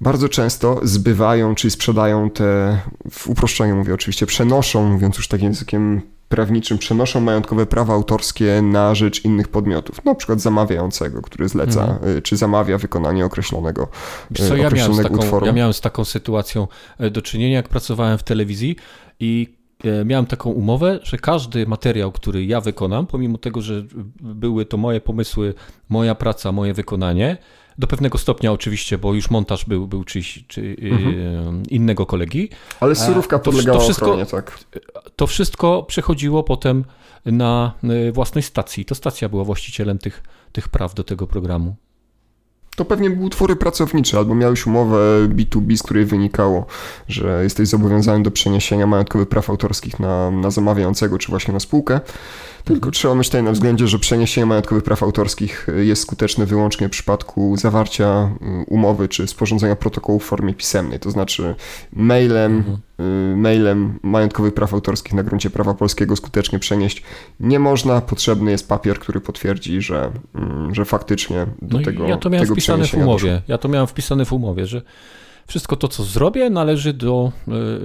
bardzo 0.00 0.28
często 0.28 0.80
zbywają, 0.82 1.54
czyli 1.54 1.70
sprzedają 1.70 2.30
te, 2.30 2.78
w 3.10 3.28
uproszczeniu 3.28 3.76
mówię 3.76 3.94
oczywiście, 3.94 4.26
przenoszą, 4.26 4.84
mówiąc 4.88 5.16
już 5.16 5.28
takim 5.28 5.46
językiem 5.46 6.02
prawniczym, 6.30 6.78
przenoszą 6.78 7.20
majątkowe 7.20 7.66
prawa 7.66 7.94
autorskie 7.94 8.62
na 8.62 8.94
rzecz 8.94 9.24
innych 9.24 9.48
podmiotów, 9.48 10.04
na 10.04 10.14
przykład 10.14 10.40
zamawiającego, 10.40 11.22
który 11.22 11.48
zleca, 11.48 11.98
y, 12.18 12.22
czy 12.22 12.36
zamawia 12.36 12.78
wykonanie 12.78 13.24
określonego, 13.24 13.88
Wiesz 14.30 14.48
co, 14.48 14.56
y, 14.56 14.58
ja 14.58 14.66
określonego 14.66 15.08
taką, 15.08 15.20
utworu. 15.22 15.46
ja 15.46 15.52
miałem 15.52 15.72
z 15.72 15.80
taką 15.80 16.04
sytuacją 16.04 16.68
e, 16.98 17.10
do 17.10 17.22
czynienia, 17.22 17.56
jak 17.56 17.68
pracowałem 17.68 18.18
w 18.18 18.22
telewizji 18.22 18.76
i 19.20 19.54
e, 19.84 20.04
miałem 20.04 20.26
taką 20.26 20.50
umowę, 20.50 20.98
że 21.02 21.18
każdy 21.18 21.66
materiał, 21.66 22.12
który 22.12 22.44
ja 22.44 22.60
wykonam, 22.60 23.06
pomimo 23.06 23.38
tego, 23.38 23.60
że 23.60 23.84
były 24.20 24.66
to 24.66 24.76
moje 24.76 25.00
pomysły, 25.00 25.54
moja 25.88 26.14
praca, 26.14 26.52
moje 26.52 26.74
wykonanie, 26.74 27.36
do 27.78 27.86
pewnego 27.86 28.18
stopnia 28.18 28.52
oczywiście, 28.52 28.98
bo 28.98 29.14
już 29.14 29.30
montaż 29.30 29.64
był, 29.64 29.86
był 29.86 30.04
czyjś, 30.04 30.44
czy 30.48 30.76
mhm. 30.82 31.62
innego 31.68 32.06
kolegi. 32.06 32.48
Ale 32.80 32.94
surówka 32.94 33.38
podlegała 33.38 33.78
to, 33.78 33.80
to 33.80 33.84
wszystko, 33.84 34.06
ochronie, 34.06 34.26
tak. 34.26 34.58
To 35.16 35.26
wszystko 35.26 35.82
przechodziło 35.82 36.42
potem 36.42 36.84
na 37.26 37.72
własnej 38.12 38.42
stacji. 38.42 38.84
To 38.84 38.94
stacja 38.94 39.28
była 39.28 39.44
właścicielem 39.44 39.98
tych, 39.98 40.22
tych 40.52 40.68
praw 40.68 40.94
do 40.94 41.04
tego 41.04 41.26
programu 41.26 41.76
to 42.80 42.84
pewnie 42.84 43.10
były 43.10 43.26
utwory 43.26 43.56
pracownicze, 43.56 44.18
albo 44.18 44.34
miałeś 44.34 44.66
umowę 44.66 44.98
B2B, 45.28 45.76
z 45.76 45.82
której 45.82 46.04
wynikało, 46.04 46.66
że 47.08 47.42
jesteś 47.42 47.68
zobowiązany 47.68 48.22
do 48.22 48.30
przeniesienia 48.30 48.86
majątkowych 48.86 49.28
praw 49.28 49.50
autorskich 49.50 50.00
na, 50.00 50.30
na 50.30 50.50
zamawiającego, 50.50 51.18
czy 51.18 51.28
właśnie 51.28 51.54
na 51.54 51.60
spółkę. 51.60 52.00
Tylko 52.64 52.86
mhm. 52.86 52.92
trzeba 52.92 53.14
myśleć 53.14 53.44
na 53.44 53.52
względzie, 53.52 53.88
że 53.88 53.98
przeniesienie 53.98 54.46
majątkowych 54.46 54.84
praw 54.84 55.02
autorskich 55.02 55.66
jest 55.76 56.02
skuteczne 56.02 56.46
wyłącznie 56.46 56.88
w 56.88 56.90
przypadku 56.90 57.56
zawarcia 57.56 58.30
y, 58.62 58.64
umowy 58.66 59.08
czy 59.08 59.26
sporządzenia 59.26 59.76
protokołu 59.76 60.18
w 60.18 60.24
formie 60.24 60.54
pisemnej, 60.54 60.98
to 60.98 61.10
znaczy 61.10 61.54
mailem, 61.92 62.56
mhm. 62.56 62.78
Y, 63.32 63.36
mailem 63.36 63.98
majątkowych 64.02 64.54
praw 64.54 64.74
autorskich 64.74 65.14
na 65.14 65.22
gruncie 65.22 65.50
prawa 65.50 65.74
polskiego 65.74 66.16
skutecznie 66.16 66.58
przenieść 66.58 67.02
nie 67.40 67.58
można. 67.58 68.00
Potrzebny 68.00 68.50
jest 68.50 68.68
papier, 68.68 68.98
który 68.98 69.20
potwierdzi, 69.20 69.82
że, 69.82 70.10
mm, 70.34 70.74
że 70.74 70.84
faktycznie 70.84 71.46
do 71.62 71.78
no 71.78 71.84
tego 71.84 72.06
Ja 72.06 72.16
to 72.16 72.30
miałem 72.30 72.46
wpisane 72.46 72.86
w 72.86 72.94
umowie. 72.94 73.30
Doszło. 73.30 73.42
Ja 73.48 73.58
to 73.58 73.68
miałem 73.68 73.86
wpisane 73.86 74.24
w 74.24 74.32
umowie, 74.32 74.66
że 74.66 74.82
wszystko 75.50 75.76
to, 75.76 75.88
co 75.88 76.04
zrobię, 76.04 76.50
należy 76.50 76.92
do. 76.92 77.32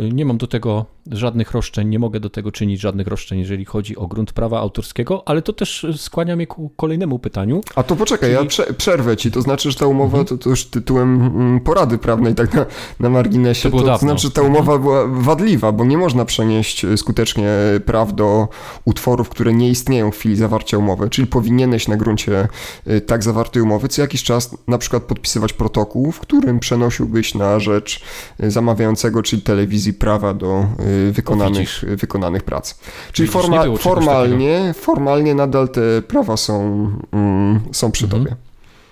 Y, 0.03 0.13
nie 0.13 0.25
mam 0.25 0.37
do 0.37 0.47
tego 0.47 0.85
żadnych 1.11 1.51
roszczeń, 1.51 1.87
nie 1.87 1.99
mogę 1.99 2.19
do 2.19 2.29
tego 2.29 2.51
czynić 2.51 2.81
żadnych 2.81 3.07
roszczeń, 3.07 3.39
jeżeli 3.39 3.65
chodzi 3.65 3.97
o 3.97 4.07
grunt 4.07 4.33
prawa 4.33 4.59
autorskiego, 4.59 5.23
ale 5.25 5.41
to 5.41 5.53
też 5.53 5.85
skłania 5.97 6.35
mnie 6.35 6.47
ku 6.47 6.69
kolejnemu 6.69 7.19
pytaniu. 7.19 7.61
A 7.75 7.83
to 7.83 7.95
poczekaj, 7.95 8.29
czyli... 8.29 8.43
ja 8.43 8.49
prze, 8.49 8.73
przerwę 8.73 9.17
ci, 9.17 9.31
to 9.31 9.41
znaczy, 9.41 9.71
że 9.71 9.77
ta 9.77 9.87
umowa 9.87 10.19
mhm. 10.19 10.25
to, 10.25 10.43
to, 10.43 10.49
już 10.49 10.65
tytułem 10.65 11.21
mm, 11.21 11.59
porady 11.59 11.97
prawnej, 11.97 12.35
tak 12.35 12.53
na, 12.53 12.65
na 12.99 13.09
marginesie, 13.09 13.71
to, 13.71 13.81
to 13.81 13.97
znaczy, 13.97 14.21
że 14.21 14.31
ta 14.31 14.41
umowa 14.41 14.77
była 14.77 15.07
wadliwa, 15.07 15.71
bo 15.71 15.85
nie 15.85 15.97
można 15.97 16.25
przenieść 16.25 16.85
skutecznie 16.95 17.49
praw 17.85 18.15
do 18.15 18.47
utworów, 18.85 19.29
które 19.29 19.53
nie 19.53 19.69
istnieją 19.69 20.11
w 20.11 20.15
chwili 20.15 20.35
zawarcia 20.35 20.77
umowy, 20.77 21.09
czyli 21.09 21.27
powinieneś 21.27 21.87
na 21.87 21.97
gruncie 21.97 22.47
y, 22.87 23.01
tak 23.01 23.23
zawartej 23.23 23.61
umowy 23.61 23.87
co 23.87 24.01
jakiś 24.01 24.23
czas 24.23 24.57
na 24.67 24.77
przykład 24.77 25.03
podpisywać 25.03 25.53
protokół, 25.53 26.11
w 26.11 26.19
którym 26.19 26.59
przenosiłbyś 26.59 27.35
na 27.35 27.54
rzecz 27.59 28.01
y, 28.43 28.51
zamawiającego, 28.51 29.23
czyli 29.23 29.41
telewizji 29.41 29.93
prawa 29.93 30.33
do 30.33 30.65
wykonanych, 31.11 31.83
wykonanych 31.87 32.43
prac. 32.43 32.75
Czyli 33.11 33.27
forma, 33.27 33.63
formalnie, 33.77 34.73
formalnie 34.77 35.35
nadal 35.35 35.69
te 35.69 36.01
prawa 36.01 36.37
są, 36.37 36.89
mm, 37.11 37.59
są 37.71 37.91
przy 37.91 38.05
mhm. 38.05 38.23
tobie. 38.23 38.35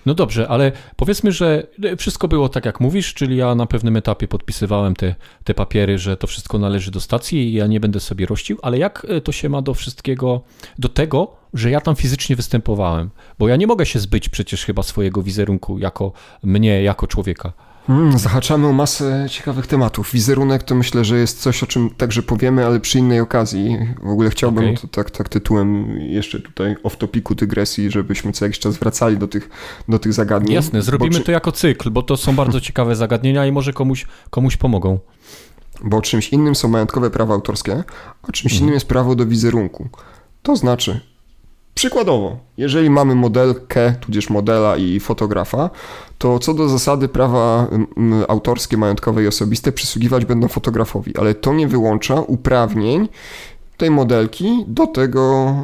No 0.06 0.14
dobrze, 0.14 0.48
ale 0.48 0.72
powiedzmy, 0.96 1.32
że 1.32 1.66
wszystko 1.98 2.28
było 2.28 2.48
tak, 2.48 2.64
jak 2.64 2.80
mówisz, 2.80 3.14
czyli 3.14 3.36
ja 3.36 3.54
na 3.54 3.66
pewnym 3.66 3.96
etapie 3.96 4.28
podpisywałem 4.28 4.96
te, 4.96 5.14
te 5.44 5.54
papiery, 5.54 5.98
że 5.98 6.16
to 6.16 6.26
wszystko 6.26 6.58
należy 6.58 6.90
do 6.90 7.00
stacji 7.00 7.38
i 7.38 7.52
ja 7.52 7.66
nie 7.66 7.80
będę 7.80 8.00
sobie 8.00 8.26
rościł, 8.26 8.58
ale 8.62 8.78
jak 8.78 9.06
to 9.24 9.32
się 9.32 9.48
ma 9.48 9.62
do 9.62 9.74
wszystkiego, 9.74 10.40
do 10.78 10.88
tego, 10.88 11.36
że 11.54 11.70
ja 11.70 11.80
tam 11.80 11.96
fizycznie 11.96 12.36
występowałem? 12.36 13.10
Bo 13.38 13.48
ja 13.48 13.56
nie 13.56 13.66
mogę 13.66 13.86
się 13.86 13.98
zbyć 13.98 14.28
przecież 14.28 14.64
chyba 14.64 14.82
swojego 14.82 15.22
wizerunku 15.22 15.78
jako 15.78 16.12
mnie, 16.42 16.82
jako 16.82 17.06
człowieka. 17.06 17.52
Hmm, 17.86 18.18
zahaczamy 18.18 18.66
o 18.66 18.72
masę 18.72 19.26
ciekawych 19.30 19.66
tematów. 19.66 20.12
Wizerunek 20.12 20.62
to 20.62 20.74
myślę, 20.74 21.04
że 21.04 21.18
jest 21.18 21.40
coś, 21.40 21.62
o 21.62 21.66
czym 21.66 21.90
także 21.90 22.22
powiemy, 22.22 22.66
ale 22.66 22.80
przy 22.80 22.98
innej 22.98 23.20
okazji. 23.20 23.78
W 24.02 24.08
ogóle 24.08 24.30
chciałbym 24.30 24.64
okay. 24.64 24.76
to, 24.76 24.88
tak, 24.88 25.10
tak 25.10 25.28
tytułem 25.28 25.98
jeszcze 25.98 26.40
tutaj 26.40 26.76
off-topiku 26.82 27.34
dygresji, 27.34 27.90
żebyśmy 27.90 28.32
co 28.32 28.44
jakiś 28.44 28.58
czas 28.58 28.76
wracali 28.76 29.18
do 29.18 29.28
tych, 29.28 29.50
do 29.88 29.98
tych 29.98 30.12
zagadnień. 30.12 30.54
Jasne, 30.54 30.82
zrobimy 30.82 31.14
czy... 31.14 31.20
to 31.20 31.32
jako 31.32 31.52
cykl, 31.52 31.90
bo 31.90 32.02
to 32.02 32.16
są 32.16 32.36
bardzo 32.36 32.60
ciekawe 32.66 32.96
zagadnienia 32.96 33.46
i 33.46 33.52
może 33.52 33.72
komuś, 33.72 34.06
komuś 34.30 34.56
pomogą. 34.56 34.98
Bo 35.84 36.02
czymś 36.02 36.28
innym 36.28 36.54
są 36.54 36.68
majątkowe 36.68 37.10
prawa 37.10 37.34
autorskie, 37.34 37.84
a 38.22 38.32
czymś 38.32 38.52
mhm. 38.52 38.62
innym 38.62 38.74
jest 38.74 38.86
prawo 38.86 39.14
do 39.14 39.26
wizerunku. 39.26 39.88
To 40.42 40.56
znaczy, 40.56 41.00
Przykładowo, 41.74 42.36
jeżeli 42.56 42.90
mamy 42.90 43.14
modelkę, 43.14 43.94
tudzież 44.00 44.30
modela 44.30 44.76
i 44.76 45.00
fotografa, 45.00 45.70
to 46.18 46.38
co 46.38 46.54
do 46.54 46.68
zasady 46.68 47.08
prawa 47.08 47.66
autorskie, 48.28 48.76
majątkowe 48.76 49.24
i 49.24 49.26
osobiste 49.26 49.72
przysługiwać 49.72 50.24
będą 50.24 50.48
fotografowi, 50.48 51.16
ale 51.16 51.34
to 51.34 51.52
nie 51.52 51.68
wyłącza 51.68 52.14
uprawnień 52.20 53.08
tej 53.76 53.90
modelki 53.90 54.64
do 54.68 54.86
tego, 54.86 55.54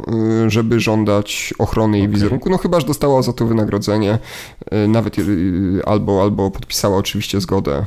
y, 0.46 0.50
żeby 0.50 0.80
żądać 0.80 1.54
ochrony 1.58 1.98
jej 1.98 2.06
okay. 2.06 2.14
wizerunku, 2.14 2.50
no 2.50 2.58
chyba, 2.58 2.80
że 2.80 2.86
dostała 2.86 3.22
za 3.22 3.32
to 3.32 3.46
wynagrodzenie, 3.46 4.18
y, 4.84 4.88
nawet 4.88 5.18
y, 5.18 5.80
albo, 5.86 6.22
albo 6.22 6.50
podpisała 6.50 6.96
oczywiście 6.96 7.40
zgodę 7.40 7.84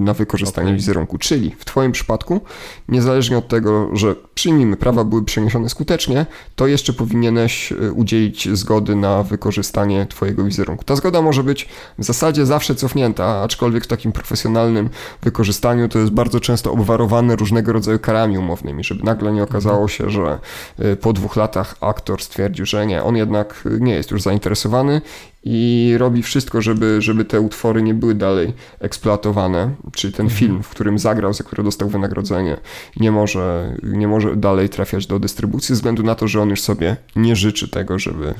na 0.00 0.14
wykorzystanie 0.14 0.68
okay. 0.68 0.76
wizerunku. 0.76 1.18
Czyli 1.18 1.54
w 1.58 1.64
Twoim 1.64 1.92
przypadku, 1.92 2.40
niezależnie 2.88 3.38
od 3.38 3.48
tego, 3.48 3.96
że 3.96 4.14
przyjmijmy, 4.34 4.76
prawa 4.76 5.04
były 5.04 5.24
przeniesione 5.24 5.68
skutecznie, 5.68 6.26
to 6.56 6.66
jeszcze 6.66 6.92
powinieneś 6.92 7.72
udzielić 7.94 8.48
zgody 8.58 8.96
na 8.96 9.22
wykorzystanie 9.22 10.06
Twojego 10.06 10.44
wizerunku. 10.44 10.84
Ta 10.84 10.96
zgoda 10.96 11.22
może 11.22 11.44
być 11.44 11.68
w 11.98 12.04
zasadzie 12.04 12.46
zawsze 12.46 12.74
cofnięta, 12.74 13.42
aczkolwiek 13.42 13.84
w 13.84 13.86
takim 13.86 14.12
profesjonalnym 14.12 14.90
wykorzystaniu 15.22 15.88
to 15.88 15.98
jest 15.98 16.12
bardzo 16.12 16.40
często 16.40 16.72
obwarowane 16.72 17.36
różnego 17.36 17.72
rodzaju 17.72 17.98
karami 17.98 18.38
umownymi, 18.38 18.84
żeby 18.84 19.04
nagle 19.04 19.32
nie 19.32 19.42
okazało 19.42 19.59
okazało 19.60 19.88
się, 19.88 20.10
że 20.10 20.38
y, 20.80 20.96
po 20.96 21.12
dwóch 21.12 21.36
latach 21.36 21.76
aktor 21.80 22.22
stwierdził, 22.22 22.66
że 22.66 22.86
nie, 22.86 23.02
on 23.02 23.16
jednak 23.16 23.64
nie 23.80 23.94
jest 23.94 24.10
już 24.10 24.22
zainteresowany 24.22 25.00
i 25.44 25.94
robi 25.98 26.22
wszystko, 26.22 26.62
żeby, 26.62 27.02
żeby 27.02 27.24
te 27.24 27.40
utwory 27.40 27.82
nie 27.82 27.94
były 27.94 28.14
dalej 28.14 28.52
eksploatowane, 28.78 29.70
czyli 29.92 30.12
ten 30.12 30.26
mhm. 30.26 30.38
film, 30.38 30.62
w 30.62 30.68
którym 30.68 30.98
zagrał, 30.98 31.32
za 31.32 31.44
który 31.44 31.62
dostał 31.62 31.88
wynagrodzenie, 31.88 32.56
nie 32.96 33.12
może, 33.12 33.76
nie 33.82 34.08
może 34.08 34.36
dalej 34.36 34.68
trafiać 34.68 35.06
do 35.06 35.18
dystrybucji, 35.18 35.68
ze 35.68 35.74
względu 35.74 36.02
na 36.02 36.14
to, 36.14 36.28
że 36.28 36.42
on 36.42 36.50
już 36.50 36.60
sobie 36.60 36.96
nie 37.16 37.36
życzy 37.36 37.68
tego, 37.68 37.98
żeby, 37.98 38.34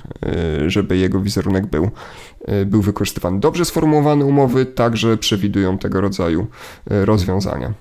y, 0.67 0.71
żeby 0.71 0.97
jego 0.97 1.21
wizerunek 1.21 1.67
był, 1.67 1.91
y, 2.63 2.67
był 2.67 2.83
wykorzystywany. 2.83 3.41
Dobrze 3.41 3.65
sformułowane 3.65 4.25
umowy 4.25 4.67
także 4.67 5.17
przewidują 5.17 5.79
tego 5.79 6.01
rodzaju 6.01 6.47
rozwiązania. 6.87 7.75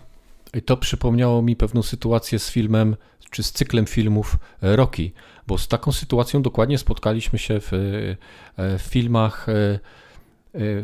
I 0.54 0.62
to 0.62 0.78
przypomniało 0.78 1.42
mi 1.42 1.56
pewną 1.56 1.84
sytuację 1.84 2.40
z 2.40 2.50
filmem 2.52 2.96
czy 3.30 3.44
z 3.44 3.52
cyklem 3.52 3.86
filmów 3.86 4.38
e, 4.64 4.76
Rocky, 4.76 5.12
bo 5.48 5.58
z 5.58 5.68
taką 5.68 5.92
sytuacją 5.92 6.42
dokładnie 6.42 6.78
spotkaliśmy 6.78 7.40
się 7.40 7.60
w, 7.60 7.74
e, 7.74 8.78
w 8.78 8.82
filmach 8.82 9.50
e, 9.50 9.80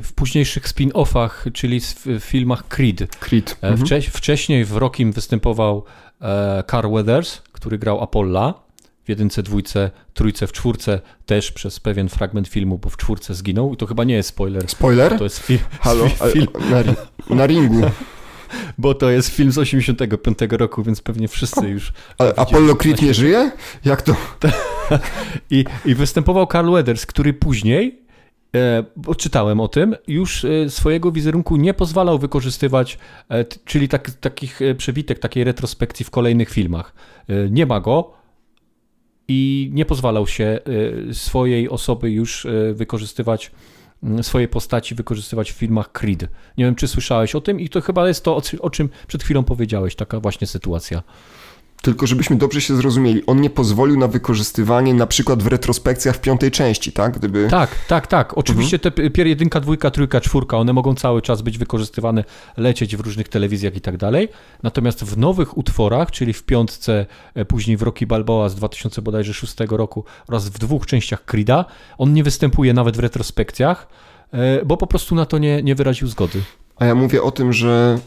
w 0.03 0.13
późniejszych 0.15 0.67
spin-offach, 0.67 1.51
czyli 1.53 1.79
w 1.79 2.05
filmach 2.19 2.67
Creed. 2.67 3.15
Creed. 3.15 3.49
Wcze 3.51 3.95
mhm. 3.95 4.01
Wcześniej 4.01 4.65
w 4.65 4.77
Rockim 4.77 5.11
występował 5.11 5.83
Carl 6.71 6.91
Weathers, 6.93 7.41
który 7.51 7.77
grał 7.77 8.01
Apolla 8.01 8.53
w 9.05 9.09
jedynce, 9.09 9.43
dwójce, 9.43 9.91
trójce, 10.13 10.47
w 10.47 10.51
czwórce 10.51 11.01
też 11.25 11.51
przez 11.51 11.79
pewien 11.79 12.09
fragment 12.09 12.47
filmu, 12.47 12.77
bo 12.77 12.89
w 12.89 12.97
czwórce 12.97 13.33
zginął 13.33 13.73
i 13.73 13.77
to 13.77 13.85
chyba 13.85 14.03
nie 14.03 14.15
jest 14.15 14.29
spoiler. 14.29 14.69
Spoiler? 14.69 15.17
To 15.17 15.23
jest 15.23 15.39
fi 15.39 15.59
Halo? 15.79 16.09
film. 16.09 16.47
Na, 17.29 17.35
na 17.35 17.47
ringu. 17.47 17.81
Bo 18.77 18.93
to 18.93 19.09
jest 19.09 19.29
film 19.29 19.51
z 19.51 19.57
85 19.57 20.37
roku, 20.49 20.83
więc 20.83 21.01
pewnie 21.01 21.27
wszyscy 21.27 21.69
już... 21.69 21.93
Ale 22.17 22.35
Apollo 22.35 22.75
Creed 22.75 23.01
nie 23.01 23.13
żyje? 23.13 23.51
Jak 23.85 24.01
to? 24.01 24.15
I, 25.49 25.65
I 25.85 25.95
występował 25.95 26.47
Carl 26.47 26.71
Weathers, 26.71 27.05
który 27.05 27.33
później 27.33 28.01
e, 28.55 28.83
bo 28.95 29.15
czytałem 29.15 29.59
o 29.59 29.67
tym, 29.67 29.95
już 30.07 30.45
e, 30.45 30.69
swojego 30.69 31.11
wizerunku 31.11 31.55
nie 31.55 31.73
pozwalał 31.73 32.19
wykorzystywać, 32.19 32.97
e, 33.29 33.45
czyli 33.45 33.87
tak, 33.87 34.11
takich 34.11 34.59
przewitek, 34.77 35.19
takiej 35.19 35.43
retrospekcji 35.43 36.05
w 36.05 36.09
kolejnych 36.09 36.49
filmach. 36.49 36.93
Nie 37.49 37.65
ma 37.65 37.79
go 37.79 38.13
i 39.27 39.69
nie 39.73 39.85
pozwalał 39.85 40.27
się 40.27 40.59
swojej 41.11 41.69
osoby 41.69 42.11
już 42.11 42.47
wykorzystywać 42.73 43.51
swoje 44.21 44.47
postaci 44.47 44.95
wykorzystywać 44.95 45.51
w 45.51 45.55
filmach 45.55 45.91
Creed. 45.91 46.27
Nie 46.57 46.65
wiem, 46.65 46.75
czy 46.75 46.87
słyszałeś 46.87 47.35
o 47.35 47.41
tym 47.41 47.59
i 47.59 47.69
to 47.69 47.81
chyba 47.81 48.07
jest 48.07 48.23
to, 48.23 48.41
o 48.59 48.69
czym 48.69 48.89
przed 49.07 49.23
chwilą 49.23 49.43
powiedziałeś, 49.43 49.95
taka 49.95 50.19
właśnie 50.19 50.47
sytuacja. 50.47 51.03
Tylko 51.85 52.07
żebyśmy 52.07 52.35
dobrze 52.35 52.61
się 52.61 52.75
zrozumieli, 52.75 53.25
on 53.25 53.41
nie 53.41 53.49
pozwolił 53.49 53.99
na 53.99 54.07
wykorzystywanie 54.07 54.93
na 54.93 55.07
przykład 55.07 55.43
w 55.43 55.47
retrospekcjach 55.47 56.15
w 56.15 56.21
piątej 56.21 56.51
części, 56.51 56.91
tak? 56.91 57.17
Gdyby... 57.17 57.47
Tak, 57.49 57.69
tak, 57.87 58.07
tak. 58.07 58.37
Oczywiście 58.37 58.77
mhm. 58.77 58.93
te 58.93 59.09
pier 59.09 59.27
jedynka, 59.27 59.59
dwójka, 59.59 59.91
trójka, 59.91 60.21
czwórka, 60.21 60.57
one 60.57 60.73
mogą 60.73 60.95
cały 60.95 61.21
czas 61.21 61.41
być 61.41 61.57
wykorzystywane, 61.57 62.23
lecieć 62.57 62.95
w 62.95 62.99
różnych 62.99 63.29
telewizjach 63.29 63.75
i 63.75 63.81
tak 63.81 63.97
dalej. 63.97 64.29
Natomiast 64.63 65.03
w 65.03 65.17
nowych 65.17 65.57
utworach, 65.57 66.11
czyli 66.11 66.33
w 66.33 66.43
piątce, 66.43 67.05
e, 67.35 67.45
później 67.45 67.77
w 67.77 67.81
Rocky 67.81 68.07
Balboa 68.07 68.49
z 68.49 68.55
2006 68.55 69.77
roku 69.77 70.03
oraz 70.27 70.49
w 70.49 70.59
dwóch 70.59 70.85
częściach 70.85 71.25
Creed'a, 71.25 71.65
on 71.97 72.13
nie 72.13 72.23
występuje 72.23 72.73
nawet 72.73 72.97
w 72.97 72.99
retrospekcjach, 72.99 73.87
e, 74.31 74.65
bo 74.65 74.77
po 74.77 74.87
prostu 74.87 75.15
na 75.15 75.25
to 75.25 75.37
nie, 75.37 75.63
nie 75.63 75.75
wyraził 75.75 76.07
zgody. 76.07 76.41
A 76.75 76.85
ja 76.85 76.95
mówię 76.95 77.23
o 77.23 77.31
tym, 77.31 77.53
że 77.53 77.99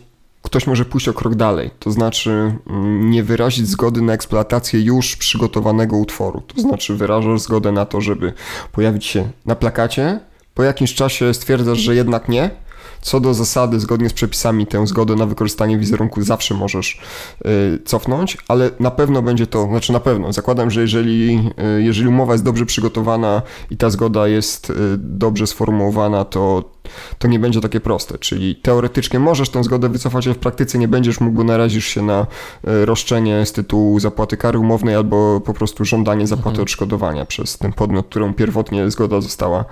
ktoś 0.43 0.67
może 0.67 0.85
pójść 0.85 1.09
o 1.09 1.13
krok 1.13 1.35
dalej, 1.35 1.71
to 1.79 1.91
znaczy 1.91 2.55
mm, 2.67 3.11
nie 3.11 3.23
wyrazić 3.23 3.67
zgody 3.67 4.03
na 4.03 4.13
eksploatację 4.13 4.81
już 4.81 5.17
przygotowanego 5.17 5.97
utworu. 5.97 6.43
To 6.47 6.61
znaczy 6.61 6.95
wyrażasz 6.95 7.41
zgodę 7.41 7.73
na 7.73 7.87
to, 7.87 8.01
żeby 8.01 8.33
pojawić 8.73 9.07
się 9.07 9.29
na 9.47 9.55
plakacie, 9.55 10.21
po 10.55 10.63
jakimś 10.63 10.95
czasie 10.95 11.35
stwierdzasz, 11.35 11.79
że 11.79 11.95
jednak 11.95 12.29
nie, 12.29 12.51
co 13.01 13.21
do 13.21 13.35
zasady, 13.35 13.81
zgodnie 13.81 14.09
z 14.09 14.13
przepisami, 14.13 14.67
tę 14.67 14.87
zgodę 14.87 15.17
na 15.17 15.27
wykorzystanie 15.27 15.79
wizerunku 15.79 16.23
zawsze 16.23 16.55
możesz 16.55 17.01
y, 17.47 17.79
cofnąć, 17.85 18.39
ale 18.49 18.71
na 18.81 18.91
pewno 18.91 19.23
będzie 19.23 19.47
to, 19.47 19.67
znaczy 19.67 19.93
na 19.93 20.01
pewno, 20.01 20.33
zakładam, 20.33 20.71
że 20.71 20.81
jeżeli, 20.81 21.51
y, 21.77 21.83
jeżeli 21.83 22.09
umowa 22.09 22.33
jest 22.33 22.45
dobrze 22.45 22.67
przygotowana 22.67 23.43
i 23.71 23.77
ta 23.77 23.91
zgoda 23.91 24.29
jest 24.29 24.71
y, 24.71 24.75
dobrze 24.99 25.47
sformułowana, 25.47 26.25
to, 26.25 26.65
to 27.19 27.29
nie 27.29 27.39
będzie 27.39 27.61
takie 27.61 27.81
proste. 27.81 28.19
Czyli 28.19 28.57
teoretycznie 28.57 29.19
możesz 29.19 29.51
tę 29.51 29.65
zgodę 29.65 29.89
wycofać, 29.89 30.27
ale 30.27 30.35
w 30.35 30.39
praktyce 30.39 30.79
nie 30.79 30.89
będziesz 30.89 31.21
mógł, 31.21 31.37
bo 31.37 31.45
narazisz 31.45 31.87
się 31.87 32.03
na 32.03 32.27
roszczenie 32.65 33.47
z 33.47 33.53
tytułu 33.53 34.01
zapłaty 34.01 34.37
kary 34.37 34.59
umownej 34.59 34.95
albo 34.95 35.41
po 35.41 35.55
prostu 35.55 35.85
żądanie 35.85 36.27
zapłaty 36.27 36.49
mhm. 36.49 36.63
odszkodowania 36.63 37.27
przez 37.27 37.59
ten 37.59 37.73
podmiot, 37.73 38.07
którą 38.07 38.35
pierwotnie 38.35 38.91
zgoda 38.91 39.21
została 39.21 39.65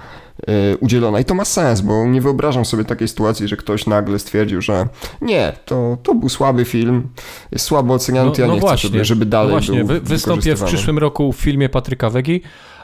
udzielona. 0.81 1.21
I 1.21 1.25
to 1.25 1.35
ma 1.35 1.45
sens, 1.45 1.81
bo 1.81 2.07
nie 2.07 2.21
wyobrażam 2.21 2.65
sobie 2.65 2.85
takiej 2.85 3.09
sytuacji, 3.09 3.49
że 3.49 3.57
ktoś 3.57 3.87
nagle 3.87 4.19
stwierdził, 4.19 4.61
że 4.61 4.89
nie, 5.21 5.53
to, 5.65 5.99
to 6.03 6.15
był 6.15 6.29
słaby 6.29 6.65
film, 6.65 7.09
jest 7.53 7.65
słabo 7.65 7.95
oceniany, 7.95 8.33
to 8.33 8.41
ja 8.41 8.47
no 8.47 8.55
nie 8.55 8.61
właśnie, 8.61 8.91
chcę, 8.91 9.05
żeby 9.05 9.27
dalej 9.27 9.49
no 9.49 9.61
właśnie, 9.61 9.85
był 9.85 10.01
wystąpię 10.03 10.57
w 10.57 10.65
przyszłym 10.65 10.99
roku 10.99 11.33
w 11.33 11.37
filmie 11.37 11.69
Patryka 11.69 12.11
Wegi. 12.11 12.41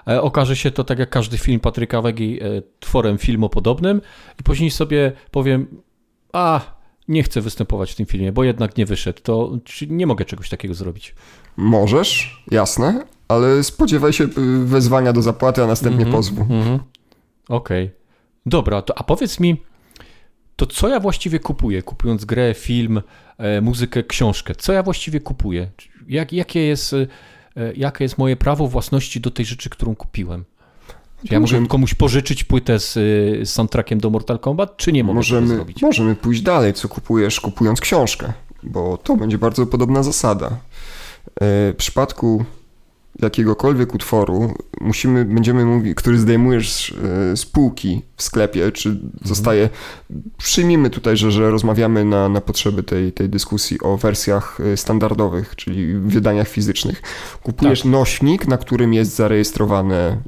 E, 0.08 0.22
okaże 0.22 0.56
się 0.56 0.70
to 0.70 0.84
tak 0.84 0.98
jak 0.98 1.10
każdy 1.10 1.38
film 1.38 1.60
Patryka 1.60 2.02
Wegi 2.02 2.42
e, 2.42 2.46
tworem 2.80 3.18
filmopodobnym 3.18 4.00
i 4.40 4.42
później 4.42 4.70
sobie 4.70 5.12
powiem, 5.30 5.66
a 6.32 6.60
nie 7.08 7.22
chcę 7.22 7.40
występować 7.40 7.92
w 7.92 7.94
tym 7.94 8.06
filmie, 8.06 8.32
bo 8.32 8.44
jednak 8.44 8.76
nie 8.76 8.86
wyszedł, 8.86 9.20
to 9.22 9.58
nie 9.88 10.06
mogę 10.06 10.24
czegoś 10.24 10.48
takiego 10.48 10.74
zrobić. 10.74 11.14
Możesz, 11.56 12.42
jasne, 12.50 13.04
ale 13.28 13.64
spodziewaj 13.64 14.12
się 14.12 14.24
y, 14.24 14.28
wezwania 14.64 15.12
do 15.12 15.22
zapłaty, 15.22 15.62
a 15.62 15.66
następnie 15.66 16.02
mm 16.02 16.12
-hmm, 16.12 16.16
pozwu. 16.16 16.46
Mm 16.50 16.62
-hmm. 16.62 16.78
Okej. 17.48 17.84
Okay. 17.84 18.02
Dobra, 18.46 18.82
to 18.82 18.98
a 18.98 19.02
powiedz 19.02 19.40
mi, 19.40 19.62
to 20.56 20.66
co 20.66 20.88
ja 20.88 21.00
właściwie 21.00 21.38
kupuję, 21.38 21.82
kupując 21.82 22.24
grę, 22.24 22.54
film, 22.54 23.02
e, 23.38 23.60
muzykę, 23.60 24.02
książkę? 24.02 24.54
Co 24.54 24.72
ja 24.72 24.82
właściwie 24.82 25.20
kupuję? 25.20 25.70
Jak, 26.08 26.32
jakie, 26.32 26.60
jest, 26.60 26.94
e, 26.94 27.06
jakie 27.76 28.04
jest 28.04 28.18
moje 28.18 28.36
prawo 28.36 28.68
własności 28.68 29.20
do 29.20 29.30
tej 29.30 29.44
rzeczy, 29.44 29.70
którą 29.70 29.94
kupiłem? 29.94 30.44
Czy 31.28 31.34
ja 31.34 31.40
możemy 31.40 31.66
komuś 31.66 31.94
pożyczyć 31.94 32.44
płytę 32.44 32.78
z, 32.78 32.92
z 33.48 33.50
soundtrackiem 33.50 34.00
do 34.00 34.10
Mortal 34.10 34.38
Kombat, 34.38 34.76
czy 34.76 34.92
nie 34.92 35.04
mogę 35.04 35.14
możemy, 35.14 35.46
tego 35.46 35.54
zrobić? 35.54 35.82
Możemy 35.82 36.14
pójść 36.14 36.42
dalej, 36.42 36.74
co 36.74 36.88
kupujesz 36.88 37.40
kupując 37.40 37.80
książkę, 37.80 38.32
bo 38.62 38.98
to 38.98 39.16
będzie 39.16 39.38
bardzo 39.38 39.66
podobna 39.66 40.02
zasada. 40.02 40.46
E, 40.46 40.50
w 41.72 41.74
przypadku 41.76 42.44
jakiegokolwiek 43.22 43.94
utworu 43.94 44.54
musimy, 44.80 45.24
będziemy 45.24 45.64
mówić, 45.64 45.94
który 45.94 46.18
zdejmujesz 46.18 46.94
e, 47.32 47.36
z 47.36 47.46
półki 47.46 48.02
w 48.16 48.22
sklepie, 48.22 48.72
czy 48.72 49.00
zostaje, 49.24 49.68
przyjmijmy 50.38 50.90
tutaj, 50.90 51.16
że, 51.16 51.32
że 51.32 51.50
rozmawiamy 51.50 52.04
na, 52.04 52.28
na 52.28 52.40
potrzeby 52.40 52.82
tej, 52.82 53.12
tej 53.12 53.28
dyskusji 53.28 53.80
o 53.80 53.96
wersjach 53.96 54.58
e, 54.60 54.76
standardowych, 54.76 55.56
czyli 55.56 55.94
wydaniach 55.94 56.48
fizycznych. 56.48 57.02
Kupujesz 57.42 57.82
tak. 57.82 57.92
nośnik, 57.92 58.48
na 58.48 58.58
którym 58.58 58.94
jest 58.94 59.16
zarejestrowane 59.16 60.18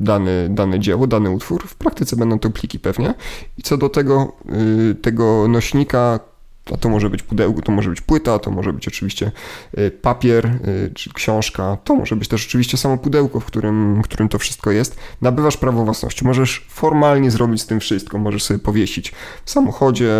dane, 0.00 0.48
dane 0.50 0.80
dzieło, 0.80 1.06
dany 1.06 1.30
utwór. 1.30 1.62
W 1.66 1.74
praktyce 1.74 2.16
będą 2.16 2.38
to 2.38 2.50
pliki 2.50 2.78
pewnie. 2.78 3.14
I 3.58 3.62
co 3.62 3.76
do 3.76 3.88
tego, 3.88 4.32
e, 4.48 4.94
tego 4.94 5.48
nośnika 5.48 6.31
a 6.70 6.76
to 6.76 6.88
może 6.88 7.10
być 7.10 7.22
pudełko, 7.22 7.62
to 7.62 7.72
może 7.72 7.90
być 7.90 8.00
płyta, 8.00 8.38
to 8.38 8.50
może 8.50 8.72
być 8.72 8.88
oczywiście 8.88 9.32
y, 9.78 9.90
papier 9.90 10.46
y, 10.46 10.92
czy 10.94 11.12
książka, 11.12 11.78
to 11.84 11.94
może 11.94 12.16
być 12.16 12.28
też 12.28 12.46
oczywiście 12.46 12.76
samo 12.76 12.98
pudełko, 12.98 13.40
w 13.40 13.44
którym, 13.44 14.02
w 14.02 14.04
którym 14.04 14.28
to 14.28 14.38
wszystko 14.38 14.70
jest. 14.70 14.96
Nabywasz 15.20 15.56
prawo 15.56 15.84
własności. 15.84 16.24
Możesz 16.24 16.66
formalnie 16.68 17.30
zrobić 17.30 17.62
z 17.62 17.66
tym 17.66 17.80
wszystko. 17.80 18.18
Możesz 18.18 18.42
sobie 18.42 18.58
powiesić 18.58 19.12
w 19.44 19.50
samochodzie, 19.50 20.12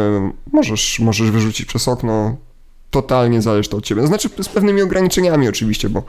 możesz, 0.52 1.00
możesz 1.00 1.30
wyrzucić 1.30 1.66
przez 1.66 1.88
okno, 1.88 2.36
totalnie 2.92 3.42
zależy 3.42 3.68
to 3.68 3.76
od 3.76 3.84
ciebie. 3.84 4.06
Znaczy 4.06 4.28
z 4.42 4.48
pewnymi 4.48 4.82
ograniczeniami 4.82 5.48
oczywiście, 5.48 5.88
bo, 5.88 6.02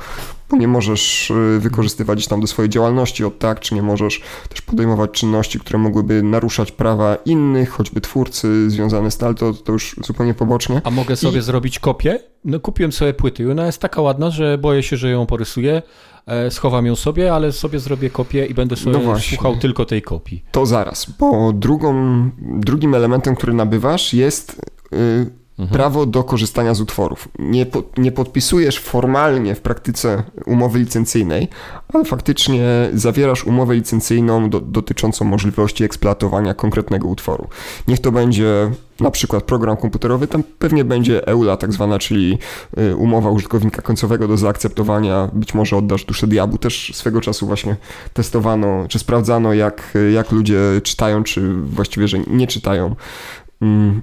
bo 0.49 0.57
nie 0.57 0.67
możesz 0.67 1.31
y, 1.31 1.59
wykorzystywać 1.59 2.27
tam 2.27 2.41
do 2.41 2.47
swojej 2.47 2.69
działalności 2.69 3.25
od 3.25 3.39
tak, 3.39 3.59
czy 3.59 3.75
nie 3.75 3.81
możesz 3.81 4.21
też 4.49 4.61
podejmować 4.61 5.11
czynności, 5.11 5.59
które 5.59 5.79
mogłyby 5.79 6.23
naruszać 6.23 6.71
prawa 6.71 7.15
innych, 7.25 7.69
choćby 7.69 8.01
twórcy 8.01 8.69
związane 8.69 9.11
z 9.11 9.17
tal, 9.17 9.35
to, 9.35 9.53
to 9.53 9.71
już 9.71 9.95
zupełnie 10.03 10.33
pobocznie. 10.33 10.81
A 10.83 10.91
mogę 10.91 11.15
sobie 11.15 11.39
I... 11.39 11.41
zrobić 11.41 11.79
kopię? 11.79 12.19
No 12.45 12.59
kupiłem 12.59 12.91
sobie 12.91 13.13
płyty 13.13 13.43
i 13.43 13.51
ona 13.51 13.65
jest 13.65 13.79
taka 13.79 14.01
ładna, 14.01 14.29
że 14.29 14.57
boję 14.57 14.83
się, 14.83 14.97
że 14.97 15.09
ją 15.09 15.25
porysuję, 15.25 15.81
e, 16.25 16.51
schowam 16.51 16.85
ją 16.85 16.95
sobie, 16.95 17.33
ale 17.33 17.51
sobie 17.51 17.79
zrobię 17.79 18.09
kopię 18.09 18.45
i 18.45 18.53
będę 18.53 18.75
sobie 18.75 18.99
no 18.99 19.19
słuchał 19.19 19.55
tylko 19.55 19.85
tej 19.85 20.01
kopii. 20.01 20.43
To 20.51 20.65
zaraz, 20.65 21.07
bo 21.19 21.53
drugą, 21.53 21.93
drugim 22.39 22.95
elementem, 22.95 23.35
który 23.35 23.53
nabywasz 23.53 24.13
jest... 24.13 24.61
Mhm. 25.59 25.77
prawo 25.77 26.05
do 26.05 26.23
korzystania 26.23 26.73
z 26.73 26.81
utworów. 26.81 27.27
Nie, 27.39 27.65
po, 27.65 27.83
nie 27.97 28.11
podpisujesz 28.11 28.79
formalnie 28.79 29.55
w 29.55 29.61
praktyce 29.61 30.23
umowy 30.45 30.79
licencyjnej, 30.79 31.47
ale 31.93 32.05
faktycznie 32.05 32.89
zawierasz 32.93 33.45
umowę 33.45 33.75
licencyjną 33.75 34.49
do, 34.49 34.61
dotyczącą 34.61 35.25
możliwości 35.25 35.83
eksploatowania 35.83 36.53
konkretnego 36.53 37.07
utworu. 37.07 37.47
Niech 37.87 37.99
to 37.99 38.11
będzie 38.11 38.71
na 38.99 39.11
przykład 39.11 39.43
program 39.43 39.77
komputerowy, 39.77 40.27
tam 40.27 40.43
pewnie 40.59 40.83
będzie 40.83 41.27
EULA 41.27 41.57
tak 41.57 41.73
zwana, 41.73 41.99
czyli 41.99 42.37
y, 42.77 42.95
umowa 42.95 43.29
użytkownika 43.29 43.81
końcowego 43.81 44.27
do 44.27 44.37
zaakceptowania, 44.37 45.29
być 45.33 45.53
może 45.53 45.77
oddasz 45.77 46.05
duszę 46.05 46.27
diabłu, 46.27 46.57
też 46.57 46.91
swego 46.95 47.21
czasu 47.21 47.47
właśnie 47.47 47.75
testowano, 48.13 48.85
czy 48.89 48.99
sprawdzano 48.99 49.53
jak, 49.53 49.93
jak 50.13 50.31
ludzie 50.31 50.59
czytają, 50.83 51.23
czy 51.23 51.53
właściwie, 51.53 52.07
że 52.07 52.19
nie 52.19 52.47
czytają 52.47 52.95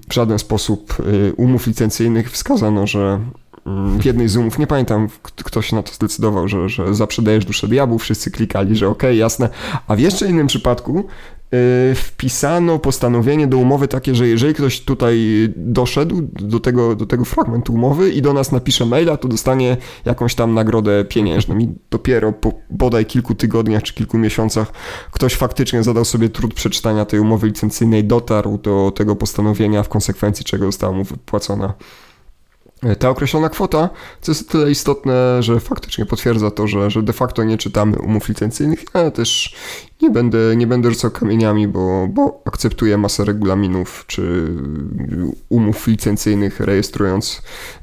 w 0.09 0.15
żaden 0.15 0.39
sposób 0.39 0.97
y, 1.01 1.33
umów 1.37 1.67
licencyjnych 1.67 2.31
wskazano, 2.31 2.87
że 2.87 3.21
mm, 3.67 3.99
w 3.99 4.05
jednej 4.05 4.29
z 4.29 4.37
umów, 4.37 4.59
nie 4.59 4.67
pamiętam 4.67 5.09
kto 5.23 5.63
się 5.63 5.77
na 5.77 5.83
to 5.83 5.93
zdecydował, 5.93 6.49
że, 6.49 6.69
że 6.69 6.95
zaprzedajesz 6.95 7.45
duszę 7.45 7.69
diabłu, 7.69 7.99
wszyscy 7.99 8.31
klikali, 8.31 8.77
że 8.77 8.89
okej, 8.89 9.11
okay, 9.11 9.17
jasne, 9.17 9.49
a 9.89 9.97
w 9.97 10.01
jeszcze 10.01 10.29
innym 10.29 10.47
przypadku 10.47 11.05
wpisano 11.95 12.79
postanowienie 12.79 13.47
do 13.47 13.59
umowy 13.59 13.89
takie, 13.89 14.15
że 14.15 14.29
jeżeli 14.29 14.55
ktoś 14.55 14.81
tutaj 14.81 15.19
doszedł 15.57 16.23
do 16.33 16.61
tego, 16.61 16.97
do 16.97 17.07
tego 17.07 17.25
fragmentu 17.25 17.75
umowy 17.75 18.11
i 18.11 18.23
do 18.23 18.33
nas 18.33 18.53
napisze 18.53 18.87
maila, 18.87 19.17
to 19.17 19.29
dostanie 19.29 19.77
jakąś 20.05 20.35
tam 20.35 20.55
nagrodę 20.55 21.05
pieniężną. 21.05 21.59
I 21.59 21.69
dopiero 21.91 22.33
po 22.33 22.53
bodaj 22.71 23.07
kilku 23.07 23.35
tygodniach 23.35 23.83
czy 23.83 23.95
kilku 23.95 24.19
miesiącach 24.19 24.73
ktoś 25.11 25.35
faktycznie 25.35 25.83
zadał 25.83 26.05
sobie 26.05 26.29
trud 26.29 26.55
przeczytania 26.55 27.05
tej 27.05 27.21
umowy 27.21 27.47
licencyjnej, 27.47 28.05
dotarł 28.05 28.59
do 28.59 28.93
tego 28.97 29.17
postanowienia, 29.17 29.83
w 29.83 29.89
konsekwencji 29.89 30.45
czego 30.45 30.67
została 30.67 30.93
mu 30.93 31.05
wypłacona 31.05 31.75
ta 32.99 33.09
określona 33.11 33.49
kwota, 33.49 33.91
co 34.21 34.33
jest 34.33 34.51
tyle 34.51 34.71
istotne, 34.71 35.43
że 35.43 35.61
faktycznie 35.61 36.07
potwierdza 36.07 36.51
to, 36.51 36.67
że, 36.67 36.91
że 36.91 37.03
de 37.03 37.13
facto 37.13 37.45
nie 37.45 37.59
czytamy 37.59 37.99
umów 37.99 38.29
licencyjnych, 38.29 38.85
ale 38.93 39.11
też 39.11 39.55
nie 40.03 40.11
będę, 40.11 40.57
nie 40.57 40.67
będę 40.67 40.91
rzucał 40.91 41.11
kamieniami, 41.11 41.69
bo, 41.69 42.09
bo 42.09 42.43
akceptuję 42.45 42.99
masę 42.99 43.25
regulaminów 43.25 44.05
czy 44.07 44.49
umów 45.49 45.87
licencyjnych 45.87 46.61
rejestrując, 46.61 47.43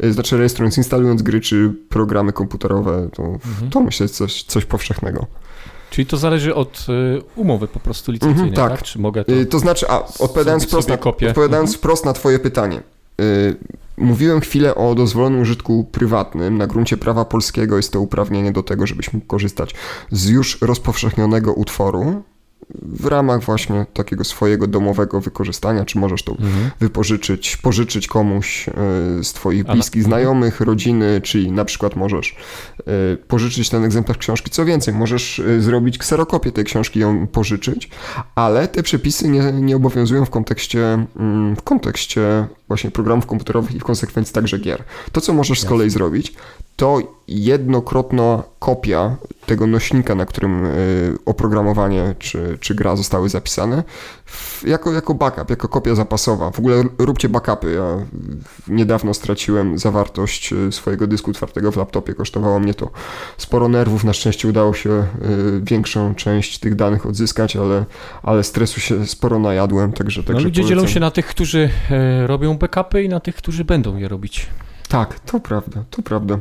znaczy 0.09 0.37
rejestrując, 0.37 0.77
instalując 0.77 1.21
gry 1.21 1.41
czy 1.41 1.73
programy 1.89 2.33
komputerowe, 2.33 3.09
to, 3.13 3.23
mhm. 3.23 3.69
to 3.71 3.79
myślę 3.79 4.09
coś, 4.09 4.43
coś 4.43 4.65
powszechnego. 4.65 5.25
Czyli 5.89 6.05
to 6.05 6.17
zależy 6.17 6.55
od 6.55 6.85
y, 6.89 7.21
umowy 7.35 7.67
po 7.67 7.79
prostu 7.79 8.11
licencyjnej, 8.11 8.49
mhm, 8.49 8.69
tak. 8.69 8.79
tak. 8.79 8.87
Czy 8.87 8.99
mogę 8.99 9.25
to... 9.25 9.31
To 9.49 9.59
znaczy, 9.59 9.89
a 9.89 10.05
odpowiadając, 10.19 10.65
wprost 10.65 10.89
na, 10.89 10.95
odpowiadając 10.95 11.69
mhm. 11.69 11.77
wprost 11.77 12.05
na 12.05 12.13
twoje 12.13 12.39
pytanie, 12.39 12.81
Mówiłem 13.97 14.41
chwilę 14.41 14.75
o 14.75 14.95
dozwolonym 14.95 15.41
użytku 15.41 15.83
prywatnym. 15.91 16.57
Na 16.57 16.67
gruncie 16.67 16.97
prawa 16.97 17.25
polskiego 17.25 17.77
jest 17.77 17.93
to 17.93 18.01
uprawnienie 18.01 18.51
do 18.51 18.63
tego, 18.63 18.87
żebyś 18.87 19.13
mógł 19.13 19.25
korzystać 19.25 19.75
z 20.11 20.29
już 20.29 20.61
rozpowszechnionego 20.61 21.53
utworu, 21.53 22.23
w 22.75 23.05
ramach 23.05 23.43
właśnie 23.43 23.85
takiego 23.93 24.23
swojego 24.23 24.67
domowego 24.67 25.21
wykorzystania, 25.21 25.85
czy 25.85 25.99
możesz 25.99 26.23
to 26.23 26.31
mhm. 26.31 26.71
wypożyczyć, 26.79 27.57
pożyczyć 27.57 28.07
komuś 28.07 28.69
e, 28.69 28.73
z 29.23 29.33
twoich 29.33 29.63
bliskich 29.63 30.03
znajomych, 30.03 30.61
rodziny, 30.61 31.21
czyli 31.21 31.51
na 31.51 31.65
przykład 31.65 31.95
możesz 31.95 32.35
e, 32.79 33.17
pożyczyć 33.17 33.69
ten 33.69 33.83
egzemplarz 33.83 34.17
książki. 34.17 34.51
Co 34.51 34.65
więcej, 34.65 34.93
możesz 34.93 35.39
e, 35.39 35.61
zrobić 35.61 35.97
kserokopię 35.97 36.51
tej 36.51 36.65
książki, 36.65 36.99
ją 36.99 37.27
pożyczyć, 37.27 37.89
ale 38.35 38.67
te 38.67 38.83
przepisy 38.83 39.29
nie, 39.29 39.51
nie 39.51 39.75
obowiązują 39.75 40.25
w 40.25 40.29
kontekście, 40.29 41.05
mm, 41.15 41.55
w 41.55 41.61
kontekście 41.61 42.47
właśnie 42.67 42.91
programów 42.91 43.25
komputerowych 43.25 43.75
i 43.75 43.79
w 43.79 43.83
konsekwencji 43.83 44.33
także 44.33 44.59
gier. 44.59 44.83
To, 45.11 45.21
co 45.21 45.33
możesz 45.33 45.59
z 45.59 45.65
kolei 45.65 45.89
zrobić, 45.89 46.33
to 46.77 46.99
jednokrotna 47.27 48.43
kopia 48.59 49.15
tego 49.45 49.67
nośnika, 49.67 50.15
na 50.15 50.25
którym 50.25 50.65
y, 50.65 51.17
oprogramowanie 51.25 52.15
czy, 52.19 52.57
czy 52.61 52.75
gra 52.75 52.95
zostały 52.95 53.29
zapisane, 53.29 53.83
jako, 54.65 54.93
jako 54.93 55.13
backup, 55.13 55.49
jako 55.49 55.67
kopia 55.67 55.95
zapasowa. 55.95 56.51
W 56.51 56.59
ogóle 56.59 56.83
róbcie 56.97 57.29
backupy. 57.29 57.71
Ja 57.71 58.05
niedawno 58.67 59.13
straciłem 59.13 59.77
zawartość 59.77 60.53
y, 60.53 60.71
swojego 60.71 61.07
dysku 61.07 61.33
twardego 61.33 61.71
w 61.71 61.77
laptopie. 61.77 62.13
Kosztowało 62.13 62.59
mnie 62.59 62.73
to 62.73 62.89
sporo 63.37 63.67
nerwów. 63.67 64.03
Na 64.03 64.13
szczęście 64.13 64.47
udało 64.47 64.73
się 64.73 64.89
y, 64.89 65.05
większą 65.63 66.15
część 66.15 66.59
tych 66.59 66.75
danych 66.75 67.05
odzyskać, 67.05 67.55
ale, 67.55 67.85
ale 68.23 68.43
stresu 68.43 68.79
się 68.79 69.07
sporo 69.07 69.39
najadłem. 69.39 69.93
Także, 69.93 70.21
no, 70.21 70.27
także 70.27 70.43
ludzie 70.43 70.61
polecam. 70.61 70.77
dzielą 70.77 70.93
się 70.93 70.99
na 70.99 71.11
tych, 71.11 71.25
którzy 71.25 71.69
e, 71.91 72.27
robią 72.27 72.57
backupy 72.57 73.03
i 73.03 73.09
na 73.09 73.19
tych, 73.19 73.35
którzy 73.35 73.65
będą 73.65 73.97
je 73.97 74.07
robić. 74.07 74.47
Tak, 74.87 75.19
to 75.19 75.39
prawda, 75.39 75.83
to 75.89 76.01
prawda. 76.01 76.39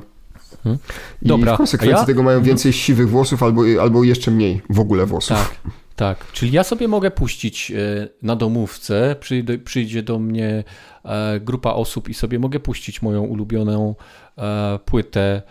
Hmm. 0.67 0.79
I 1.23 1.29
Dobra, 1.29 1.55
w 1.55 1.57
konsekwencji 1.57 2.01
ja- 2.01 2.07
tego 2.07 2.23
mają 2.23 2.43
więcej 2.43 2.73
siwych 2.73 3.09
włosów 3.11 3.43
albo, 3.43 3.63
albo 3.83 4.05
jeszcze 4.05 4.31
mniej 4.31 4.63
w 4.71 4.81
ogóle 4.81 5.07
włosów. 5.07 5.37
Tak, 5.39 5.73
tak. 5.97 6.33
Czyli 6.33 6.53
ja 6.53 6.65
sobie 6.65 6.89
mogę 6.89 7.11
puścić 7.11 7.71
e, 7.71 8.09
na 8.23 8.37
domówce, 8.37 9.17
przyjdzie, 9.21 9.59
przyjdzie 9.59 10.03
do 10.03 10.19
mnie 10.19 10.65
e, 11.05 11.41
grupa 11.41 11.71
osób 11.73 12.09
i 12.09 12.15
sobie 12.15 12.39
mogę 12.39 12.61
puścić 12.61 13.03
moją 13.03 13.23
ulubioną 13.23 13.95
e, 14.39 14.79
płytę 14.85 15.43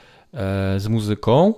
z 0.78 0.88
muzyką 0.88 1.54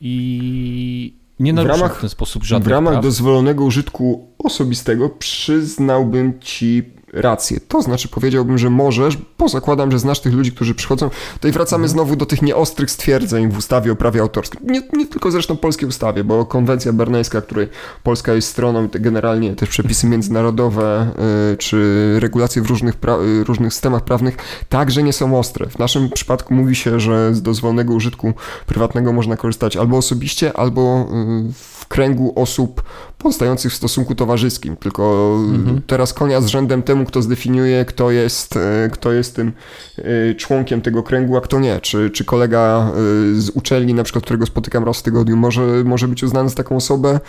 i 0.00 1.16
nie 1.40 1.52
W 1.52 1.56
naruszę 1.56 1.74
w, 1.78 1.80
ramach- 1.80 2.00
ten 2.00 2.08
sposób 2.08 2.42
w 2.42 2.46
żadnych 2.46 2.70
ramach 2.70 2.92
praw. 2.94 3.04
dozwolonego 3.04 3.64
użytku 3.64 4.28
osobistego 4.38 5.08
przyznałbym 5.08 6.40
ci 6.40 6.82
rację. 7.12 7.60
To 7.68 7.82
znaczy 7.82 8.08
powiedziałbym, 8.08 8.58
że 8.58 8.70
możesz, 8.70 9.18
bo 9.38 9.48
zakładam, 9.48 9.90
że 9.90 9.98
znasz 9.98 10.20
tych 10.20 10.34
ludzi, 10.34 10.52
którzy 10.52 10.74
przychodzą. 10.74 11.10
Tutaj 11.34 11.52
wracamy 11.52 11.88
znowu 11.88 12.16
do 12.16 12.26
tych 12.26 12.42
nieostrych 12.42 12.90
stwierdzeń 12.90 13.48
w 13.48 13.58
ustawie 13.58 13.92
o 13.92 13.96
prawie 13.96 14.20
autorskim. 14.20 14.60
Nie, 14.64 14.82
nie 14.92 15.06
tylko 15.06 15.30
zresztą 15.30 15.56
polskiej 15.56 15.88
ustawie, 15.88 16.24
bo 16.24 16.46
konwencja 16.46 16.92
berneńska, 16.92 17.40
której 17.40 17.68
Polska 18.02 18.34
jest 18.34 18.48
stroną, 18.48 18.84
i 18.84 18.88
generalnie 19.00 19.56
też 19.56 19.68
przepisy 19.68 20.06
międzynarodowe 20.06 21.10
y, 21.52 21.56
czy 21.56 22.16
regulacje 22.20 22.62
w 22.62 22.66
różnych, 22.66 23.00
pra- 23.00 23.24
y, 23.40 23.44
różnych 23.44 23.72
systemach 23.72 24.04
prawnych 24.04 24.36
także 24.68 25.02
nie 25.02 25.12
są 25.12 25.38
ostre. 25.38 25.66
W 25.66 25.78
naszym 25.78 26.10
przypadku 26.10 26.54
mówi 26.54 26.74
się, 26.74 27.00
że 27.00 27.34
z 27.34 27.42
dozwolonego 27.42 27.94
użytku 27.94 28.32
prywatnego 28.66 29.12
można 29.12 29.36
korzystać 29.36 29.76
albo 29.76 29.96
osobiście, 29.96 30.52
albo 30.56 31.08
y, 31.48 31.52
w 31.52 31.81
kręgu 31.92 32.32
osób 32.36 32.82
pozostających 33.18 33.72
w 33.72 33.76
stosunku 33.76 34.14
towarzyskim. 34.14 34.76
Tylko 34.76 35.36
Mhm. 35.54 35.82
teraz 35.86 36.12
konia 36.12 36.40
z 36.40 36.46
rzędem 36.46 36.82
temu, 36.82 37.04
kto 37.04 37.22
zdefiniuje, 37.22 37.84
kto 37.84 38.10
jest, 38.10 38.56
e, 38.56 38.90
kto 38.92 39.12
jest 39.12 39.36
tym 39.36 39.52
e, 39.98 40.34
członkiem 40.34 40.80
tego 40.80 41.02
kręgu, 41.02 41.36
a 41.36 41.40
kto 41.40 41.60
nie. 41.60 41.80
Czy, 41.80 42.10
czy 42.10 42.24
kolega 42.24 42.90
e, 42.90 42.94
z 43.40 43.50
uczelni, 43.50 43.94
na 43.94 44.02
przykład, 44.02 44.24
którego 44.24 44.46
spotykam 44.46 44.84
raz 44.84 44.98
w 44.98 45.02
tygodniu, 45.02 45.36
może, 45.36 45.84
może 45.84 46.08
być 46.08 46.22
uznany 46.22 46.48
za 46.48 46.54
taką 46.54 46.76
osobę, 46.76 47.20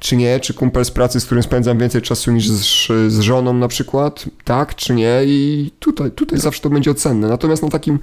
czy 0.00 0.16
nie? 0.16 0.40
Czy 0.40 0.54
kumpel 0.54 0.84
z 0.84 0.90
pracy, 0.90 1.20
z 1.20 1.24
którym 1.24 1.42
spędzam 1.42 1.78
więcej 1.78 2.02
czasu 2.02 2.32
niż 2.32 2.50
z, 2.50 2.86
z 3.12 3.20
żoną 3.20 3.52
na 3.52 3.68
przykład, 3.68 4.24
tak 4.44 4.74
czy 4.74 4.94
nie? 4.94 5.20
I 5.24 5.70
tutaj, 5.78 6.10
tutaj 6.10 6.38
zawsze 6.38 6.62
to 6.62 6.70
będzie 6.70 6.90
ocenne. 6.90 7.28
Natomiast 7.28 7.62
na 7.62 7.68
takim, 7.68 7.98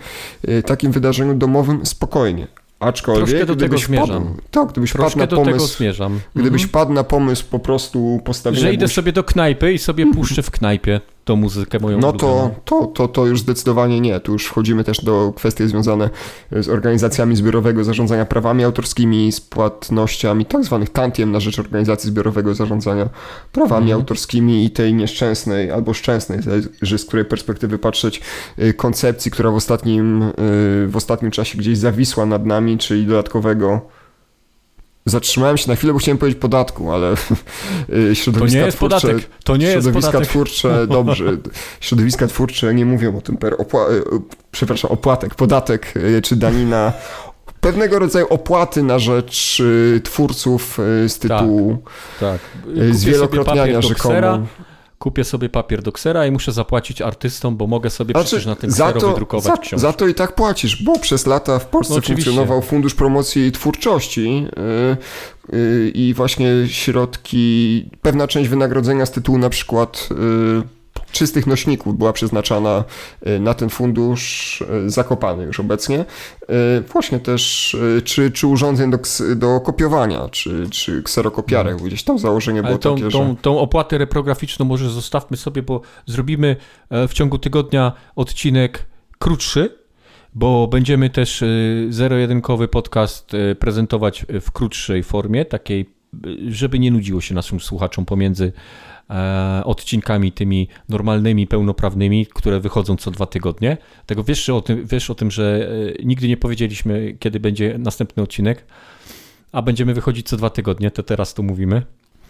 takim 0.65 0.91
wydarzeniu 0.91 1.34
domowym 1.34 1.86
spokojnie. 1.86 2.47
Aczkolwiek, 2.80 3.28
Troszkę 3.30 3.45
do 3.45 3.55
tego 3.55 3.67
gdybyś 3.67 3.86
zmierzam. 3.86 4.38
tak, 4.51 4.67
gdybyś 4.71 4.91
Troszkę 4.91 5.19
na 5.19 5.28
do 5.28 5.38
tego 5.38 5.49
pomysł, 5.51 5.78
zmierzam. 5.78 6.19
gdybyś 6.36 6.61
Mhm. 6.63 6.69
wpadł 6.69 6.93
na 6.93 7.03
pomysł 7.03 7.45
po 7.51 7.59
prostu 7.59 8.21
postawienia 8.25 8.61
Że 8.61 8.73
idę 8.73 8.86
głoś- 8.86 8.93
sobie 8.93 9.11
do 9.11 9.23
knajpy 9.23 9.73
i 9.73 9.78
sobie 9.78 10.13
puszczę 10.13 10.43
w 10.43 10.51
knajpie 10.51 11.01
tą 11.28 11.36
muzykę 11.36 11.80
moją 11.80 11.99
No 11.99 12.09
ulubioną. 12.09 12.49
to, 12.65 12.80
to, 12.80 12.88
to, 12.88 13.07
to 13.07 13.25
już 13.25 13.39
zdecydowanie 13.41 14.01
nie. 14.01 14.19
Tu 14.19 14.32
już 14.34 14.45
wchodzimy 14.45 14.84
też 14.84 15.03
do 15.03 15.34
kwestii 15.36 15.67
związane 15.67 16.09
z 16.51 16.69
organizacjami 16.69 17.36
zbiorowego 17.36 17.84
zarządzania 17.84 18.25
prawami 18.25 18.63
autorskimi, 18.63 19.32
z 19.32 19.41
płatnościami 19.41 20.45
tak 20.45 20.63
zwanych 20.63 20.89
tantiem 20.89 21.32
na 21.32 21.39
rzecz 21.39 21.59
organizacji 21.59 22.09
zbiorowego 22.09 22.55
zarządzania 22.55 23.09
prawami 23.51 23.84
Mhm. 23.88 24.01
autorskimi 24.01 24.65
i 24.65 24.69
tej 24.71 24.93
nieszczęsnej 24.93 25.71
albo 25.71 25.93
szczęsnej, 25.93 26.41
zależy 26.41 26.97
z 26.97 27.05
której 27.05 27.25
perspektywy 27.25 27.80
patrzeć, 27.80 28.21
y, 28.59 28.73
koncepcji, 28.73 29.32
która 29.32 29.51
w 29.51 29.55
ostatnim, 29.55 30.21
y, 30.23 30.32
w 30.88 30.93
ostatnim 30.95 31.32
czasie 31.32 31.57
gdzieś 31.57 31.78
zawisła 31.78 32.25
nad 32.25 32.45
nami, 32.45 32.78
czyli 32.78 33.05
dodatkowego 33.05 33.82
Zatrzymałem 35.10 35.58
się 35.58 35.70
na 35.70 35.76
chwilę, 35.76 35.93
bo 35.93 35.99
chciałem 35.99 36.18
powiedzieć 36.18 36.39
podatku, 36.41 36.91
ale 36.91 37.12
y, 37.14 37.16
To 38.10 38.16
środowiska 38.16 38.60
nie 38.60 38.66
jest 38.66 38.78
twórcze, 38.78 38.99
podatek. 39.01 39.30
To 39.43 39.58
nie 39.58 39.66
jest 39.66 39.74
środowiska 39.76 40.12
podatek. 40.12 40.30
twórcze, 40.30 40.88
dobrze, 40.88 41.38
środowiska 41.80 42.28
twórcze 42.28 42.74
nie 42.74 42.86
mówią 42.86 43.18
o 43.18 43.22
tym 43.22 43.38
per 43.38 43.53
opła- 43.53 43.91
y, 43.91 44.01
przepraszam, 44.51 44.91
opłatek, 44.91 45.36
podatek 45.36 45.93
y, 45.97 46.22
czy 46.22 46.36
danina, 46.36 46.93
pewnego 47.62 47.99
rodzaju 47.99 48.28
opłaty 48.30 48.84
na 48.84 48.99
rzecz 48.99 49.62
twórców 50.03 50.78
z 51.08 51.20
tytułu 51.20 51.78
Tak. 52.20 52.41
sobie 52.66 52.93
zwielokrotniania 52.93 53.82
rzekomo. 53.82 54.47
Kupię 55.00 55.24
sobie 55.24 55.50
papier 55.50 55.82
do 55.84 55.91
ksera 55.91 56.26
i 56.28 56.32
muszę 56.32 56.52
zapłacić 56.52 57.02
artystom, 57.02 57.58
bo 57.58 57.68
mogę 57.68 57.89
sobie 57.89 58.14
przecież 58.14 58.45
na 58.45 58.56
tym 58.56 58.72
Znaczy, 58.72 58.78
za 58.78 58.86
ksero 58.93 59.02
to, 59.02 59.10
wydrukować 59.14 59.43
za, 59.45 59.58
książkę. 59.58 59.80
za 59.80 59.93
to 59.93 60.08
i 60.08 60.14
tak 60.14 60.36
płacisz, 60.36 60.84
bo 60.84 61.00
przez 61.00 61.26
lata 61.28 61.60
w 61.60 61.66
Polsce 61.66 61.95
No 61.95 62.02
funkcjonował 62.02 62.62
Fundusz 62.62 62.95
Promocji 62.95 63.52
Twórczości 63.52 64.45
y, 65.52 65.56
y, 65.56 65.91
i 65.95 66.14
właśnie 66.14 66.50
środki, 66.68 67.86
pewna 68.02 68.28
część 68.28 68.50
wynagrodzenia 68.50 69.06
z 69.06 69.12
tytułu 69.12 69.38
na 69.38 69.50
przykład 69.50 70.10
y, 70.12 70.76
czystych 71.12 71.47
nośników 71.47 71.97
była 71.97 72.14
przeznaczana 72.14 72.84
y, 73.28 73.39
na 73.39 73.53
ten 73.53 73.70
fundusz 73.70 74.62
y, 74.62 74.89
zakopany 74.89 75.43
już 75.43 75.60
obecnie. 75.60 75.99
Y, 75.99 76.84
Właśnie 76.93 77.20
też, 77.20 77.76
czy, 78.03 78.32
czy 78.32 78.47
urządzeń 78.47 78.91
do, 78.91 78.97
do 79.36 79.60
kopiowania, 79.60 80.30
czy, 80.32 80.70
czy 80.70 81.03
kserokopiarek, 81.03 81.78
gdzieś 81.78 82.03
tam 82.03 82.20
założenie 82.20 82.64
było 82.64 82.78
tą, 82.78 82.95
takie, 82.95 83.10
tą, 83.10 83.28
że... 83.28 83.36
tą 83.41 83.60
opłatę 83.60 83.97
reprograficzną 83.97 84.66
może 84.66 84.89
zostawmy 84.89 85.38
sobie, 85.38 85.62
bo 85.62 85.82
zrobimy 86.05 86.55
e, 86.89 87.08
w 87.08 87.14
ciągu 87.14 87.39
tygodnia 87.39 87.91
odcinek 88.16 88.86
krótszy, 89.20 89.76
bo 90.34 90.68
będziemy 90.68 91.10
też 91.10 91.43
e, 91.43 91.47
zero-jedynkowy 91.89 92.68
podcast 92.68 93.34
e, 93.34 93.55
prezentować 93.55 94.26
w 94.41 94.51
krótszej 94.51 95.03
formie, 95.03 95.45
takiej, 95.45 95.89
żeby 96.47 96.80
nie 96.80 96.91
nudziło 96.91 97.22
się 97.22 97.36
naszym 97.36 97.60
słuchaczom 97.60 98.05
pomiędzy 98.05 98.53
odcinkami 99.64 100.32
tymi 100.32 100.68
normalnymi, 100.89 101.47
pełnoprawnymi, 101.47 102.28
które 102.34 102.60
wychodzą 102.60 102.95
co 102.95 103.12
dwa 103.12 103.26
tygodnie. 103.26 103.78
Tego 104.05 104.24
wiesz 104.24 104.49
o 104.49 104.62
tym, 104.62 104.86
wiesz 104.86 105.10
o 105.10 105.16
tym 105.16 105.32
że 105.32 105.70
e, 105.99 106.05
nigdy 106.05 106.28
nie 106.28 106.38
powiedzieliśmy, 106.38 107.16
kiedy 107.20 107.39
będzie 107.39 107.78
następny 107.78 108.24
odcinek, 108.24 108.66
a 109.51 109.62
będziemy 109.62 109.93
wychodzić 109.93 110.28
co 110.28 110.38
dwa 110.38 110.49
tygodnie, 110.49 110.91
to 110.91 111.03
teraz 111.03 111.34
to 111.34 111.43
mówimy. 111.43 111.82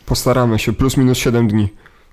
Postaramy 0.05 0.59
się, 0.59 0.73
plus 0.73 0.97
minus 0.97 1.17
7 1.17 1.47
dni. 1.47 1.67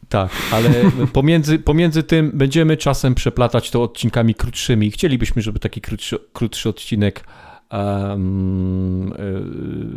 Tak, 0.09 0.31
ale 0.53 0.71
pomiędzy, 1.13 1.59
pomiędzy 1.59 2.03
tym 2.03 2.31
będziemy 2.35 2.77
czasem 2.77 3.15
przeplatać 3.15 3.71
to 3.71 3.83
odcinkami 3.83 4.35
krótszymi. 4.35 4.91
Chcielibyśmy, 4.91 5.43
żeby 5.43 5.59
taki 5.59 5.81
krótszy, 5.81 6.19
krótszy 6.33 6.69
odcinek 6.69 7.25
um, 7.73 9.15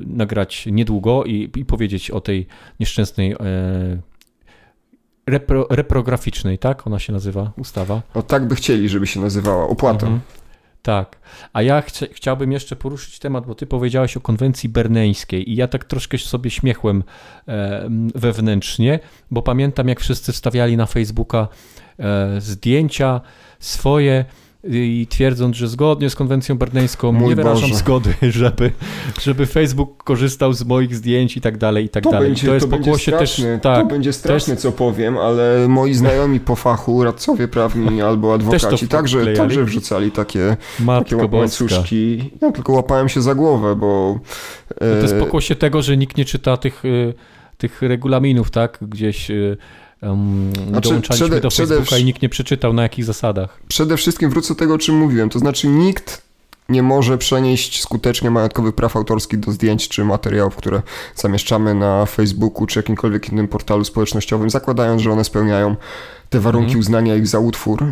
nagrać 0.06 0.66
niedługo 0.66 1.24
i, 1.24 1.50
i 1.56 1.66
powiedzieć 1.66 2.12
o 2.12 2.22
tej 2.22 2.48
nieszczęsnej 2.80 3.32
e, 3.32 3.38
repro, 5.28 5.68
reprograficznej, 5.70 6.58
tak? 6.58 6.88
Ona 6.88 7.00
się 7.00 7.14
nazywa, 7.14 7.52
ustawa. 7.58 8.02
No 8.16 8.22
tak 8.24 8.48
by 8.48 8.56
chcieli, 8.56 8.90
żeby 8.90 9.08
się 9.08 9.20
nazywała, 9.20 9.68
opłata. 9.68 10.06
Mhm. 10.06 10.22
Tak. 10.82 11.18
A 11.54 11.62
ja 11.62 11.82
chcia, 11.82 12.06
chciałbym 12.14 12.52
jeszcze 12.52 12.76
poruszyć 12.76 13.20
temat, 13.20 13.46
bo 13.46 13.56
ty 13.56 13.66
powiedziałeś 13.66 14.18
o 14.18 14.22
konwencji 14.22 14.70
berneńskiej 14.70 15.52
i 15.52 15.56
ja 15.56 15.68
tak 15.68 15.86
troszkę 15.86 16.18
sobie 16.18 16.50
śmiechłem 16.50 17.04
e, 17.48 17.90
wewnętrznie, 18.16 19.00
bo 19.32 19.42
pamiętam 19.42 19.88
jak 19.88 20.00
wszyscy 20.00 20.32
wstawiali 20.32 20.78
na 20.78 20.86
Facebooka 20.86 21.48
e, 22.00 22.42
zdjęcia 22.42 23.22
swoje 23.60 24.26
i 24.70 25.08
twierdząc, 25.10 25.56
że 25.56 25.68
zgodnie 25.68 26.10
z 26.10 26.16
konwencją 26.16 26.58
berneńską 26.58 27.12
Mój 27.12 27.30
nie 27.30 27.36
wyrażam 27.36 27.62
Boże. 27.62 27.76
zgody, 27.76 28.14
żeby, 28.42 28.72
żeby 29.22 29.46
Facebook 29.46 30.04
korzystał 30.04 30.54
z 30.54 30.66
moich 30.66 30.96
zdjęć 30.96 31.38
i 31.38 31.42
tak 31.42 31.58
dalej, 31.58 31.86
i 31.86 31.90
tak 31.90 32.04
To 32.04 32.12
dalej. 32.12 32.28
będzie, 32.30 32.48
to 32.48 32.54
jest 32.54 32.66
to 32.66 32.70
będzie 32.70 32.86
pokłosie 32.86 33.12
straszne, 33.12 33.54
też, 33.54 33.64
tak, 33.64 33.82
to 33.82 33.86
będzie 33.86 34.14
straszne, 34.14 34.56
co 34.56 34.72
powiem, 34.72 35.18
ale 35.18 35.68
moi 35.68 35.94
znajomi 35.94 36.40
po 36.40 36.56
fachu, 36.56 37.04
radcowie 37.04 37.48
prawni 37.48 38.02
albo 38.02 38.34
adwokaci, 38.34 38.88
także, 38.88 39.18
wklejali? 39.18 39.38
także 39.38 39.64
wrzucali 39.64 40.12
takie, 40.12 40.58
takie 40.78 40.84
Matko 40.84 41.30
łańcuszki. 41.32 42.32
Ja 42.42 42.52
tylko 42.52 42.74
łapałem 42.74 43.10
się 43.10 43.22
za 43.22 43.36
głowę, 43.36 43.76
bo... 43.76 44.20
No 44.70 44.76
to 44.80 45.02
jest 45.02 45.14
e, 45.14 45.20
pokłosie 45.20 45.56
tego, 45.56 45.82
że 45.82 45.98
nikt 45.98 46.18
nie 46.18 46.26
czyta 46.26 46.58
tych, 46.58 46.86
y, 46.86 47.14
tych 47.58 47.82
regulaminów, 47.82 48.52
tak? 48.52 48.78
Gdzieś 48.82 49.32
y, 49.32 49.58
um, 50.02 50.52
Znaczy, 50.70 50.90
dołączaliśmy 50.90 51.28
przede- 51.28 51.42
do 51.42 51.50
przede 51.50 51.68
Facebooka 51.76 51.96
wsz- 51.96 52.02
i 52.02 52.06
nikt 52.06 52.22
nie 52.22 52.30
przeczytał 52.30 52.74
na 52.74 52.84
jakich 52.84 53.06
zasadach. 53.06 53.60
Przede 53.68 53.98
wszystkim 53.98 54.30
wrócę 54.30 54.54
do 54.54 54.60
tego, 54.60 54.74
o 54.74 54.78
czym 54.78 54.96
mówiłem, 54.98 55.30
to 55.30 55.40
znaczy 55.40 55.68
nikt 55.68 56.28
nie 56.70 56.84
może 56.84 57.18
przenieść 57.18 57.82
skutecznie 57.82 58.32
majątkowych 58.32 58.76
praw 58.76 58.96
autorskich 58.96 59.40
do 59.40 59.52
zdjęć 59.52 59.90
czy 59.90 60.04
materiałów, 60.06 60.56
które 60.56 60.82
zamieszczamy 61.16 61.74
na 61.74 62.06
Facebooku 62.06 62.66
czy 62.68 62.80
jakimkolwiek 62.80 63.30
innym 63.30 63.48
portalu 63.48 63.84
społecznościowym, 63.84 64.50
zakładając, 64.50 65.02
że 65.02 65.12
one 65.12 65.24
spełniają 65.24 65.76
te 66.30 66.40
warunki 66.40 66.66
Mhm. 66.66 66.80
uznania 66.80 67.16
ich 67.16 67.28
za 67.28 67.40
utwór, 67.40 67.84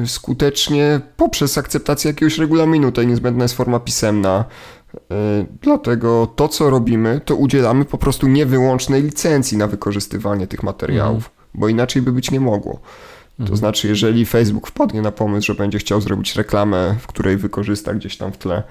yy, 0.00 0.06
skutecznie 0.08 1.00
poprzez 1.16 1.58
akceptację 1.58 2.08
jakiegoś 2.10 2.38
regulaminu. 2.38 2.86
Tutaj 2.88 3.06
niezbędna 3.06 3.44
jest 3.44 3.54
forma 3.56 3.80
pisemna, 3.80 4.44
Dlatego 5.62 6.28
to, 6.36 6.48
co 6.48 6.70
robimy, 6.70 7.20
to 7.24 7.36
udzielamy 7.36 7.84
po 7.84 7.98
prostu 7.98 8.28
niewyłącznej 8.28 9.02
licencji 9.02 9.58
na 9.58 9.66
wykorzystywanie 9.66 10.46
tych 10.46 10.62
materiałów, 10.62 11.16
mhm. 11.16 11.34
bo 11.54 11.68
inaczej 11.68 12.02
by 12.02 12.12
być 12.12 12.30
nie 12.30 12.40
mogło. 12.40 12.80
To 13.38 13.42
mhm. 13.42 13.56
znaczy, 13.58 13.88
jeżeli 13.88 14.26
Facebook 14.26 14.66
wpadnie 14.66 15.02
na 15.02 15.12
pomysł, 15.12 15.46
że 15.46 15.54
będzie 15.54 15.78
chciał 15.78 16.00
zrobić 16.00 16.36
reklamę, 16.36 16.96
w 17.00 17.06
której 17.06 17.36
wykorzysta 17.36 17.94
gdzieś 17.94 18.16
tam 18.16 18.32
w 18.32 18.38
tle 18.38 18.62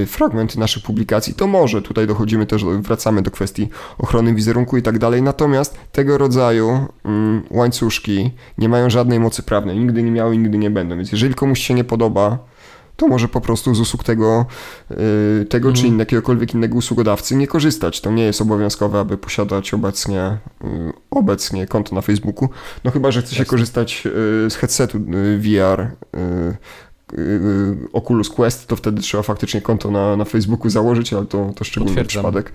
yy, 0.00 0.06
fragmenty 0.06 0.58
naszych 0.58 0.82
publikacji, 0.82 1.34
to 1.34 1.46
może. 1.46 1.82
Tutaj 1.82 2.06
dochodzimy 2.06 2.46
też, 2.46 2.64
wracamy 2.64 3.22
do 3.22 3.30
kwestii 3.30 3.68
ochrony 3.98 4.34
wizerunku 4.34 4.76
i 4.76 4.82
tak 4.82 4.98
dalej. 4.98 5.22
Natomiast 5.22 5.78
tego 5.92 6.18
rodzaju 6.18 6.86
yy, 7.04 7.10
łańcuszki 7.50 8.30
nie 8.58 8.68
mają 8.68 8.90
żadnej 8.90 9.20
mocy 9.20 9.42
prawnej. 9.42 9.78
Nigdy 9.78 10.02
nie 10.02 10.10
miały, 10.10 10.38
nigdy 10.38 10.58
nie 10.58 10.70
będą. 10.70 10.96
Więc 10.96 11.12
jeżeli 11.12 11.34
komuś 11.34 11.60
się 11.60 11.74
nie 11.74 11.84
podoba, 11.84 12.38
to 12.98 13.08
może 13.08 13.28
po 13.28 13.40
prostu 13.40 13.74
z 13.74 13.80
usług 13.80 14.04
tego, 14.04 14.46
y, 14.90 15.46
tego 15.48 15.72
czy 15.72 15.80
mhm. 15.80 15.98
jakiegokolwiek 15.98 16.54
innego 16.54 16.76
usługodawcy 16.76 17.36
nie 17.36 17.46
korzystać. 17.46 18.00
To 18.00 18.10
nie 18.10 18.22
jest 18.22 18.40
obowiązkowe, 18.40 19.00
aby 19.00 19.18
posiadać 19.18 19.74
obecnie, 19.74 20.38
y, 20.64 20.66
obecnie 21.10 21.66
konto 21.66 21.94
na 21.94 22.00
Facebooku. 22.00 22.48
No 22.84 22.90
chyba, 22.90 23.10
że 23.10 23.22
chce 23.22 23.34
się 23.34 23.44
korzystać 23.44 24.02
y, 24.06 24.10
z 24.50 24.54
headsetu 24.54 24.98
VR 25.38 25.90
Oculus 27.92 28.30
Quest, 28.30 28.66
to 28.66 28.76
wtedy 28.76 29.02
trzeba 29.02 29.22
faktycznie 29.22 29.60
konto 29.60 29.90
na, 29.90 30.16
na 30.16 30.24
Facebooku 30.24 30.70
założyć, 30.70 31.12
ale 31.12 31.26
to, 31.26 31.52
to 31.56 31.64
szczególny 31.64 32.04
przypadek. 32.04 32.52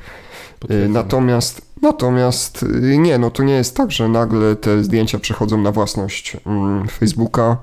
Natomiast, 0.90 1.62
natomiast 1.82 2.66
nie, 2.82 3.18
no 3.18 3.32
to 3.32 3.44
nie 3.44 3.54
jest 3.54 3.76
tak, 3.76 3.92
że 3.92 4.10
nagle 4.10 4.56
te 4.56 4.84
zdjęcia 4.84 5.20
przechodzą 5.20 5.62
na 5.62 5.72
własność 5.72 6.38
mm, 6.46 6.88
Facebooka 6.88 7.58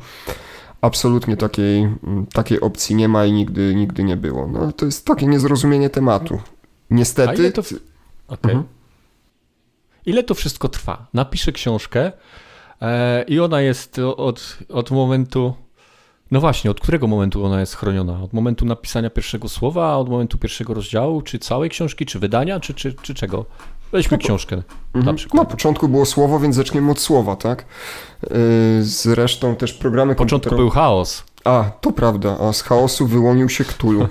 absolutnie 0.81 1.37
takiej, 1.37 1.83
mm, 1.83 2.27
takiej 2.33 2.61
opcji 2.61 2.97
nie 2.97 3.09
ma 3.09 3.27
i 3.27 3.33
nigdy, 3.33 3.75
nigdy 3.75 4.05
nie 4.05 4.17
było. 4.17 4.47
No, 4.47 4.73
to 4.73 4.87
jest 4.87 5.07
takie 5.07 5.27
niezrozumienie 5.27 5.91
tematu. 5.91 6.41
Niestety. 6.91 7.31
A 7.31 7.35
ile 7.35 7.53
to... 7.53 7.63
Okay. 8.29 8.53
Mhm. 8.53 8.65
Ile 10.07 10.23
to 10.23 10.35
wszystko 10.35 10.69
trwa? 10.69 11.07
Napiszę 11.15 11.53
książkę 11.53 12.13
e, 12.81 13.23
i 13.23 13.41
ona 13.41 13.61
jest 13.61 13.99
od, 13.99 14.59
od 14.69 14.91
momentu. 14.91 15.55
No 16.31 16.41
właśnie, 16.41 16.71
od 16.71 16.81
którego 16.81 17.07
momentu 17.07 17.45
ona 17.45 17.61
jest 17.61 17.75
chroniona? 17.75 18.23
Od 18.23 18.33
momentu 18.33 18.65
napisania 18.65 19.11
pierwszego 19.11 19.49
słowa, 19.49 19.97
od 19.97 20.09
momentu 20.09 20.39
pierwszego 20.39 20.75
rozdziału, 20.75 21.23
czy 21.23 21.39
całej 21.39 21.71
książki, 21.71 22.07
czy 22.07 22.19
wydania, 22.19 22.61
czy, 22.61 22.75
czy, 22.75 22.95
czy 22.95 23.15
czego? 23.15 23.47
Weźmy 23.93 24.17
no, 24.17 24.25
książkę. 24.25 24.63
Mhm. 24.95 25.05
Na, 25.05 25.15
przykład. 25.15 25.45
na 25.45 25.51
początku 25.51 25.89
było 25.89 26.07
słowo, 26.07 26.41
więc 26.41 26.57
zaczniemy 26.57 26.91
od 26.91 27.01
słowa, 27.01 27.37
tak? 27.37 27.65
Yy, 28.23 28.31
zresztą 28.81 29.57
też 29.57 29.73
programy 29.73 30.15
komputerowe... 30.15 30.43
początku 30.43 30.57
był 30.57 30.71
chaos. 30.71 31.25
A, 31.45 31.65
to 31.81 31.93
prawda, 31.93 32.37
a 32.41 32.53
z 32.53 32.63
chaosu 32.63 33.07
wyłonił 33.07 33.49
się 33.49 33.65
Cthulhu. 33.65 34.09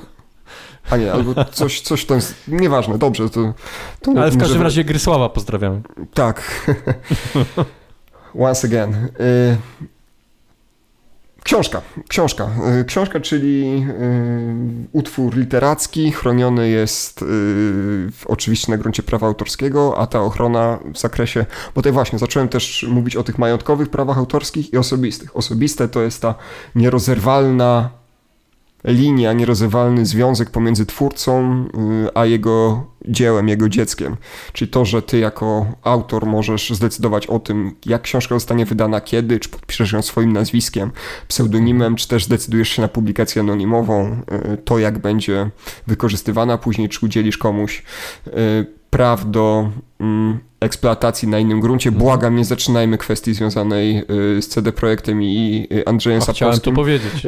A 0.89 0.97
nie, 0.97 1.13
albo 1.13 1.45
coś, 1.45 1.81
coś 1.81 2.05
jest... 2.09 2.35
Nieważne, 2.47 2.97
dobrze, 2.97 3.29
to... 3.29 3.53
to 4.01 4.11
Ale 4.17 4.31
w 4.31 4.37
każdym 4.37 4.61
razie 4.61 4.83
Grysława 4.83 5.29
pozdrawiamy. 5.29 5.81
Tak. 6.13 6.65
Once 8.39 8.67
again. 8.67 8.91
Yy, 8.91 9.87
Książka, 11.43 11.81
książka. 12.07 12.49
Y, 12.81 12.85
książka, 12.85 13.19
czyli 13.19 13.85
y, 13.89 14.87
utwór 14.91 15.37
literacki, 15.37 16.11
chroniony 16.11 16.69
jest 16.69 17.21
y, 17.21 17.25
oczywiście 18.25 18.71
na 18.71 18.77
gruncie 18.77 19.03
prawa 19.03 19.27
autorskiego, 19.27 19.97
a 19.97 20.07
ta 20.07 20.21
ochrona 20.21 20.79
w 20.93 20.99
zakresie, 20.99 21.45
bo 21.75 21.81
tutaj 21.81 21.91
właśnie 21.91 22.19
zacząłem 22.19 22.49
też 22.49 22.85
mówić 22.89 23.15
o 23.15 23.23
tych 23.23 23.37
majątkowych 23.37 23.89
prawach 23.89 24.17
autorskich 24.17 24.73
i 24.73 24.77
osobistych. 24.77 25.37
Osobiste 25.37 25.87
to 25.87 26.01
jest 26.01 26.21
ta 26.21 26.35
nierozerwalna 26.75 27.98
linia, 28.83 29.33
nierozerwalny 29.33 30.05
związek 30.05 30.49
pomiędzy 30.49 30.85
twórcą 30.85 31.65
y, 32.05 32.09
a 32.13 32.25
jego 32.25 32.85
dziełem, 33.07 33.49
jego 33.49 33.69
dzieckiem. 33.69 34.17
Czyli 34.53 34.71
to, 34.71 34.85
że 34.85 35.01
ty 35.01 35.19
jako 35.19 35.65
autor 35.83 36.25
możesz 36.25 36.69
zdecydować 36.69 37.27
o 37.27 37.39
tym, 37.39 37.75
jak 37.85 38.01
książka 38.01 38.35
zostanie 38.35 38.65
wydana, 38.65 39.01
kiedy, 39.01 39.39
czy 39.39 39.49
podpiszesz 39.49 39.91
ją 39.91 40.01
swoim 40.01 40.33
nazwiskiem, 40.33 40.91
pseudonimem, 41.27 41.95
czy 41.95 42.07
też 42.07 42.25
zdecydujesz 42.25 42.69
się 42.69 42.81
na 42.81 42.87
publikację 42.87 43.41
anonimową, 43.41 44.21
y, 44.53 44.57
to 44.57 44.79
jak 44.79 44.99
będzie 44.99 45.49
wykorzystywana 45.87 46.57
później, 46.57 46.89
czy 46.89 47.05
udzielisz 47.05 47.37
komuś 47.37 47.83
y, 48.27 48.78
praw 48.89 49.31
do 49.31 49.69
mm, 49.99 50.39
eksploatacji 50.59 51.27
na 51.27 51.39
innym 51.39 51.59
gruncie. 51.59 51.89
Mhm. 51.89 52.03
Błagam, 52.03 52.35
nie 52.35 52.45
zaczynajmy 52.45 52.97
kwestii 52.97 53.33
związanej 53.33 53.97
y, 54.37 54.41
z 54.41 54.47
CD 54.47 54.71
Projektem 54.71 55.23
i 55.23 55.67
Andrzejem 55.85 56.21
Sapkowskim. 56.21 56.47
Chciałem 56.47 56.59
to 56.59 56.71
powiedzieć. 56.71 57.27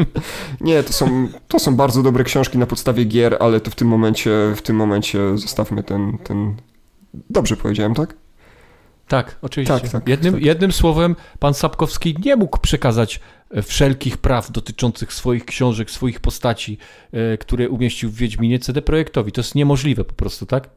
nie, 0.60 0.82
to 0.82 0.92
są, 0.92 1.28
to 1.48 1.58
są 1.58 1.76
bardzo 1.76 2.02
dobre 2.02 2.24
książki 2.24 2.58
na 2.58 2.66
podstawie 2.66 3.04
gier, 3.04 3.36
ale 3.40 3.60
to 3.60 3.70
w 3.70 3.74
tym 3.74 3.88
momencie, 3.88 4.30
w 4.56 4.62
tym 4.62 4.76
momencie 4.76 5.38
zostawmy 5.38 5.82
ten, 5.82 6.18
ten... 6.18 6.54
Dobrze 7.30 7.56
powiedziałem, 7.56 7.94
tak? 7.94 8.14
Tak, 9.08 9.36
oczywiście. 9.42 9.80
Tak, 9.80 9.90
tak, 9.90 10.08
jednym, 10.08 10.34
tak. 10.34 10.42
jednym 10.42 10.72
słowem, 10.72 11.16
pan 11.38 11.54
Sapkowski 11.54 12.16
nie 12.24 12.36
mógł 12.36 12.58
przekazać 12.58 13.20
e, 13.50 13.62
wszelkich 13.62 14.18
praw 14.18 14.50
dotyczących 14.50 15.12
swoich 15.12 15.44
książek, 15.44 15.90
swoich 15.90 16.20
postaci, 16.20 16.78
e, 17.12 17.38
które 17.38 17.68
umieścił 17.68 18.10
w 18.10 18.14
Wiedźminie 18.14 18.58
CD 18.58 18.82
Projektowi. 18.82 19.32
To 19.32 19.40
jest 19.40 19.54
niemożliwe 19.54 20.04
po 20.04 20.14
prostu, 20.14 20.46
tak? 20.46 20.68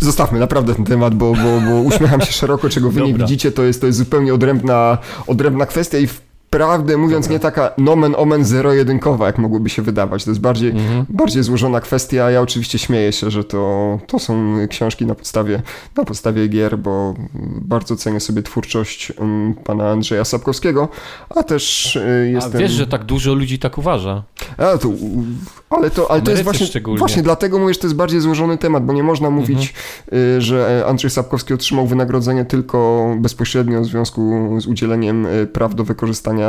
Zostawmy 0.00 0.38
naprawdę 0.38 0.74
ten 0.74 0.84
temat, 0.84 1.14
bo, 1.14 1.32
bo, 1.34 1.60
bo 1.70 1.80
uśmiecham 1.80 2.20
się 2.20 2.32
szeroko, 2.32 2.68
czego 2.68 2.90
wy 2.90 3.00
Dobra. 3.00 3.12
nie 3.12 3.18
widzicie, 3.18 3.52
to 3.52 3.62
jest, 3.62 3.80
to 3.80 3.86
jest 3.86 3.98
zupełnie 3.98 4.34
odrębna, 4.34 4.98
odrębna 5.26 5.66
kwestia 5.66 5.98
i 5.98 6.06
w 6.06 6.23
prawdę 6.56 6.96
mówiąc, 6.96 7.28
nie 7.28 7.38
taka 7.38 7.70
nomen 7.78 8.14
omen 8.18 8.44
zero-jedynkowa, 8.44 9.26
jak 9.26 9.38
mogłoby 9.38 9.70
się 9.70 9.82
wydawać. 9.82 10.24
To 10.24 10.30
jest 10.30 10.40
bardziej, 10.40 10.70
mhm. 10.70 11.06
bardziej 11.08 11.42
złożona 11.42 11.80
kwestia. 11.80 12.30
Ja 12.30 12.40
oczywiście 12.40 12.78
śmieję 12.78 13.12
się, 13.12 13.30
że 13.30 13.44
to, 13.44 13.98
to 14.06 14.18
są 14.18 14.56
książki 14.68 15.06
na 15.06 15.14
podstawie, 15.14 15.62
na 15.96 16.04
podstawie 16.04 16.48
gier, 16.48 16.78
bo 16.78 17.14
bardzo 17.60 17.96
cenię 17.96 18.20
sobie 18.20 18.42
twórczość 18.42 19.12
um, 19.12 19.54
pana 19.64 19.90
Andrzeja 19.90 20.24
Sapkowskiego, 20.24 20.88
a 21.30 21.42
też 21.42 21.96
y, 21.96 22.30
jestem... 22.32 22.56
A 22.56 22.58
wiesz, 22.58 22.72
że 22.72 22.86
tak 22.86 23.04
dużo 23.04 23.34
ludzi 23.34 23.58
tak 23.58 23.78
uważa. 23.78 24.22
A, 24.56 24.78
to, 24.78 24.88
ale 25.70 25.90
to, 25.90 26.10
ale 26.10 26.22
to 26.22 26.30
jest 26.30 26.42
właśnie, 26.42 26.66
właśnie 26.98 27.22
dlatego 27.22 27.58
mówię, 27.58 27.74
że 27.74 27.80
to 27.80 27.86
jest 27.86 27.96
bardziej 27.96 28.20
złożony 28.20 28.58
temat, 28.58 28.84
bo 28.84 28.92
nie 28.92 29.02
można 29.02 29.30
mówić, 29.30 29.74
mhm. 30.12 30.40
Że 30.40 30.84
Andrzej 30.88 31.10
Sapkowski 31.10 31.54
otrzymał 31.54 31.86
wynagrodzenie 31.86 32.44
tylko 32.44 33.08
bezpośrednio 33.18 33.80
w 33.80 33.84
związku 33.84 34.50
z 34.60 34.66
udzieleniem 34.66 35.26
y, 35.26 35.46
praw 35.46 35.74
do 35.74 35.84
wykorzystania 35.84 36.43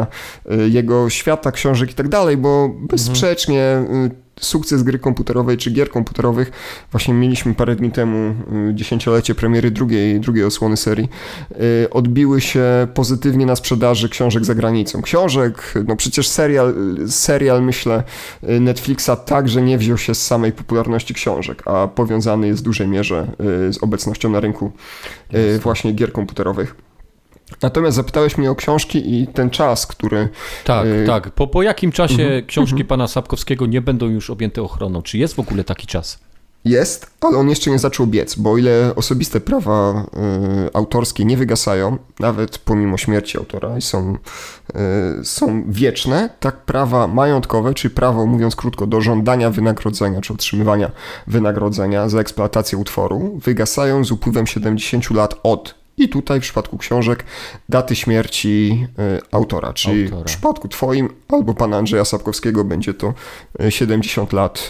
Y, 0.52 0.70
jego 0.70 1.10
świata, 1.10 1.52
książek 1.52 1.92
i 1.92 1.94
tak 1.94 2.08
dalej, 2.08 2.38
bo 2.38 2.70
bezsprzecznie 2.90 3.84
y, 4.06 4.26
sukces 4.40 4.84
gry 4.84 5.00
komputerowej 5.00 5.58
czy 5.58 5.72
gier 5.72 5.90
komputerowych. 5.90 6.52
Właśnie 6.92 7.14
mieliśmy 7.14 7.54
parę 7.54 7.76
dni 7.76 7.92
temu 7.92 8.36
y, 8.70 8.76
dziesięciolecie 8.76 9.36
premiery 9.36 9.72
drugiej, 9.72 10.20
drugiej 10.20 10.44
osłony 10.44 10.78
serii. 10.78 11.10
Odbiły 11.92 12.42
się 12.42 12.88
pozytywnie 12.94 13.46
na 13.46 13.56
sprzedaży 13.56 14.10
książek 14.10 14.46
za 14.46 14.56
granicą. 14.56 15.02
Książek, 15.02 15.74
no 15.88 15.96
przecież 15.96 16.28
serial, 16.28 16.76
serial 17.08 17.64
myślę 17.64 18.04
Netflixa 18.60 19.12
także 19.26 19.62
nie 19.62 19.78
wziął 19.78 19.98
się 19.98 20.16
z 20.16 20.26
samej 20.26 20.52
popularności 20.52 21.14
książek, 21.14 21.64
a 21.68 21.88
powiązany 21.88 22.48
jest 22.48 22.62
w 22.62 22.66
dużej 22.66 22.88
mierze 22.88 23.28
z 23.72 23.84
obecnością 23.84 24.30
na 24.30 24.40
rynku 24.40 24.72
właśnie 25.62 25.92
gier 25.92 26.12
komputerowych. 26.12 26.85
Natomiast 27.62 27.96
zapytałeś 27.96 28.38
mnie 28.38 28.52
o 28.52 28.56
książki 28.56 29.14
i 29.14 29.28
ten 29.28 29.50
czas, 29.50 29.88
który. 29.88 30.30
Tak, 30.64 30.86
y 30.86 31.04
tak. 31.08 31.32
Po, 31.32 31.48
po 31.48 31.64
jakim 31.64 31.92
czasie 31.92 32.24
mhm, 32.24 32.46
książki 32.46 32.74
mhm. 32.74 32.88
pana 32.88 33.08
Sapkowskiego 33.08 33.66
nie 33.66 33.82
będą 33.82 34.08
już 34.08 34.30
objęte 34.30 34.62
ochroną? 34.62 35.02
Czy 35.02 35.18
jest 35.18 35.34
w 35.34 35.40
ogóle 35.40 35.64
taki 35.64 35.88
czas? 35.88 36.20
Jest, 36.66 37.08
ale 37.22 37.38
on 37.38 37.50
jeszcze 37.50 37.72
nie 37.72 37.80
zaczął 37.80 38.08
biec, 38.08 38.36
bo 38.36 38.52
o 38.52 38.58
ile 38.58 38.94
osobiste 38.96 39.42
prawa 39.42 40.06
y, 40.68 40.74
autorskie 40.74 41.26
nie 41.26 41.38
wygasają, 41.38 41.98
nawet 42.20 42.58
pomimo 42.58 42.98
śmierci 42.98 43.38
autora 43.38 43.78
i 43.78 43.82
są, 43.82 44.18
y, 45.20 45.26
są 45.26 45.64
wieczne, 45.68 46.30
tak 46.40 46.58
prawa 46.58 47.08
majątkowe, 47.08 47.74
czy 47.74 47.90
prawo, 47.90 48.26
mówiąc 48.26 48.56
krótko, 48.56 48.88
do 48.88 49.02
żądania 49.02 49.50
wynagrodzenia, 49.50 50.22
czy 50.22 50.34
otrzymywania 50.34 50.92
wynagrodzenia 51.28 52.10
za 52.10 52.20
eksploatację 52.20 52.78
utworu, 52.78 53.40
wygasają 53.44 54.04
z 54.04 54.12
upływem 54.12 54.48
70 54.48 55.12
lat 55.12 55.40
od 55.44 55.85
i 55.98 56.10
tutaj 56.10 56.40
w 56.40 56.44
przypadku 56.44 56.78
książek 56.78 57.24
daty 57.70 57.96
śmierci 57.96 58.88
y, 59.00 59.22
autora, 59.32 59.74
czyli 59.74 60.04
autora. 60.04 60.22
w 60.22 60.26
przypadku 60.26 60.68
twoim 60.68 61.10
albo 61.28 61.54
pana 61.54 61.78
Andrzeja 61.78 62.06
Sapkowskiego 62.06 62.64
będzie 62.64 62.94
to 62.94 63.14
70 63.70 64.34
y, 64.34 64.36
lat. 64.36 64.70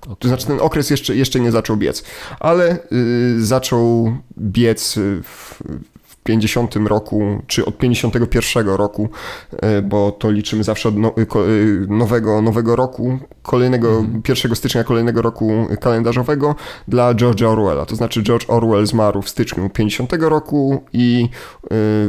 Okay. 0.00 0.16
To 0.18 0.28
znaczy 0.28 0.46
ten 0.46 0.60
okres 0.60 0.90
jeszcze, 0.90 1.16
jeszcze 1.16 1.40
nie 1.40 1.50
zaczął 1.50 1.76
biec, 1.76 2.04
ale 2.40 2.78
zaczął 3.38 4.16
biec 4.38 4.94
w, 5.22 5.62
50 6.28 6.76
roku, 6.76 7.42
czy 7.46 7.64
od 7.64 7.78
51 7.78 8.68
roku, 8.68 9.08
bo 9.84 10.12
to 10.12 10.30
liczymy 10.30 10.64
zawsze 10.64 10.88
od 10.88 10.96
no, 10.96 11.14
nowego, 11.88 12.42
nowego 12.42 12.76
roku 12.76 13.18
kolejnego, 13.42 13.98
mhm. 13.98 14.22
1 14.28 14.56
stycznia 14.56 14.84
kolejnego 14.84 15.22
roku 15.22 15.66
kalendarzowego 15.80 16.54
dla 16.88 17.14
George'a 17.14 17.46
Orwella. 17.46 17.86
To 17.86 17.96
znaczy 17.96 18.22
George 18.22 18.44
Orwell 18.48 18.86
zmarł 18.86 19.22
w 19.22 19.28
styczniu 19.28 19.70
50 19.70 20.12
roku 20.12 20.84
i 20.92 21.28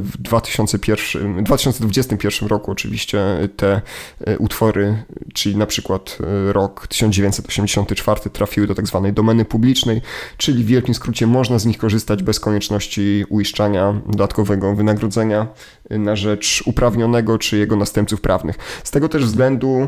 w 0.02 0.18
2001, 0.18 1.44
2021 1.44 2.50
roku 2.50 2.72
oczywiście 2.72 3.20
te 3.58 3.82
utwory, 4.40 5.04
czyli 5.34 5.58
na 5.58 5.66
przykład 5.66 6.18
rok 6.48 6.88
1984 6.88 8.30
trafiły 8.30 8.68
do 8.68 8.76
tak 8.76 8.88
zwanej 8.88 9.14
domeny 9.14 9.46
publicznej, 9.46 10.02
czyli 10.38 10.64
w 10.64 10.68
wielkim 10.68 10.94
skrócie 10.94 11.28
można 11.28 11.60
z 11.60 11.66
nich 11.66 11.78
korzystać 11.78 12.24
bez 12.24 12.40
konieczności 12.40 13.26
uiszczania 13.30 14.02
dodatkowego 14.10 14.76
wynagrodzenia 14.76 15.48
na 15.90 16.16
rzecz 16.16 16.64
uprawnionego 16.66 17.38
czy 17.38 17.58
jego 17.58 17.76
następców 17.76 18.22
prawnych. 18.22 18.58
Z 18.84 18.92
tego 18.92 19.10
też 19.10 19.26
względu 19.26 19.88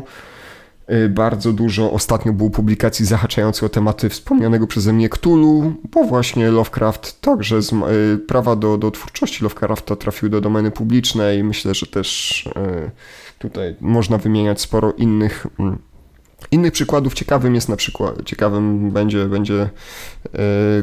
y, 0.90 1.08
bardzo 1.08 1.52
dużo 1.52 1.92
ostatnio 1.92 2.32
było 2.32 2.50
publikacji 2.50 3.06
zahaczających 3.06 3.64
o 3.64 3.68
tematy 3.68 4.08
wspomnianego 4.08 4.66
przeze 4.66 4.92
mnie 4.92 5.08
Cthulhu, 5.08 5.72
bo 5.90 6.04
właśnie 6.04 6.50
Lovecraft 6.50 7.20
także 7.20 7.62
z, 7.62 7.72
y, 7.72 8.18
prawa 8.18 8.56
do, 8.56 8.78
do 8.78 8.90
twórczości 8.90 9.44
Lovecrafta 9.44 9.96
trafiły 9.96 10.30
do 10.30 10.40
domeny 10.40 10.70
publicznej. 10.70 11.44
Myślę, 11.44 11.74
że 11.74 11.86
też 11.86 12.42
y, 12.46 12.90
tutaj 13.38 13.76
można 13.80 14.18
wymieniać 14.18 14.60
sporo 14.60 14.92
innych 14.92 15.46
mm, 15.58 15.78
Innych 16.50 16.72
przykładów 16.72 17.14
ciekawym 17.14 17.54
jest 17.54 17.68
na 17.68 17.76
przykład, 17.76 18.24
ciekawym 18.24 18.90
będzie, 18.90 19.26
będzie 19.26 19.60
e, 19.62 19.68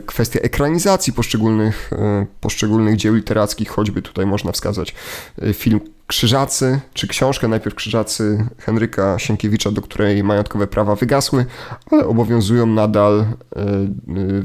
kwestia 0.06 0.40
ekranizacji 0.40 1.14
poszczególnych, 1.14 1.94
e, 1.94 2.26
poszczególnych 2.42 2.96
dzieł 2.96 3.14
literackich, 3.16 3.70
choćby 3.70 4.02
tutaj 4.02 4.26
można 4.26 4.52
wskazać 4.52 4.96
e, 5.42 5.54
film 5.54 5.80
Krzyżacy, 6.10 6.80
czy 6.94 7.08
książkę 7.08 7.48
najpierw 7.48 7.76
Krzyżacy 7.76 8.46
Henryka 8.58 9.20
Sienkiewicza, 9.20 9.72
do 9.72 9.82
której 9.82 10.24
majątkowe 10.24 10.68
prawa 10.68 10.96
wygasły, 10.96 11.46
ale 11.92 12.08
obowiązują 12.08 12.66
nadal 12.66 13.26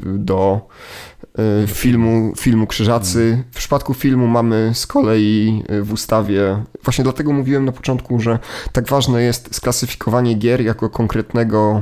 do 0.03 0.67
filmu, 1.67 2.33
filmu 2.37 2.67
Krzyżacy. 2.67 3.43
W 3.51 3.57
przypadku 3.57 3.93
filmu 3.93 4.27
mamy 4.27 4.71
z 4.73 4.87
kolei 4.87 5.63
w 5.81 5.93
ustawie, 5.93 6.63
właśnie 6.83 7.03
dlatego 7.03 7.33
mówiłem 7.33 7.65
na 7.65 7.71
początku, 7.71 8.19
że 8.19 8.39
tak 8.71 8.87
ważne 8.87 9.21
jest 9.21 9.55
sklasyfikowanie 9.55 10.33
gier 10.33 10.61
jako 10.61 10.89
konkretnego 10.89 11.81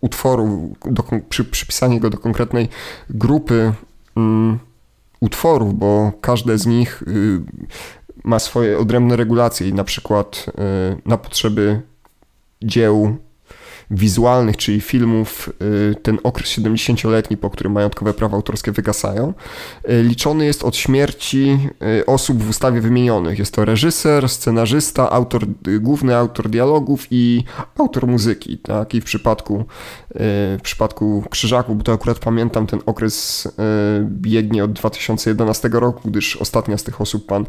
utworu, 0.00 0.74
do, 0.84 1.04
przy, 1.28 1.44
przypisanie 1.44 2.00
go 2.00 2.10
do 2.10 2.18
konkretnej 2.18 2.68
grupy 3.10 3.72
utworów, 5.20 5.78
bo 5.78 6.12
każde 6.20 6.58
z 6.58 6.66
nich 6.66 7.02
ma 8.24 8.38
swoje 8.38 8.78
odrębne 8.78 9.16
regulacje 9.16 9.68
i 9.68 9.74
na 9.74 9.84
przykład 9.84 10.46
y, 10.48 11.02
na 11.06 11.16
potrzeby 11.18 11.82
dzieł 12.62 13.16
wizualnych, 13.92 14.56
czyli 14.56 14.80
filmów, 14.80 15.50
y, 15.90 15.94
ten 16.02 16.18
okres 16.22 16.48
70-letni, 16.48 17.36
po 17.36 17.50
którym 17.50 17.72
majątkowe 17.72 18.14
prawa 18.14 18.36
autorskie 18.36 18.72
wygasają, 18.72 19.34
y, 19.90 20.02
liczony 20.02 20.44
jest 20.44 20.64
od 20.64 20.76
śmierci 20.76 21.58
y, 22.00 22.06
osób 22.06 22.42
w 22.42 22.50
ustawie 22.50 22.80
wymienionych. 22.80 23.38
Jest 23.38 23.54
to 23.54 23.64
reżyser, 23.64 24.28
scenarzysta, 24.28 25.10
autor, 25.10 25.42
główny 25.80 26.16
autor 26.16 26.48
dialogów 26.48 27.06
i 27.10 27.44
autor 27.78 28.06
muzyki. 28.06 28.58
Tak? 28.58 28.94
I 28.94 29.00
w 29.00 29.04
przypadku, 29.04 29.64
w 30.58 30.62
przypadku 30.62 31.24
Krzyżaków, 31.30 31.78
bo 31.78 31.84
to 31.84 31.92
akurat 31.92 32.18
pamiętam, 32.18 32.66
ten 32.66 32.80
okres 32.86 33.48
biegnie 34.04 34.64
od 34.64 34.72
2011 34.72 35.68
roku, 35.72 36.00
gdyż 36.04 36.36
ostatnia 36.36 36.78
z 36.78 36.84
tych 36.84 37.00
osób, 37.00 37.26
pan 37.26 37.46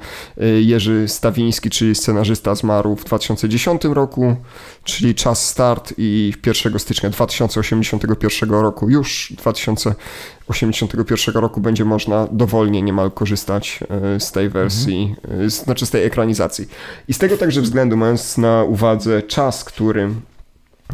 Jerzy 0.62 1.08
Stawiński, 1.08 1.70
czyli 1.70 1.96
scenarzysta, 1.96 2.56
zmarł 2.56 2.96
w 2.96 3.04
2010 3.04 3.84
roku, 3.84 4.36
czyli 4.84 5.16
czas 5.16 5.50
start 5.50 5.94
i 5.98 6.33
1 6.46 6.80
stycznia 6.80 7.10
2081 7.10 8.50
roku, 8.50 8.90
już 8.90 9.34
2081 9.38 11.36
roku 11.36 11.62
będzie 11.62 11.86
można 11.86 12.28
dowolnie 12.32 12.82
niemal 12.82 13.12
korzystać 13.12 13.80
e, 14.16 14.20
z 14.20 14.32
tej 14.32 14.50
wersji, 14.50 15.16
mhm. 15.24 15.50
znaczy 15.50 15.86
z 15.86 15.90
tej 15.90 16.04
ekranizacji. 16.06 16.68
I 17.08 17.14
z 17.14 17.18
tego 17.18 17.38
także 17.38 17.62
względu, 17.62 17.98
mając 17.98 18.38
na 18.38 18.64
uwadze 18.64 19.22
czas, 19.22 19.64
który 19.64 20.10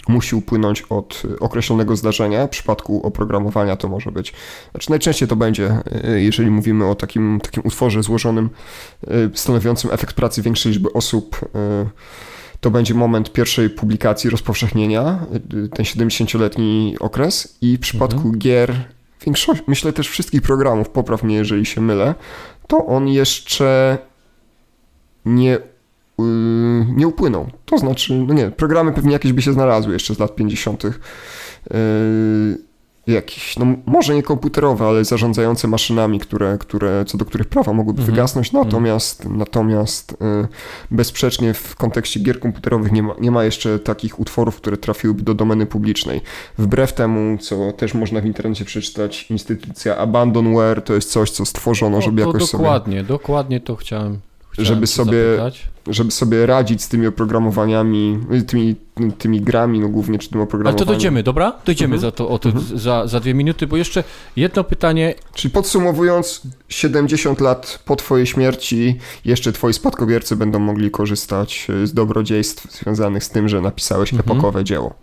musi 0.07 0.35
upłynąć 0.35 0.81
od 0.81 1.23
określonego 1.39 1.95
zdarzenia. 1.95 2.47
W 2.47 2.49
przypadku 2.49 3.07
oprogramowania 3.07 3.75
to 3.75 3.87
może 3.87 4.11
być, 4.11 4.33
znaczy 4.71 4.89
najczęściej 4.89 5.27
to 5.27 5.35
będzie, 5.35 5.81
e, 6.03 6.21
jeżeli 6.21 6.51
mówimy 6.51 6.85
o 6.85 6.95
takim, 6.95 7.39
takim 7.43 7.63
utworze 7.65 8.03
złożonym, 8.03 8.49
stanowiącym 9.33 9.91
efekt 9.91 10.15
pracy 10.15 10.41
większej 10.41 10.71
liczby 10.71 10.93
osób, 10.93 11.39
to 12.59 12.71
będzie 12.71 12.93
moment 12.93 13.33
pierwszej 13.33 13.69
publikacji, 13.69 14.29
rozpowszechnienia, 14.29 15.25
ten 15.49 15.85
70-letni 15.85 16.95
okres 16.99 17.57
i 17.61 17.77
w 17.77 17.79
przypadku 17.79 18.17
mhm. 18.17 18.37
gier, 18.39 18.75
większość, 19.25 19.61
myślę 19.67 19.93
też 19.93 20.09
wszystkich 20.09 20.41
programów, 20.41 20.89
popraw 20.89 21.23
mnie 21.23 21.35
jeżeli 21.35 21.65
się 21.65 21.81
mylę, 21.81 22.15
to 22.67 22.85
on 22.85 23.07
jeszcze 23.07 23.97
nie, 25.25 25.57
yy, 26.19 26.85
nie 26.95 27.07
upłynął. 27.07 27.49
To 27.65 27.77
znaczy, 27.77 28.13
no 28.13 28.33
nie, 28.33 28.51
programy 28.51 28.93
pewnie 28.93 29.13
jakieś 29.13 29.33
by 29.33 29.41
się 29.41 29.53
znalazły 29.53 29.93
jeszcze 29.93 30.15
z 30.15 30.19
lat 30.19 30.35
50. 30.35 30.83
Jakieś, 33.09 33.57
no 33.57 33.65
może 33.85 34.15
nie 34.15 34.23
komputerowe, 34.23 34.85
ale 34.85 35.05
zarządzające 35.05 35.67
maszynami, 35.67 36.19
które, 36.19 36.57
które, 36.57 37.05
co 37.05 37.17
do 37.17 37.25
których 37.25 37.47
prawa 37.47 37.73
mogłyby 37.73 37.99
mhm. 38.01 38.15
wygasnąć, 38.15 38.51
natomiast, 38.51 39.21
mhm. 39.21 39.39
natomiast 39.39 40.11
y, 40.11 40.15
bezsprzecznie 40.91 41.53
w 41.53 41.75
kontekście 41.75 42.19
gier 42.19 42.39
komputerowych 42.39 42.91
nie 42.91 43.03
ma, 43.03 43.13
nie 43.19 43.31
ma 43.31 43.43
jeszcze 43.43 43.79
takich 43.79 44.19
utworów, 44.19 44.55
które 44.55 44.77
trafiłyby 44.77 45.23
do 45.23 45.33
domeny 45.33 45.65
publicznej. 45.65 46.21
Wbrew 46.57 46.93
temu, 46.93 47.37
co 47.37 47.71
też 47.71 47.93
można 47.93 48.21
w 48.21 48.25
internecie 48.25 48.65
przeczytać, 48.65 49.25
instytucja 49.29 49.97
Abandonware 49.97 50.81
to 50.81 50.93
jest 50.93 51.11
coś, 51.11 51.31
co 51.31 51.45
stworzono, 51.45 51.95
no, 51.97 52.01
żeby 52.01 52.21
jakoś 52.21 52.33
dokładnie, 52.33 52.47
sobie... 52.47 52.63
Dokładnie, 52.63 53.03
dokładnie 53.03 53.59
to 53.59 53.75
chciałem 53.75 54.19
żeby 54.57 54.87
sobie, 54.87 55.17
żeby 55.87 56.11
sobie 56.11 56.45
radzić 56.45 56.83
z 56.83 56.89
tymi 56.89 57.07
oprogramowaniami, 57.07 58.19
tymi, 58.47 58.75
tymi 59.17 59.41
grami, 59.41 59.79
no 59.79 59.89
głównie 59.89 60.19
czy 60.19 60.29
tym 60.29 60.41
oprogramowaniem. 60.41 60.79
Ale 60.79 60.85
to 60.85 60.91
dojdziemy, 60.91 61.23
dobra? 61.23 61.53
Dojdziemy 61.65 61.95
mhm. 61.95 62.01
za 62.01 62.11
to, 62.11 62.29
o 62.29 62.39
to 62.39 62.49
mhm. 62.49 62.79
za, 62.79 63.07
za 63.07 63.19
dwie 63.19 63.33
minuty, 63.33 63.67
bo 63.67 63.77
jeszcze 63.77 64.03
jedno 64.35 64.63
pytanie. 64.63 65.15
Czyli 65.33 65.51
podsumowując, 65.51 66.41
70 66.69 67.41
lat 67.41 67.83
po 67.85 67.95
twojej 67.95 68.27
śmierci 68.27 68.97
jeszcze 69.25 69.51
twoi 69.51 69.73
spadkobiercy 69.73 70.35
będą 70.35 70.59
mogli 70.59 70.91
korzystać 70.91 71.67
z 71.83 71.93
dobrodziejstw 71.93 72.79
związanych 72.79 73.23
z 73.23 73.29
tym, 73.29 73.49
że 73.49 73.61
napisałeś 73.61 74.13
mhm. 74.13 74.31
epokowe 74.31 74.63
dzieło. 74.63 74.93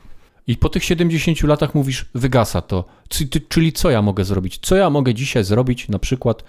I 0.46 0.56
po 0.56 0.68
tych 0.68 0.84
70 0.84 1.42
latach 1.42 1.74
mówisz, 1.74 2.06
wygasa 2.14 2.62
to. 2.62 2.84
Czyli 3.48 3.72
co 3.72 3.90
ja 3.90 4.02
mogę 4.02 4.24
zrobić? 4.24 4.58
Co 4.62 4.76
ja 4.76 4.90
mogę 4.90 5.14
dzisiaj 5.14 5.44
zrobić 5.44 5.88
na 5.88 5.98
przykład 5.98 6.44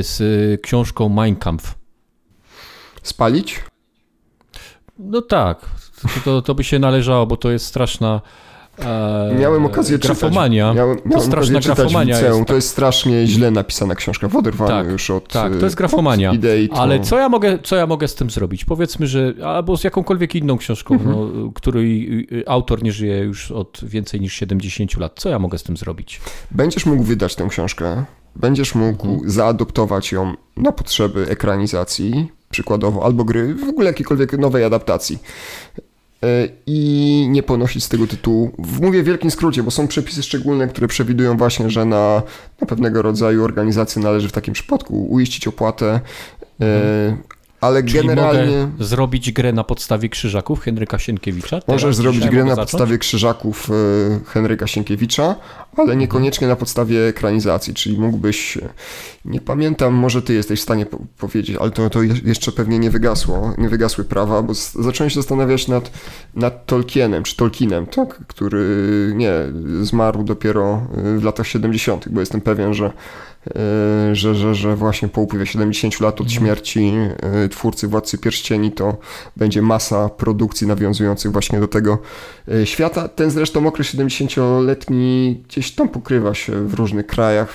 z 0.00 0.20
książką 0.62 1.08
Mein 1.08 1.36
Kampf? 1.36 1.77
Spalić? 3.08 3.60
No 4.98 5.22
tak, 5.22 5.60
to, 6.24 6.42
to 6.42 6.54
by 6.54 6.64
się 6.64 6.78
należało, 6.78 7.26
bo 7.26 7.36
to 7.36 7.50
jest 7.50 7.66
straszna. 7.66 8.20
E, 8.78 9.34
miałem 9.38 9.66
okazję 9.66 9.98
grafomania. 9.98 10.64
czytać. 10.64 10.76
Miałem, 10.76 10.98
miałem 11.04 11.26
straszna 11.26 11.60
grafomania. 11.60 12.14
Liceum. 12.14 12.26
Jest, 12.26 12.38
tak. 12.38 12.48
To 12.48 12.54
jest 12.54 12.68
strasznie 12.68 13.26
źle 13.26 13.50
napisana 13.50 13.94
książka, 13.94 14.28
woderwana 14.28 14.82
tak, 14.82 14.88
już 14.88 15.10
od 15.10 15.28
Tak, 15.28 15.56
to 15.56 15.64
jest 15.64 15.76
grafomania. 15.76 16.32
Idei, 16.32 16.68
to... 16.68 16.74
Ale 16.74 17.00
co 17.00 17.18
ja, 17.18 17.28
mogę, 17.28 17.58
co 17.62 17.76
ja 17.76 17.86
mogę 17.86 18.08
z 18.08 18.14
tym 18.14 18.30
zrobić? 18.30 18.64
Powiedzmy, 18.64 19.06
że 19.06 19.34
albo 19.44 19.76
z 19.76 19.84
jakąkolwiek 19.84 20.34
inną 20.34 20.58
książką, 20.58 20.94
mhm. 20.94 21.16
no, 21.16 21.52
której 21.54 22.26
autor 22.46 22.82
nie 22.82 22.92
żyje 22.92 23.18
już 23.18 23.50
od 23.50 23.80
więcej 23.82 24.20
niż 24.20 24.34
70 24.34 24.96
lat. 24.96 25.12
Co 25.16 25.28
ja 25.28 25.38
mogę 25.38 25.58
z 25.58 25.62
tym 25.62 25.76
zrobić? 25.76 26.20
Będziesz 26.50 26.86
mógł 26.86 27.02
wydać 27.02 27.34
tę 27.34 27.46
książkę. 27.48 28.04
Będziesz 28.36 28.74
mógł 28.74 29.08
mhm. 29.08 29.30
zaadoptować 29.30 30.12
ją 30.12 30.34
na 30.56 30.72
potrzeby 30.72 31.26
ekranizacji, 31.28 32.37
przykładowo, 32.50 33.04
albo 33.04 33.24
gry, 33.24 33.54
w 33.54 33.68
ogóle 33.68 33.86
jakiejkolwiek 33.86 34.32
nowej 34.32 34.64
adaptacji. 34.64 35.18
E, 36.22 36.48
I 36.66 37.26
nie 37.30 37.42
ponosić 37.42 37.84
z 37.84 37.88
tego 37.88 38.06
tytułu. 38.06 38.50
Mówię 38.80 39.02
w 39.02 39.06
wielkim 39.06 39.30
skrócie, 39.30 39.62
bo 39.62 39.70
są 39.70 39.88
przepisy 39.88 40.22
szczególne, 40.22 40.68
które 40.68 40.88
przewidują 40.88 41.36
właśnie, 41.36 41.70
że 41.70 41.84
na, 41.84 42.22
na 42.60 42.66
pewnego 42.66 43.02
rodzaju 43.02 43.44
organizację 43.44 44.02
należy 44.02 44.28
w 44.28 44.32
takim 44.32 44.54
przypadku 44.54 45.06
uiścić 45.06 45.48
opłatę, 45.48 46.00
mhm 46.60 47.18
ale 47.60 47.82
Czyli 47.82 48.00
generalnie. 48.00 48.66
Mogę 48.66 48.84
zrobić 48.84 49.32
grę 49.32 49.52
na 49.52 49.64
podstawie 49.64 50.08
krzyżaków 50.08 50.60
Henryka 50.60 50.98
Sienkiewicza? 50.98 51.60
Możesz 51.68 51.96
zrobić 51.96 52.28
grę 52.28 52.44
na 52.44 52.50
zacząć? 52.50 52.70
podstawie 52.70 52.98
krzyżaków 52.98 53.70
e, 53.70 54.24
Henryka 54.24 54.66
Sienkiewicza, 54.66 55.36
ale 55.76 55.96
niekoniecznie 55.96 56.46
na 56.46 56.56
podstawie 56.56 57.06
ekranizacji, 57.06 57.74
czyli 57.74 57.98
mógłbyś. 57.98 58.58
Nie 59.24 59.40
pamiętam, 59.40 59.94
może 59.94 60.22
ty 60.22 60.34
jesteś 60.34 60.60
w 60.60 60.62
stanie 60.62 60.86
po 60.86 60.98
powiedzieć, 61.18 61.56
ale 61.60 61.70
to, 61.70 61.90
to 61.90 62.02
jeszcze 62.02 62.52
pewnie 62.52 62.78
nie 62.78 62.90
wygasło, 62.90 63.54
nie 63.58 63.68
wygasły 63.68 64.04
prawa, 64.04 64.42
bo 64.42 64.54
zacząłem 64.54 65.10
się 65.10 65.20
zastanawiać 65.20 65.68
nad, 65.68 65.90
nad 66.34 66.66
Tolkienem, 66.66 67.22
czy 67.22 67.36
Tolkienem, 67.36 67.86
tak, 67.86 68.26
który 68.26 68.66
nie, 69.14 69.32
zmarł 69.82 70.22
dopiero 70.22 70.82
e, 70.96 71.18
w 71.18 71.24
latach 71.24 71.46
70., 71.46 72.08
bo 72.08 72.20
jestem 72.20 72.40
pewien, 72.40 72.74
że 72.74 72.92
że, 74.12 74.34
że, 74.34 74.54
że 74.54 74.76
właśnie 74.76 75.08
po 75.08 75.20
upływie 75.20 75.46
70 75.46 76.00
lat 76.00 76.14
od 76.14 76.26
mhm. 76.26 76.38
śmierci 76.38 76.92
twórcy 77.50 77.88
Władcy 77.88 78.18
Pierścieni 78.18 78.72
to 78.72 78.96
będzie 79.36 79.62
masa 79.62 80.08
produkcji 80.08 80.66
nawiązujących 80.66 81.32
właśnie 81.32 81.60
do 81.60 81.68
tego 81.68 81.98
świata. 82.64 83.08
Ten 83.08 83.30
zresztą 83.30 83.66
okres 83.66 83.86
70-letni 83.86 85.42
gdzieś 85.48 85.70
tam 85.70 85.88
pokrywa 85.88 86.34
się 86.34 86.68
w 86.68 86.74
różnych 86.74 87.06
krajach. 87.06 87.54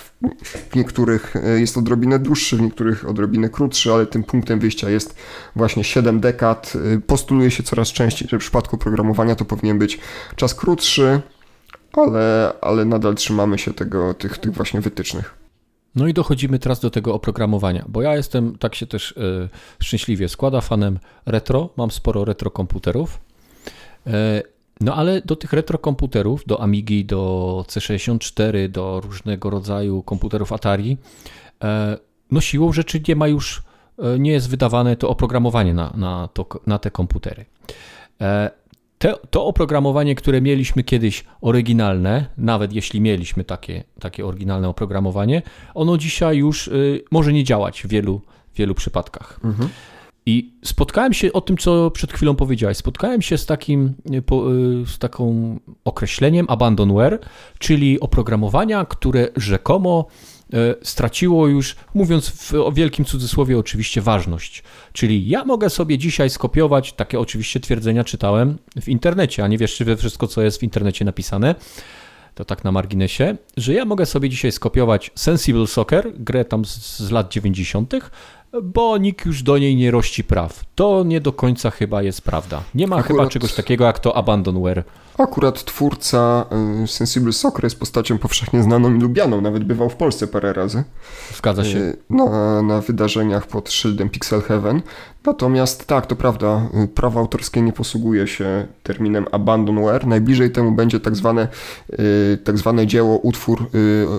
W 0.72 0.76
niektórych 0.76 1.34
jest 1.58 1.78
odrobinę 1.78 2.20
dłuższy, 2.20 2.58
w 2.58 2.62
niektórych 2.62 3.10
odrobinę 3.10 3.50
krótszy, 3.50 3.94
ale 3.94 4.06
tym 4.06 4.24
punktem 4.24 4.60
wyjścia 4.60 4.89
jest 4.89 5.16
właśnie 5.56 5.84
7 5.84 6.20
dekad. 6.20 6.74
Postuluje 7.08 7.52
się 7.52 7.64
coraz 7.64 7.88
częściej, 7.88 8.28
że 8.32 8.38
w 8.38 8.41
przypadku 8.41 8.78
programowania 8.78 9.36
to 9.36 9.46
powinien 9.46 9.80
być 9.80 10.00
czas 10.36 10.56
krótszy, 10.56 11.22
ale, 11.94 12.54
ale 12.62 12.86
nadal 12.86 13.16
trzymamy 13.16 13.58
się 13.58 13.74
tego, 13.74 14.14
tych, 14.14 14.38
tych 14.38 14.54
właśnie 14.54 14.82
wytycznych. 14.82 15.43
No 15.96 16.08
i 16.08 16.14
dochodzimy 16.14 16.60
teraz 16.60 16.80
do 16.80 16.89
tego 16.89 17.14
oprogramowania, 17.14 17.86
bo 17.88 18.02
ja 18.02 18.16
jestem, 18.16 18.58
tak 18.58 18.76
się 18.76 18.88
też 18.88 19.12
y, 19.12 19.50
szczęśliwie 19.80 20.30
składa, 20.30 20.62
fanem 20.62 21.00
retro, 21.26 21.70
mam 21.78 21.91
sporo 21.91 22.26
retro 22.26 22.52
komputerów. 22.52 23.20
Y, 24.08 24.12
no 24.82 24.96
ale 24.96 25.22
do 25.22 25.36
tych 25.36 25.54
retro 25.54 25.78
komputerów, 25.78 26.46
do 26.48 26.62
Amigi, 26.62 27.06
do 27.06 27.66
C64, 27.68 28.70
do 28.70 29.02
różnego 29.02 29.50
rodzaju 29.50 30.04
komputerów 30.04 30.54
Atari, 30.54 30.91
y, 31.64 31.68
no 32.32 32.41
siłą 32.41 32.72
rzeczy 32.72 33.02
nie 33.08 33.16
ma 33.16 33.28
już, 33.28 33.64
nie 34.20 34.32
jest 34.32 34.50
wydawane 34.50 34.96
to 34.96 35.10
oprogramowanie 35.10 35.74
na, 35.74 35.94
na, 35.96 36.30
to, 36.34 36.46
na 36.68 36.80
te 36.80 36.91
komputery. 36.91 37.46
Te, 39.04 39.14
to 39.30 39.45
oprogramowanie, 39.45 40.16
które 40.16 40.41
mieliśmy 40.41 40.84
kiedyś 40.84 41.24
oryginalne, 41.41 42.26
nawet 42.38 42.74
jeśli 42.74 43.01
mieliśmy 43.01 43.43
takie, 43.43 43.84
takie 43.99 44.26
oryginalne 44.26 44.70
oprogramowanie, 44.70 45.41
ono 45.74 45.97
dzisiaj 45.97 46.38
już 46.38 46.68
y, 46.68 47.04
może 47.12 47.34
nie 47.34 47.43
działać 47.43 47.82
w 47.82 47.88
wielu, 47.88 48.22
wielu 48.56 48.76
przypadkach. 48.76 49.39
Mhm. 49.43 49.70
I 50.26 50.54
spotkałem 50.64 51.14
się 51.14 51.34
o 51.34 51.41
tym, 51.41 51.58
co 51.58 51.91
przed 51.91 52.14
chwilą 52.14 52.36
powiedziałeś. 52.36 52.78
Spotkałem 52.78 53.22
się 53.22 53.38
z 53.38 53.45
takim 53.45 53.93
y, 54.14 54.18
y, 54.18 54.22
z 54.88 54.99
taką 54.99 55.60
określeniem 55.86 56.45
abandonware, 56.49 57.20
czyli 57.60 57.99
oprogramowania, 57.99 58.86
które 58.86 59.28
rzekomo 59.36 60.06
straciło 60.84 61.47
już, 61.47 61.76
mówiąc 61.93 62.30
w, 62.30 62.54
o 62.54 62.72
wielkim 62.72 63.06
cudzysłowie, 63.06 63.58
oczywiście 63.58 64.01
ważność. 64.01 64.64
Czyli 64.93 65.30
ja 65.30 65.45
mogę 65.45 65.70
sobie 65.70 65.97
dzisiaj 65.97 66.30
skopiować, 66.30 66.93
takie 66.93 67.20
oczywiście 67.20 67.60
twierdzenia 67.60 68.04
czytałem 68.04 68.58
w 68.82 68.88
internecie, 68.88 69.43
a 69.43 69.47
nie 69.47 69.58
wierzcie 69.58 69.86
we 69.86 69.97
wszystko, 69.97 70.28
co 70.28 70.41
jest 70.41 70.60
w 70.60 70.64
internecie 70.64 71.06
napisane. 71.06 71.56
To 72.36 72.45
tak 72.45 72.64
na 72.64 72.72
marginesie, 72.72 73.38
że 73.58 73.74
ja 73.74 73.86
mogę 73.86 74.06
sobie 74.06 74.30
dzisiaj 74.30 74.51
skopiować 74.51 75.12
Sensible 75.16 75.68
Soccer, 75.68 76.14
grę 76.16 76.45
tam 76.45 76.66
z, 76.66 76.99
z 76.99 77.12
lat 77.12 77.32
90., 77.32 77.93
bo 78.64 78.97
nikt 78.97 79.26
już 79.26 79.43
do 79.43 79.58
niej 79.58 79.76
nie 79.76 79.91
rości 79.91 80.24
praw. 80.24 80.64
To 80.76 81.04
nie 81.04 81.22
do 81.22 81.34
końca 81.34 81.72
chyba 81.72 82.01
jest 82.01 82.22
prawda. 82.22 82.64
Nie 82.76 82.88
ma 82.88 82.95
Akurat... 82.95 83.18
chyba 83.18 83.30
czegoś 83.30 83.54
takiego 83.54 83.86
jak 83.86 83.99
to 83.99 84.18
abandonware. 84.18 84.84
Akurat 85.18 85.64
twórca 85.64 86.45
y, 86.84 86.88
Sensible 86.88 87.34
Soccer 87.34 87.64
jest 87.64 87.80
postacią 87.80 88.18
powszechnie 88.18 88.64
znaną 88.64 88.93
i 88.93 88.99
lubianą, 88.99 89.41
nawet 89.41 89.64
bywał 89.64 89.89
w 89.89 89.95
Polsce 89.95 90.28
parę 90.28 90.53
razy. 90.53 90.84
Zgadza 91.38 91.66
się. 91.66 91.78
Y, 91.78 91.97
na, 92.09 92.61
na 92.61 92.82
wydarzeniach 92.82 93.47
pod 93.47 93.72
szyldem 93.72 94.09
Pixel 94.09 94.41
Heaven. 94.41 94.82
Natomiast 95.26 95.88
tak, 95.88 96.05
to 96.05 96.16
prawda, 96.16 96.70
y, 96.84 96.88
prawo 96.88 97.20
autorskie 97.20 97.61
nie 97.61 97.74
posługuje 97.74 98.28
się 98.28 98.68
terminem 98.84 99.26
abandonware. 99.32 100.07
Najbliżej 100.07 100.51
temu 100.51 100.72
będzie 100.72 100.99
tak 100.99 101.16
zwane, 101.16 101.47
tak 102.43 102.57
zwane 102.57 102.88
dzieło, 102.88 103.18
utwór 103.18 103.70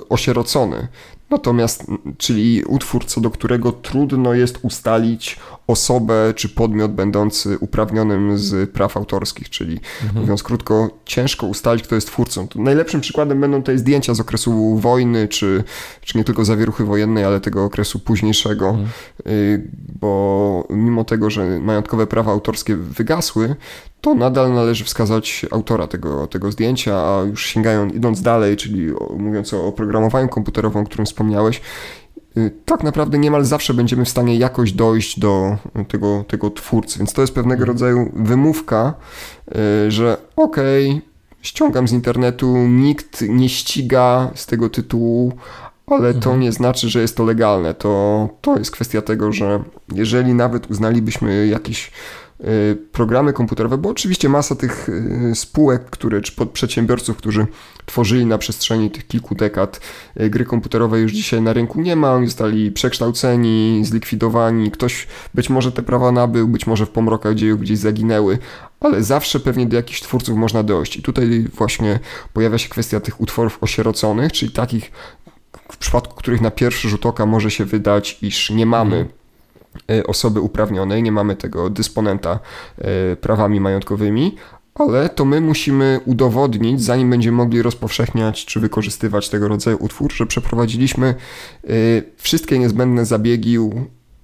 osierocony. 0.09 0.89
Natomiast, 1.31 1.85
czyli 2.19 2.65
utwór, 2.65 3.05
co 3.05 3.21
do 3.21 3.31
którego 3.31 3.73
trudno 3.73 4.35
jest 4.35 4.59
ustalić 4.63 5.39
osobę 5.67 6.33
czy 6.37 6.49
podmiot 6.49 6.93
będący 6.93 7.59
uprawnionym 7.59 8.39
z 8.39 8.71
praw 8.71 8.97
autorskich, 8.97 9.51
czyli 9.51 9.81
mhm. 10.03 10.21
mówiąc 10.21 10.43
krótko, 10.43 10.91
ciężko 11.05 11.47
ustalić, 11.47 11.83
kto 11.85 11.95
jest 11.95 12.07
twórcą. 12.07 12.49
Tu 12.49 12.63
najlepszym 12.63 13.01
przykładem 13.01 13.41
będą 13.41 13.63
tutaj 13.63 13.79
zdjęcia 13.79 14.15
z 14.15 14.21
okresu 14.21 14.77
wojny, 14.77 15.29
czy, 15.29 15.65
czy 16.01 16.19
nie 16.19 16.25
tylko 16.25 16.45
zawieruchy 16.45 16.85
wojennej, 16.85 17.25
ale 17.25 17.41
tego 17.41 17.65
okresu 17.65 17.99
późniejszego, 17.99 18.69
mhm. 18.69 18.89
Y, 19.27 19.71
bo 20.01 20.67
mimo 20.71 21.05
tego, 21.05 21.31
że 21.31 21.61
majątkowe 21.61 22.07
prawa 22.07 22.33
autorskie 22.33 22.77
wygasły, 22.77 23.57
to 24.01 24.15
nadal 24.15 24.55
należy 24.55 24.85
wskazać 24.85 25.47
autora 25.51 25.87
tego, 25.87 26.27
tego 26.27 26.53
zdjęcia, 26.53 26.97
a 26.97 27.23
już 27.23 27.47
sięgając, 27.47 27.95
idąc 27.95 28.23
dalej, 28.23 28.57
czyli 28.57 28.93
mówiąc 29.19 29.55
o 29.55 29.67
oprogramowaniu 29.67 30.29
komputerowym, 30.29 30.83
o 30.83 30.87
którym 30.87 31.07
wspomniałeś, 31.07 31.61
tak 32.65 32.83
naprawdę 32.83 33.19
niemal 33.19 33.45
zawsze 33.45 33.75
będziemy 33.75 34.05
w 34.05 34.09
stanie 34.09 34.37
jakoś 34.37 34.73
dojść 34.73 35.19
do 35.21 35.57
tego, 35.89 36.25
tego 36.29 36.51
twórcy, 36.51 36.99
więc 36.99 37.13
to 37.13 37.21
jest 37.21 37.35
pewnego 37.35 37.63
mhm. 37.63 37.69
rodzaju 37.69 38.13
wymówka, 38.15 38.95
y, 39.87 39.91
że 39.91 40.17
okej, 40.37 40.91
okay, 40.91 41.03
ściągam 41.43 41.89
z 41.89 41.93
internetu, 41.93 42.57
nikt 42.57 43.23
nie 43.29 43.49
ściga 43.49 44.31
z 44.35 44.47
tego 44.47 44.71
tytułu, 44.71 45.33
ale 45.87 46.13
to 46.13 46.31
mhm. 46.31 46.41
nie 46.41 46.53
znaczy, 46.53 46.89
że 46.89 47.01
jest 47.01 47.17
to 47.17 47.25
legalne. 47.25 47.75
To, 47.75 48.29
to 48.41 48.59
jest 48.59 48.71
kwestia 48.71 49.03
tego, 49.03 49.33
że 49.33 49.63
jeżeli 49.95 50.35
nawet 50.35 50.71
uznalibyśmy 50.71 51.47
jakiś 51.47 51.91
Y, 51.91 51.91
programy 52.93 53.33
komputerowe, 53.33 53.79
bo 53.79 53.89
oczywiście 53.89 54.29
masa 54.29 54.55
tych 54.55 54.89
y, 54.89 55.35
spółek, 55.35 55.91
które, 55.91 56.21
czy 56.21 56.33
przedsiębiorców, 56.53 57.17
którzy 57.17 57.47
tworzyli 57.87 58.27
na 58.27 58.39
przestrzeni 58.39 58.91
tych 58.91 59.07
kilku 59.07 59.35
dekad 59.35 59.81
y, 60.21 60.31
gry 60.31 60.45
komputerowe 60.45 61.01
już 61.01 61.13
dzisiaj 61.13 61.43
na 61.43 61.53
rynku 61.53 61.81
nie 61.81 61.97
ma, 61.97 62.13
oni 62.13 62.27
zostali 62.27 62.73
przekształceni, 62.73 63.83
zlikwidowani, 63.85 64.71
ktoś 64.71 65.07
być 65.35 65.51
może 65.51 65.73
te 65.73 65.83
prawa 65.83 66.13
nabył, 66.13 66.49
być 66.49 66.67
może 66.67 66.87
w 66.87 66.91
pomrokach 66.91 67.35
dziejów 67.35 67.61
gdzieś 67.61 67.79
zaginęły, 67.79 68.39
ale 68.81 69.03
zawsze 69.03 69.41
pewnie 69.41 69.67
do 69.67 69.77
jakichś 69.77 70.01
twórców 70.01 70.37
można 70.37 70.63
dojść. 70.63 70.97
I 70.97 71.03
tutaj 71.03 71.47
właśnie 71.55 72.01
pojawia 72.33 72.59
się 72.59 72.69
kwestia 72.69 73.01
tych 73.01 73.21
utworów 73.21 73.59
osieroconych, 73.61 74.33
czyli 74.33 74.53
takich, 74.53 74.93
w 75.73 75.77
przypadku 75.77 76.15
których 76.17 76.41
na 76.41 76.51
pierwszy 76.51 76.89
rzut 76.89 77.07
oka 77.07 77.27
może 77.27 77.51
się 77.51 77.65
wydać, 77.65 78.19
iż 78.23 78.51
nie 78.51 78.67
mamy 78.67 78.97
mhm. 78.97 79.09
Y, 79.09 79.24
osoby 80.07 80.41
uprawnionej, 80.41 81.03
nie 81.03 81.13
mamy 81.13 81.37
tego 81.37 81.71
dysponenta 81.71 82.39
y, 83.13 83.17
prawami 83.17 83.61
majątkowymi, 83.61 84.37
ale 84.75 85.09
to 85.09 85.25
my 85.25 85.41
musimy 85.41 86.01
udowodnić, 86.05 86.83
zanim 86.83 87.11
będziemy 87.11 87.37
mogli 87.37 87.63
rozpowszechniać 87.63 88.45
czy 88.45 88.61
wykorzystywać 88.61 89.29
tego 89.29 89.49
rodzaju 89.49 89.77
utwór, 89.81 90.13
że 90.13 90.27
przeprowadziliśmy 90.27 91.15
y, 91.65 92.03
wszystkie 92.17 92.59
niezbędne 92.59 93.05
zabiegi 93.05 93.59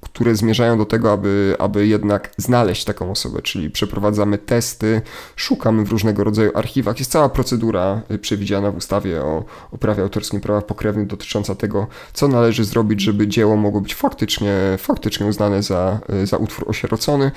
które 0.01 0.37
zmierzają 0.37 0.79
do 0.79 0.85
tego, 0.85 1.13
aby, 1.13 1.57
aby 1.59 1.87
jednak 1.87 2.31
znaleźć 2.37 2.85
taką 2.85 3.11
osobę, 3.11 3.43
czyli 3.43 3.71
przeprowadzamy 3.71 4.39
testy, 4.39 5.03
szukamy 5.37 5.85
w 5.85 5.91
różnego 5.91 6.25
rodzaju 6.25 6.51
archiwach. 6.55 6.99
Jest 6.99 7.11
cała 7.11 7.29
procedura 7.29 8.03
y, 8.11 8.19
przewidziana 8.19 8.71
w 8.71 8.77
ustawie 8.77 9.23
o, 9.23 9.45
o 9.73 9.79
prawie 9.79 10.03
autorskim 10.03 10.41
prawach 10.41 10.67
pokrewnych 10.67 11.07
dotycząca 11.07 11.55
tego, 11.55 11.87
co 12.13 12.29
należy 12.29 12.65
zrobić, 12.65 13.01
żeby 13.01 13.29
dzieło 13.29 13.57
mogło 13.57 13.81
być 13.81 13.95
faktycznie, 13.95 14.55
faktycznie 14.79 15.27
uznane 15.27 15.63
za, 15.63 16.01
y, 16.23 16.27
za 16.27 16.37
utwór 16.37 16.71
osierocony. 16.71 17.31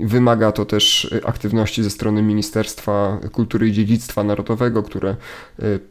Wymaga 0.00 0.52
to 0.52 0.64
też 0.64 1.04
y, 1.04 1.26
aktywności 1.26 1.82
ze 1.82 1.90
strony 1.90 2.22
Ministerstwa 2.22 3.18
Kultury 3.32 3.68
i 3.68 3.72
Dziedzictwa 3.72 4.24
Narodowego, 4.24 4.82
które 4.82 5.16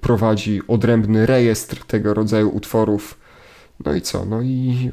prowadzi 0.02 0.62
odrębny 0.68 1.26
rejestr 1.26 1.84
tego 1.86 2.14
rodzaju 2.14 2.50
utworów. 2.50 3.18
No 3.86 3.96
i 3.96 4.02
co? 4.02 4.26
No 4.26 4.42
i 4.42 4.92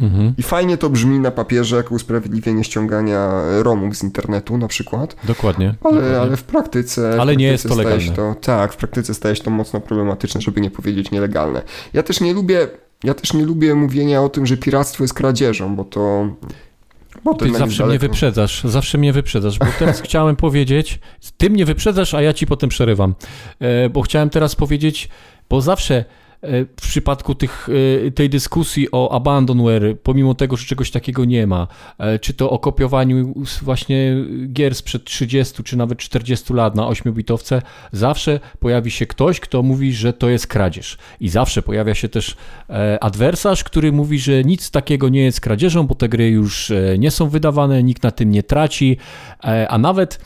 Mhm. 0.00 0.34
I 0.38 0.42
fajnie 0.42 0.76
to 0.76 0.90
brzmi 0.90 1.18
na 1.18 1.30
papierze 1.30 1.76
jako 1.76 1.94
usprawiedliwienie 1.94 2.64
ściągania 2.64 3.30
romów 3.62 3.96
z 3.96 4.02
internetu 4.02 4.58
na 4.58 4.68
przykład. 4.68 5.16
Dokładnie. 5.24 5.66
Ale, 5.66 5.94
dokładnie. 5.94 6.20
ale 6.20 6.36
w 6.36 6.42
praktyce. 6.42 7.02
Ale 7.02 7.12
w 7.12 7.16
praktyce 7.16 7.36
nie 7.36 7.46
jest 7.46 7.68
to 7.68 7.74
legalne. 7.74 8.12
To, 8.12 8.34
tak, 8.40 8.72
w 8.72 8.76
praktyce 8.76 9.14
staje 9.14 9.36
się 9.36 9.42
to 9.42 9.50
mocno 9.50 9.80
problematyczne, 9.80 10.40
żeby 10.40 10.60
nie 10.60 10.70
powiedzieć 10.70 11.10
nielegalne. 11.10 11.62
Ja 11.92 12.02
też 12.02 12.20
nie 12.20 12.34
lubię. 12.34 12.68
Ja 13.04 13.14
też 13.14 13.32
nie 13.32 13.44
lubię 13.44 13.74
mówienia 13.74 14.22
o 14.22 14.28
tym, 14.28 14.46
że 14.46 14.56
piractwo 14.56 15.04
jest 15.04 15.14
kradzieżą, 15.14 15.76
bo 15.76 15.84
to 15.84 16.28
bo 17.24 17.34
ty 17.34 17.52
zawsze 17.52 17.86
mnie 17.86 17.98
wyprzedzasz, 17.98 18.64
zawsze 18.64 18.98
mnie 18.98 19.12
wyprzedzasz, 19.12 19.58
bo 19.58 19.66
teraz 19.78 20.00
chciałem 20.06 20.36
powiedzieć, 20.36 20.98
ty 21.36 21.50
mnie 21.50 21.64
wyprzedzasz, 21.64 22.14
a 22.14 22.22
ja 22.22 22.32
ci 22.32 22.46
potem 22.46 22.68
przerywam, 22.70 23.14
e, 23.60 23.88
bo 23.88 24.02
chciałem 24.02 24.30
teraz 24.30 24.56
powiedzieć, 24.56 25.08
bo 25.50 25.60
zawsze 25.60 26.04
w 26.42 26.82
przypadku 26.82 27.34
tych, 27.34 27.68
e, 28.06 28.10
tej 28.10 28.30
dyskusji 28.30 28.88
o 28.92 29.14
abandonware, 29.14 29.98
pomimo 30.02 30.34
tego, 30.34 30.56
że 30.56 30.66
czegoś 30.66 30.90
takiego 30.90 31.24
nie 31.24 31.46
ma, 31.46 31.68
e, 31.98 32.18
czy 32.18 32.34
to 32.34 32.50
o 32.50 32.58
kopiowaniu 32.58 33.34
właśnie 33.62 34.16
gier 34.52 34.74
sprzed 34.74 35.04
30 35.04 35.62
czy 35.62 35.76
nawet 35.76 35.98
40 35.98 36.54
lat 36.54 36.74
na 36.74 36.82
8-bitowce, 36.82 37.62
zawsze 37.92 38.40
pojawi 38.58 38.90
się 38.90 39.06
ktoś, 39.06 39.40
kto 39.40 39.62
mówi, 39.62 39.92
że 39.92 40.12
to 40.12 40.28
jest 40.28 40.46
kradzież. 40.46 40.98
I 41.20 41.28
zawsze 41.28 41.62
pojawia 41.62 41.94
się 41.94 42.08
też 42.08 42.36
adwersarz, 43.00 43.64
który 43.64 43.92
mówi, 43.92 44.18
że 44.18 44.44
nic 44.44 44.70
takiego 44.70 45.08
nie 45.08 45.24
jest 45.24 45.40
kradzieżą, 45.40 45.86
bo 45.86 45.94
te 45.94 46.08
gry 46.08 46.28
już 46.28 46.72
nie 46.98 47.10
są 47.10 47.28
wydawane, 47.28 47.82
nikt 47.82 48.02
na 48.02 48.10
tym 48.10 48.30
nie 48.30 48.42
traci, 48.42 48.96
a 49.68 49.78
nawet 49.78 50.18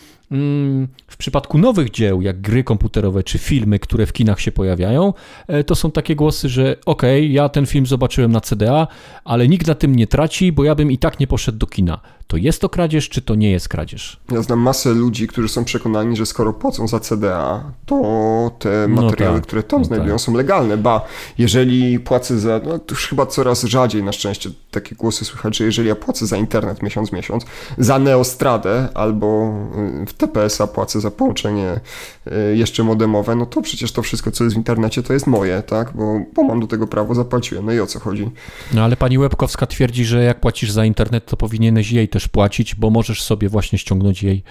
w 1.06 1.16
przypadku 1.18 1.58
nowych 1.58 1.90
dzieł, 1.90 2.22
jak 2.22 2.40
gry 2.40 2.64
komputerowe 2.64 3.22
czy 3.22 3.38
filmy, 3.38 3.78
które 3.78 4.06
w 4.06 4.12
kinach 4.12 4.40
się 4.40 4.52
pojawiają, 4.52 5.14
e, 5.46 5.64
to 5.64 5.74
są 5.74 5.90
takie 5.90 6.16
głosy, 6.16 6.48
że 6.48 6.76
okej, 6.86 7.20
okay, 7.20 7.32
ja 7.32 7.48
ten 7.48 7.66
film 7.66 7.86
zobaczyłem 7.86 8.32
na 8.32 8.40
CDA, 8.40 8.86
ale 9.24 9.48
nikt 9.48 9.66
na 9.66 9.74
tym 9.74 9.96
nie 9.96 10.06
traci, 10.06 10.52
bo 10.52 10.64
ja 10.64 10.74
bym 10.74 10.92
i 10.92 10.98
tak 10.98 11.20
nie 11.20 11.26
poszedł 11.26 11.58
do 11.58 11.66
kina. 11.66 12.00
To 12.26 12.36
jest 12.36 12.60
to 12.60 12.68
kradzież, 12.68 13.08
czy 13.08 13.22
to 13.22 13.34
nie 13.34 13.50
jest 13.50 13.68
kradzież? 13.68 14.20
Ja 14.32 14.42
znam 14.42 14.58
masę 14.58 14.90
ludzi, 14.90 15.26
którzy 15.26 15.48
są 15.48 15.64
przekonani, 15.64 16.16
że 16.16 16.26
skoro 16.26 16.52
płacą 16.52 16.88
za 16.88 17.00
CDA, 17.00 17.72
to 17.86 18.50
te 18.58 18.86
no 18.88 19.02
materiały, 19.02 19.34
no 19.34 19.40
tak, 19.40 19.46
które 19.46 19.62
tam 19.62 19.80
no 19.80 19.84
znajdują, 19.84 20.14
tak. 20.14 20.20
są 20.20 20.34
legalne. 20.34 20.76
Ba, 20.76 21.04
jeżeli 21.38 22.00
płacę 22.00 22.38
za. 22.38 22.60
No 22.64 22.78
to 22.78 22.94
już 22.94 23.08
chyba 23.08 23.26
coraz 23.26 23.64
rzadziej 23.64 24.02
na 24.02 24.12
szczęście 24.12 24.50
takie 24.70 24.94
głosy 24.94 25.24
słychać, 25.24 25.56
że 25.56 25.64
jeżeli 25.64 25.88
ja 25.88 25.96
płacę 25.96 26.26
za 26.26 26.36
internet 26.36 26.82
miesiąc 26.82 27.12
miesiąc, 27.12 27.44
za 27.78 27.98
Neostradę 27.98 28.88
albo 28.94 29.54
y, 30.02 30.06
w 30.06 30.12
TPS-a 30.12 30.66
płacę 30.66 31.00
za 31.00 31.10
połączenie 31.10 31.80
y, 32.26 32.56
jeszcze 32.56 32.82
modemowe, 32.82 33.34
no 33.34 33.46
to 33.46 33.62
przecież 33.62 33.92
to 33.92 34.02
wszystko, 34.02 34.30
co 34.30 34.44
jest 34.44 34.56
w 34.56 34.56
internecie, 34.56 35.02
to 35.02 35.12
jest 35.12 35.26
moje, 35.26 35.62
tak? 35.62 35.92
Bo, 35.94 36.20
bo 36.34 36.42
mam 36.42 36.60
do 36.60 36.66
tego 36.66 36.86
prawo, 36.86 37.14
zapłaciłem. 37.14 37.66
No 37.66 37.72
i 37.72 37.80
o 37.80 37.86
co 37.86 38.00
chodzi? 38.00 38.30
No 38.74 38.84
ale 38.84 38.96
pani 38.96 39.18
Łebkowska 39.18 39.66
twierdzi, 39.66 40.04
że 40.04 40.24
jak 40.24 40.40
płacisz 40.40 40.70
za 40.70 40.84
internet, 40.84 41.26
to 41.26 41.36
powinieneś 41.36 41.92
jej 41.92 42.08
też 42.16 42.28
płacić, 42.28 42.74
bo 42.74 42.90
możesz 42.90 43.22
sobie 43.22 43.48
właśnie 43.48 43.78
ściągnąć 43.78 44.22
jej, 44.22 44.42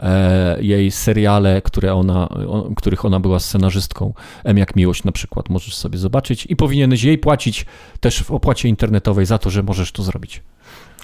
e, 0.00 0.62
jej 0.62 0.90
seriale, 0.90 1.62
które 1.62 1.94
ona, 1.94 2.28
których 2.76 3.04
ona 3.04 3.20
była 3.20 3.40
scenarzystką. 3.40 4.14
M 4.44 4.58
jak 4.58 4.76
miłość 4.76 5.04
na 5.04 5.12
przykład, 5.12 5.48
możesz 5.50 5.76
sobie 5.76 5.98
zobaczyć 5.98 6.46
i 6.46 6.56
powinieneś 6.56 7.02
jej 7.02 7.18
płacić 7.18 7.66
też 8.00 8.22
w 8.22 8.30
opłacie 8.30 8.68
internetowej 8.68 9.26
za 9.26 9.38
to, 9.38 9.50
że 9.50 9.62
możesz 9.62 9.92
to 9.92 10.02
zrobić. 10.02 10.42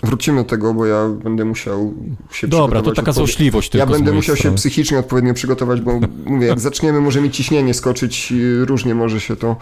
Wrócimy 0.03 0.43
do 0.43 0.49
tego, 0.49 0.75
bo 0.75 0.87
ja 0.87 1.09
będę 1.09 1.45
musiał 1.45 1.95
się 2.33 2.49
Dobra, 2.49 2.83
to 2.83 2.93
taka 2.93 3.13
złośliwość 3.13 3.75
Ja 3.75 3.87
będę 3.87 4.13
musiał 4.13 4.37
strony. 4.37 4.57
się 4.57 4.59
psychicznie 4.59 4.99
odpowiednio 4.99 5.35
przygotować, 5.35 5.81
bo 5.81 6.01
mówię, 6.27 6.47
jak 6.47 6.61
zaczniemy, 6.61 7.01
może 7.01 7.21
mi 7.21 7.31
ciśnienie 7.31 7.75
skoczyć, 7.75 8.33
różnie 8.61 8.95
może 8.95 9.21
się 9.21 9.37
to, 9.37 9.57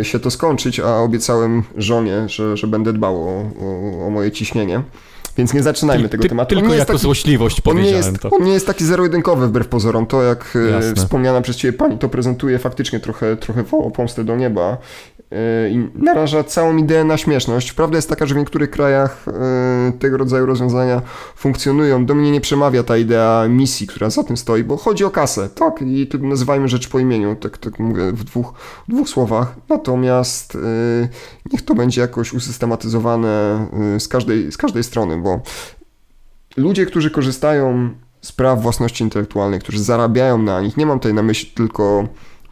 y, 0.00 0.04
się 0.04 0.18
to 0.20 0.30
skończyć, 0.30 0.80
a 0.80 0.96
obiecałem 0.96 1.62
żonie, 1.76 2.28
że, 2.28 2.56
że 2.56 2.66
będę 2.66 2.92
dbał 2.92 3.28
o, 3.28 3.50
o, 3.60 4.06
o 4.06 4.10
moje 4.10 4.32
ciśnienie. 4.32 4.82
Więc 5.36 5.54
nie 5.54 5.62
zaczynajmy 5.62 6.02
ty, 6.04 6.08
tego 6.08 6.22
ty, 6.22 6.28
tematu. 6.28 6.54
Tylko 6.54 6.74
jako 6.74 6.92
taki, 6.92 6.98
złośliwość 6.98 7.60
powiedziałem 7.60 7.94
on 7.94 8.02
nie 8.02 8.08
jest, 8.08 8.22
to. 8.22 8.30
On 8.30 8.44
nie 8.44 8.52
jest 8.52 8.66
taki 8.66 8.84
zero-jedynkowy 8.84 9.48
wbrew 9.48 9.68
pozorom. 9.68 10.06
To 10.06 10.22
jak 10.22 10.56
e, 10.56 10.70
Jasne. 10.70 10.94
wspomniana 10.94 11.40
przez 11.40 11.56
ciebie 11.56 11.78
pani 11.78 11.98
to 11.98 12.08
prezentuje 12.08 12.58
faktycznie 12.58 13.00
trochę, 13.00 13.36
trochę 13.36 13.62
woło 13.62 13.90
pomstę 13.90 14.24
do 14.24 14.36
nieba 14.36 14.78
i 15.70 15.88
naraża 15.94 16.44
całą 16.44 16.76
ideę 16.76 17.04
na 17.04 17.16
śmieszność. 17.16 17.72
Prawda 17.72 17.96
jest 17.96 18.08
taka, 18.08 18.26
że 18.26 18.34
w 18.34 18.38
niektórych 18.38 18.70
krajach 18.70 19.26
e, 19.28 19.92
tego 19.98 20.16
rodzaju 20.16 20.46
rozwiązania 20.46 21.02
funkcjonują. 21.36 22.06
Do 22.06 22.14
mnie 22.14 22.30
nie 22.30 22.40
przemawia 22.40 22.82
ta 22.82 22.96
idea 22.96 23.48
misji, 23.48 23.86
która 23.86 24.10
za 24.10 24.24
tym 24.24 24.36
stoi, 24.36 24.64
bo 24.64 24.76
chodzi 24.76 25.04
o 25.04 25.10
kasę, 25.10 25.48
tak? 25.48 25.82
I 25.82 26.06
tu 26.06 26.18
nazywajmy 26.18 26.68
rzecz 26.68 26.88
po 26.88 26.98
imieniu, 26.98 27.36
tak, 27.36 27.58
tak 27.58 27.78
mówię 27.78 28.12
w 28.12 28.24
dwóch, 28.24 28.52
w 28.88 28.92
dwóch 28.92 29.08
słowach. 29.08 29.54
Natomiast 29.68 30.56
e, 30.56 30.58
niech 31.52 31.62
to 31.62 31.74
będzie 31.74 32.00
jakoś 32.00 32.32
usystematyzowane 32.32 33.66
z 33.98 34.08
każdej, 34.08 34.52
z 34.52 34.56
każdej 34.56 34.84
strony, 34.84 35.16
bo 35.16 35.40
ludzie, 36.56 36.86
którzy 36.86 37.10
korzystają 37.10 37.90
z 38.20 38.32
praw 38.32 38.62
własności 38.62 39.04
intelektualnej, 39.04 39.60
którzy 39.60 39.82
zarabiają 39.82 40.38
na 40.38 40.60
nich, 40.60 40.76
nie 40.76 40.86
mam 40.86 40.98
tutaj 40.98 41.14
na 41.14 41.22
myśli 41.22 41.50
tylko 41.50 42.08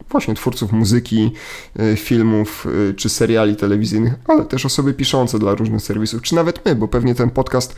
właśnie 0.09 0.33
twórców 0.33 0.71
muzyki, 0.71 1.31
y, 1.79 1.95
filmów 1.95 2.67
y, 2.89 2.93
czy 2.93 3.09
seriali 3.09 3.55
telewizyjnych, 3.55 4.13
ale 4.27 4.45
też 4.45 4.65
osoby 4.65 4.93
piszące 4.93 5.39
dla 5.39 5.55
różnych 5.55 5.81
serwisów, 5.81 6.21
czy 6.21 6.35
nawet 6.35 6.65
my, 6.65 6.75
bo 6.75 6.87
pewnie 6.87 7.15
ten 7.15 7.29
podcast 7.29 7.75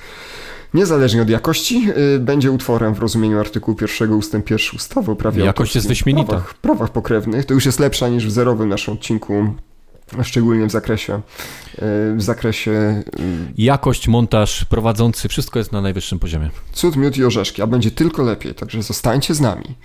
niezależnie 0.73 1.21
od 1.21 1.29
jakości, 1.29 1.87
y, 2.15 2.19
będzie 2.19 2.51
utworem 2.51 2.93
w 2.93 2.99
rozumieniu 2.99 3.39
artykułu 3.39 3.77
1 3.81 4.13
ustęp 4.13 4.49
1 4.49 4.75
ustawy 4.75 5.11
o 5.11 5.15
prawie 5.15 5.45
Jakość 5.45 5.75
jest 5.75 5.87
wyśmienita. 5.87 6.27
Prawach, 6.27 6.53
prawach 6.53 6.91
pokrewnych. 6.91 7.45
To 7.45 7.53
już 7.53 7.65
jest 7.65 7.79
lepsza 7.79 8.09
niż 8.09 8.27
w 8.27 8.31
zerowym 8.31 8.69
naszym 8.69 8.93
odcinku 8.93 9.53
szczególnie 10.23 10.67
w 10.67 10.71
zakresie 10.71 11.21
w 12.15 12.21
zakresie 12.21 13.03
jakość, 13.57 14.07
montaż, 14.07 14.65
prowadzący, 14.65 15.27
wszystko 15.27 15.59
jest 15.59 15.71
na 15.71 15.81
najwyższym 15.81 16.19
poziomie. 16.19 16.49
Cud, 16.73 16.95
miód 16.95 17.17
i 17.17 17.23
orzeszki, 17.23 17.61
a 17.61 17.67
będzie 17.67 17.91
tylko 17.91 18.23
lepiej, 18.23 18.55
także 18.55 18.83
zostańcie 18.83 19.33
z 19.33 19.41
nami. 19.41 19.75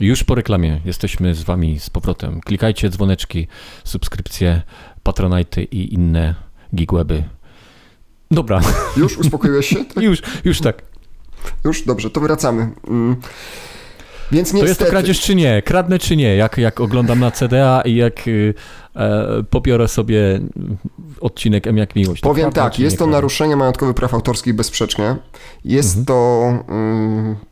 Już 0.00 0.24
po 0.24 0.34
reklamie 0.34 0.80
jesteśmy 0.84 1.34
z 1.34 1.42
Wami 1.42 1.78
z 1.78 1.90
powrotem. 1.90 2.40
Klikajcie 2.40 2.88
dzwoneczki, 2.88 3.46
subskrypcje, 3.84 4.62
patronajty 5.02 5.62
i 5.62 5.94
inne 5.94 6.34
gigweby. 6.74 7.24
Dobra. 8.30 8.60
Już 8.96 9.18
uspokoiłeś 9.18 9.66
się? 9.66 9.84
Tak? 9.84 10.04
już, 10.08 10.22
już 10.44 10.60
tak. 10.60 10.82
Już? 11.64 11.82
Dobrze, 11.86 12.10
to 12.10 12.20
wracamy. 12.20 12.70
Mm. 12.88 13.16
Więc 14.32 14.52
niestety... 14.52 14.60
To 14.60 14.68
jest 14.68 14.80
to 14.80 14.86
kradzież 14.86 15.20
czy 15.20 15.34
nie? 15.34 15.62
Kradnę 15.62 15.98
czy 15.98 16.16
nie? 16.16 16.36
Jak, 16.36 16.58
jak 16.58 16.80
oglądam 16.80 17.20
na 17.20 17.30
CDA 17.30 17.82
i 17.84 17.94
jak 17.94 18.28
y, 18.28 18.54
e, 18.96 19.42
pobiorę 19.50 19.88
sobie 19.88 20.40
odcinek 21.20 21.66
M 21.66 21.76
jak 21.76 21.96
miłość. 21.96 22.22
Powiem 22.22 22.52
tak, 22.52 22.78
jest 22.78 22.98
to 22.98 23.06
naruszenie 23.06 23.56
majątkowych 23.56 23.94
praw 23.94 24.14
autorskich 24.14 24.54
bezsprzecznie. 24.54 25.16
Jest 25.64 25.98
mhm. 25.98 26.06
to... 26.06 26.52
Y, 27.44 27.49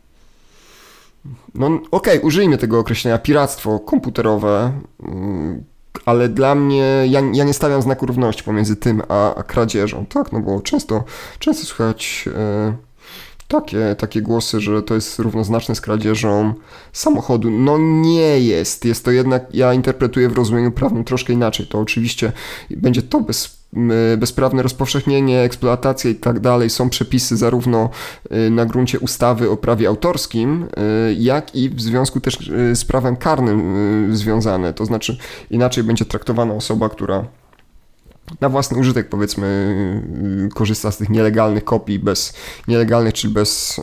no 1.55 1.67
okej, 1.67 1.83
okay, 1.91 2.21
użyjmy 2.21 2.59
tego 2.59 2.79
określenia. 2.79 3.19
Piractwo 3.19 3.79
komputerowe, 3.79 4.73
mm, 5.03 5.65
ale 6.05 6.29
dla 6.29 6.55
mnie, 6.55 7.05
ja, 7.09 7.23
ja 7.33 7.45
nie 7.45 7.53
stawiam 7.53 7.83
znaku 7.83 8.07
równości 8.07 8.45
pomiędzy 8.45 8.77
tym 8.77 9.03
a, 9.09 9.35
a 9.35 9.43
kradzieżą, 9.43 10.07
tak, 10.07 10.33
no 10.33 10.41
bo 10.41 10.61
często, 10.61 11.05
często 11.39 11.67
słychać 11.67 12.29
e, 12.35 12.73
takie, 13.49 13.97
takie 13.99 14.23
głosy, 14.23 14.61
że 14.61 14.83
to 14.83 14.95
jest 14.95 15.19
równoznaczne 15.19 15.75
z 15.75 15.81
kradzieżą 15.81 16.55
samochodu. 16.93 17.51
No 17.51 17.79
nie 17.79 18.41
jest, 18.41 18.85
jest 18.85 19.05
to 19.05 19.11
jednak, 19.11 19.55
ja 19.55 19.75
interpretuję 19.75 20.29
w 20.29 20.37
rozumieniu 20.37 20.73
prawnym 20.73 21.05
troszkę 21.05 21.33
inaczej, 21.33 21.67
to 21.67 21.81
oczywiście 21.81 22.33
będzie 22.71 23.03
to 23.03 23.21
bez 23.21 23.58
bezprawne 24.19 24.63
rozpowszechnienie, 24.63 25.41
eksploatacja 25.41 26.11
i 26.11 26.15
tak 26.15 26.41
dalej 26.41 26.71
są 26.71 26.91
przepisy 26.91 27.37
zarówno 27.37 27.91
y, 28.33 28.51
na 28.51 28.67
gruncie 28.67 29.01
ustawy 29.01 29.51
o 29.51 29.57
prawie 29.57 29.89
autorskim, 29.89 30.63
y, 31.09 31.15
jak 31.15 31.55
i 31.55 31.71
w 31.71 31.81
związku 31.81 32.21
też 32.21 32.49
y, 32.49 32.77
z 32.77 32.85
prawem 32.85 33.17
karnym 33.17 34.17
związane. 34.17 34.75
To 34.75 34.85
znaczy 34.85 35.19
inaczej 35.51 35.85
będzie 35.85 36.05
traktowana 36.05 36.55
osoba, 36.55 36.89
która 36.89 37.25
na 38.41 38.49
własny 38.49 38.79
użytek 38.79 39.09
powiedzmy 39.09 39.75
korzysta 40.55 40.91
z 40.91 40.97
tych 40.97 41.09
nielegalnych 41.09 41.65
kopii, 41.65 41.99
bez 41.99 42.35
nielegalnych, 42.69 43.15
czy 43.15 43.29
bez 43.29 43.81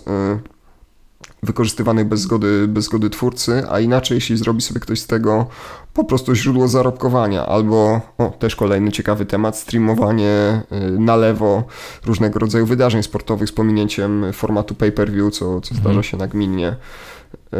wykorzystywanych 1.44 2.08
bez 2.08 2.22
zgody, 2.22 2.68
bez 2.68 2.86
zgody 2.86 3.10
twórcy, 3.10 3.64
a 3.70 3.80
inaczej 3.80 4.16
jeśli 4.16 4.38
zrobi 4.38 4.62
sobie 4.62 4.80
ktoś 4.80 5.00
z 5.00 5.08
tego 5.08 5.48
po 5.96 6.04
prostu 6.04 6.36
źródło 6.36 6.68
zarobkowania, 6.68 7.46
albo 7.46 8.02
o, 8.18 8.30
też 8.39 8.56
kolejny 8.56 8.91
ciekawy 8.91 9.26
temat, 9.26 9.58
streamowanie 9.58 10.62
y, 10.72 11.00
na 11.00 11.16
lewo 11.16 11.64
różnego 12.06 12.39
rodzaju 12.39 12.66
wydarzeń 12.66 13.04
sportowych 13.04 13.50
z 13.50 13.52
pominięciem 13.52 14.26
formatu 14.34 14.76
pay-per-view, 14.76 15.34
co, 15.34 15.62
co 15.62 15.76
zdarza 15.76 15.89
mhm. 15.89 16.04
się 16.04 16.18
nagminnie. 16.18 16.68
Y, 16.68 17.58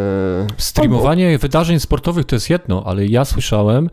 Streamowanie 0.58 1.28
albo... 1.28 1.40
wydarzeń 1.40 1.80
sportowych 1.80 2.26
to 2.26 2.36
jest 2.36 2.50
jedno, 2.50 2.84
ale 2.86 3.06
ja 3.06 3.26
słyszałem, 3.26 3.90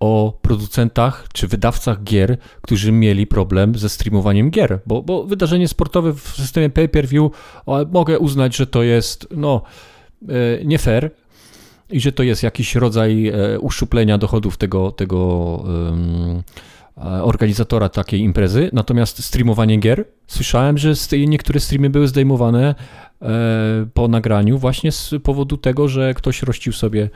o 0.00 0.38
producentach 0.42 1.26
czy 1.32 1.48
wydawcach 1.48 2.02
gier, 2.02 2.38
którzy 2.62 2.92
mieli 2.92 3.26
problem 3.26 3.78
ze 3.78 3.88
streamowaniem 3.88 4.50
gier, 4.50 4.80
bo, 4.86 5.02
bo 5.02 5.24
wydarzenie 5.24 5.68
sportowe 5.68 6.12
w 6.12 6.20
systemie 6.20 6.70
pay-per-view 6.70 7.30
mogę 7.92 8.18
uznać, 8.18 8.56
że 8.56 8.66
to 8.66 8.82
jest 8.82 9.26
no 9.30 9.62
e, 10.28 10.64
nie 10.64 10.78
fair 10.78 11.10
i 11.90 12.00
że 12.00 12.12
to 12.12 12.22
jest 12.22 12.42
jakiś 12.42 12.74
rodzaj 12.74 13.28
e, 13.28 13.60
uszczuplenia 13.60 14.18
dochodów 14.18 14.56
tego, 14.56 14.90
tego 14.90 15.18
um, 15.56 16.42
organizatora 17.22 17.88
takiej 17.88 18.20
imprezy. 18.20 18.70
Natomiast 18.72 19.24
streamowanie 19.24 19.76
gier, 19.76 20.04
słyszałem, 20.26 20.78
że 20.78 20.92
niektóre 21.28 21.60
streamy 21.60 21.90
były 21.90 22.08
zdejmowane 22.08 22.74
po 23.94 24.08
nagraniu 24.08 24.58
właśnie 24.58 24.92
z 24.92 25.14
powodu 25.22 25.56
tego, 25.56 25.88
że 25.88 26.14
ktoś 26.14 26.42
rościł 26.42 26.72
sobie 26.72 27.10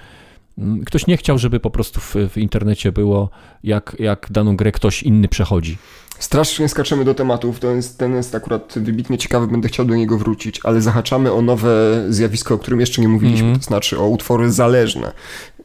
ktoś 0.87 1.07
nie 1.07 1.17
chciał, 1.17 1.39
żeby 1.39 1.61
po 1.61 1.71
prostu 1.71 2.01
w, 2.01 2.17
w 2.31 2.39
internecie 2.39 2.93
było, 2.93 3.31
jak, 3.65 3.97
jak 3.99 4.27
daną 4.31 4.57
grę 4.57 4.73
ktoś 4.73 5.03
inny 5.03 5.29
przechodzi. 5.29 5.79
Strasznie 6.21 6.69
skaczemy 6.69 7.05
do 7.05 7.15
tematów, 7.15 7.61
to 7.61 7.71
jest, 7.71 7.99
ten 7.99 8.15
jest 8.15 8.35
akurat 8.35 8.73
wybitnie 8.77 9.19
ciekawy, 9.19 9.47
będę 9.47 9.69
chciał 9.69 9.87
do 9.87 9.95
niego 9.95 10.19
wrócić, 10.19 10.61
ale 10.65 10.81
zahaczamy 10.81 11.33
o 11.33 11.43
nowe 11.43 12.05
zjawisko, 12.09 12.55
o 12.55 12.59
którym 12.59 12.81
jeszcze 12.81 13.03
nie 13.03 13.09
mówiliśmy, 13.09 13.47
mm 13.47 13.57
-hmm. 13.57 13.59
to 13.59 13.67
znaczy 13.67 13.99
o 13.99 14.09
utwory 14.09 14.53
zależne, 14.53 15.13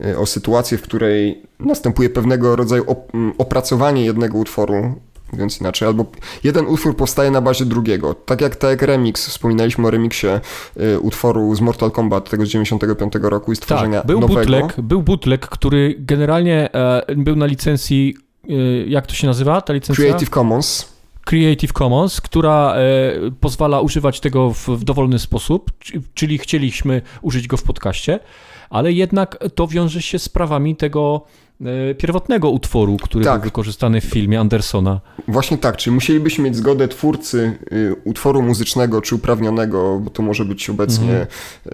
y, 0.06 0.18
o 0.18 0.26
sytuację, 0.26 0.78
w 0.78 0.82
której 0.82 1.42
następuje 1.60 2.10
pewnego 2.10 2.56
rodzaju 2.56 2.86
mm, 3.14 3.34
opracowanie 3.38 4.06
jednego 4.06 4.38
utworu 4.38 4.96
mówiąc 5.34 5.62
inaczej, 5.62 5.88
albo 5.88 6.06
jeden 6.44 6.68
utwór 6.68 6.96
powstaje 6.98 7.32
na 7.32 7.42
bazie 7.42 7.66
drugiego. 7.66 8.14
Tak 8.14 8.42
jak 8.42 8.56
tak 8.56 8.82
remix, 8.82 9.28
wspominaliśmy 9.28 9.88
o 9.88 9.92
remiksie 9.92 10.28
y, 10.78 11.00
utworu 11.00 11.56
z 11.56 11.62
Mortal 11.62 11.92
Kombat 11.92 12.30
tego 12.30 12.46
z 12.46 12.50
95 12.50 13.14
roku 13.22 13.52
i 13.52 13.56
stworzenia 13.56 13.98
tak, 13.98 14.08
był 14.08 14.20
nowego. 14.20 14.40
Bootleg, 14.40 14.82
był 14.82 15.04
bootleg, 15.04 15.48
który 15.48 15.96
generalnie 16.00 16.74
e, 16.74 17.16
był 17.16 17.36
na 17.36 17.46
licencji, 17.46 18.16
e, 18.20 18.25
jak 18.88 19.08
to 19.08 19.14
się 19.14 19.28
nazywa 19.28 19.62
ta 19.62 19.74
licencja? 19.74 20.06
Creative 20.06 20.30
Commons. 20.30 20.96
Creative 21.26 21.74
Commons, 21.74 22.22
która 22.22 22.76
e, 22.76 22.82
pozwala 23.42 23.82
używać 23.82 24.20
tego 24.20 24.54
w, 24.54 24.84
dowolny 24.84 25.20
sposób, 25.20 25.72
czyli 26.14 26.38
chcieliśmy 26.38 27.02
użyć 27.22 27.48
go 27.48 27.58
w 27.58 27.64
podcaście, 27.64 28.20
ale 28.70 28.92
jednak 28.92 29.38
to 29.56 29.68
wiąże 29.68 30.02
się 30.02 30.20
z 30.20 30.30
prawami 30.30 30.76
tego 30.76 31.22
e, 31.62 31.96
pierwotnego 31.96 32.50
utworu, 32.50 32.98
który 32.98 33.26
Tak. 33.26 33.42
był 33.42 33.44
wykorzystany 33.44 34.02
w 34.02 34.04
filmie 34.04 34.40
Andersona. 34.40 35.02
Właśnie 35.28 35.58
tak, 35.58 35.78
czyli 35.78 35.94
musielibyśmy 35.94 36.44
mieć 36.44 36.56
zgodę 36.56 36.88
twórcy 36.88 37.58
y, 37.72 37.96
utworu 38.04 38.42
muzycznego 38.42 39.02
czy 39.02 39.16
uprawnionego, 39.16 40.00
bo 40.00 40.10
to 40.10 40.24
może 40.24 40.46
być 40.46 40.70
obecnie 40.70 41.28
y, 41.66 41.70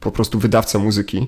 po 0.00 0.10
prostu 0.10 0.38
wydawca 0.38 0.78
muzyki, 0.78 1.26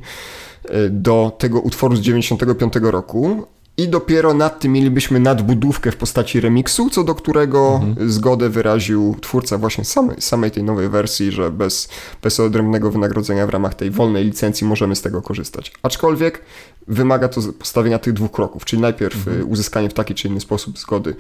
y, 0.65 0.91
do 0.91 1.33
tego 1.39 1.61
utworu 1.61 1.97
z 1.97 2.01
95 2.01 2.73
roku. 2.83 3.47
I 3.77 3.89
dopiero 3.89 4.35
nad 4.35 4.61
tym 4.61 4.73
mielibyśmy 4.73 5.21
nadbudówkę 5.21 5.93
w 5.93 5.97
postaci 5.97 6.41
remiksu, 6.41 6.91
co 6.91 7.05
do 7.05 7.15
którego 7.15 7.81
zgodę 8.07 8.49
wyraził 8.49 9.17
twórca 9.21 9.59
właśnie 9.59 9.85
samej, 9.85 10.21
samej 10.21 10.51
tej 10.51 10.63
nowej 10.63 10.89
wersji, 10.89 11.33
że 11.33 11.51
bez, 11.51 11.89
bez 12.23 12.41
odrębnego 12.41 12.91
wynagrodzenia 12.91 13.47
w 13.47 13.51
ramach 13.51 13.75
tej 13.75 13.91
wolnej 13.91 14.25
licencji 14.25 14.67
możemy 14.67 14.97
z 14.97 15.03
tego 15.03 15.23
korzystać. 15.23 15.73
Aczkolwiek 15.83 16.43
wymaga 16.87 17.29
to 17.29 17.41
postawienia 17.59 17.99
tych 17.99 18.13
dwóch 18.13 18.33
kroków, 18.33 18.65
czyli 18.65 18.83
najpierw 18.83 19.29
y, 19.29 19.45
uzyskanie 19.45 19.89
w 19.89 19.95
taki 19.95 20.15
czy 20.15 20.29
inny 20.29 20.41
sposób 20.41 20.79
zgody 20.79 21.17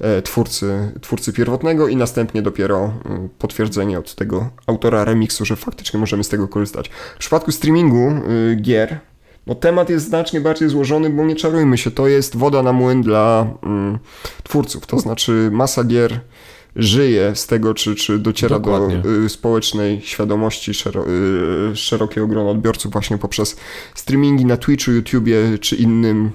e, 0.00 0.22
twórcy, 0.22 0.92
twórcy 1.00 1.32
pierwotnego 1.32 1.88
i 1.88 1.96
następnie 1.96 2.42
dopiero 2.42 2.92
potwierdzenie 3.38 3.98
od 3.98 4.14
tego 4.14 4.50
autora 4.66 5.04
remiksu, 5.04 5.44
że 5.44 5.56
faktycznie 5.56 6.00
możemy 6.00 6.24
z 6.24 6.28
tego 6.28 6.48
korzystać. 6.48 6.90
W 7.16 7.18
przypadku 7.18 7.52
streamingu 7.52 8.10
y, 8.10 8.56
gier, 8.56 9.00
no 9.46 9.54
temat 9.54 9.90
jest 9.90 10.06
znacznie 10.06 10.40
bardziej 10.40 10.68
złożony, 10.68 11.10
bo 11.10 11.24
nie 11.24 11.36
czarujmy 11.36 11.78
się, 11.78 11.90
to 11.90 12.08
jest 12.08 12.36
woda 12.36 12.62
na 12.62 12.72
młyn 12.72 13.02
dla 13.02 13.46
mm, 13.62 13.98
twórców, 14.42 14.86
to 14.86 14.98
znaczy 14.98 15.50
masa 15.52 15.84
gier 15.84 16.20
żyje 16.76 17.32
z 17.34 17.46
tego, 17.46 17.74
czy, 17.74 17.94
czy 17.94 18.18
dociera 18.18 18.58
Dokładnie. 18.58 18.96
do 18.96 19.10
y, 19.10 19.28
społecznej 19.28 20.00
świadomości 20.00 20.74
szero, 20.74 21.04
y, 21.72 21.76
szerokiego 21.76 22.26
grona 22.26 22.50
odbiorców 22.50 22.92
właśnie 22.92 23.18
poprzez 23.18 23.56
streamingi 23.94 24.44
na 24.44 24.56
Twitchu, 24.56 24.90
YouTubie 24.90 25.58
czy 25.60 25.76
innym. 25.76 26.30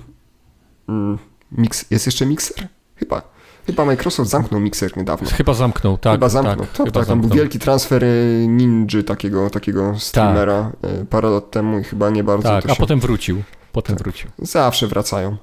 Mm, 0.90 1.18
mix, 1.52 1.86
jest 1.92 2.06
jeszcze 2.06 2.26
Mixer? 2.26 2.68
Chyba. 2.96 3.39
Chyba 3.68 3.86
Microsoft 3.86 4.30
zamknął 4.30 4.60
Mixer 4.62 4.98
niedawno. 4.98 5.30
Chyba 5.30 5.54
zamknął, 5.54 5.98
tak. 5.98 6.14
Chyba 6.14 6.30
zamknął. 6.30 6.56
Tak, 6.58 6.68
Tak, 6.68 6.86
chyba 6.86 7.00
tak, 7.00 7.08
tam 7.08 7.20
był 7.20 7.24
zamknął. 7.30 7.38
wielki 7.38 7.60
transfer 7.60 8.04
y, 8.04 8.46
Ninja, 8.48 9.04
takiego, 9.06 9.50
takiego 9.50 9.94
streamera 10.00 10.72
y, 11.02 11.06
parę 11.06 11.30
lat 11.30 11.52
temu 11.52 11.80
i 11.80 11.84
chyba 11.84 12.10
nie 12.10 12.24
bardzo 12.24 12.50
Tak, 12.50 12.64
to 12.66 12.72
a 12.72 12.76
się... 12.76 12.80
potem 12.80 13.00
wrócił. 13.00 13.44
Potem 13.72 13.96
wrócił. 13.96 14.30
Zawsze 14.40 14.88
wracają. 14.88 15.38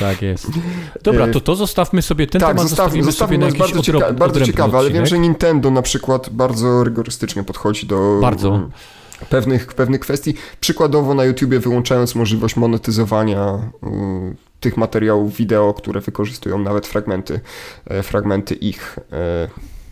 Tak 0.00 0.22
jest. 0.22 0.46
Dobra, 1.02 1.24
E, 1.26 1.30
to 1.30 1.40
to 1.40 1.54
zostawmy 1.56 2.02
sobie, 2.02 2.26
ten 2.26 2.40
tak, 2.40 2.50
temat 2.50 2.62
zostaw, 2.62 2.78
zostawimy 2.78 3.04
zostawmy, 3.04 3.28
sobie 3.36 3.38
na 3.38 3.46
jakiś 3.46 3.60
bardzo, 3.60 3.80
cieka- 3.92 4.14
bardzo 4.14 4.40
ciekawe, 4.46 4.78
ale 4.78 4.90
wiem, 4.90 5.06
że 5.06 5.18
Nintendo 5.18 5.70
na 5.70 5.82
przykład 5.82 6.28
bardzo 6.30 6.84
rygorystycznie 6.84 7.44
podchodzi 7.44 7.86
do 7.86 8.18
Bardzo. 8.22 8.68
Pewnych, 9.30 9.74
pewnych 9.74 10.00
kwestii. 10.00 10.34
Przykładowo 10.60 11.14
na 11.14 11.24
YouTubie 11.24 11.60
wyłączając 11.60 12.14
możliwość 12.14 12.56
monetyzowania 12.56 13.70
mm, 13.82 14.36
tych 14.60 14.76
materiałów 14.76 15.36
wideo, 15.36 15.74
które 15.74 16.00
wykorzystują 16.00 16.58
nawet 16.58 16.86
fragmenty, 16.86 17.40
e, 17.86 18.02
fragmenty 18.02 18.54
ich, 18.54 18.98
e, 19.12 19.48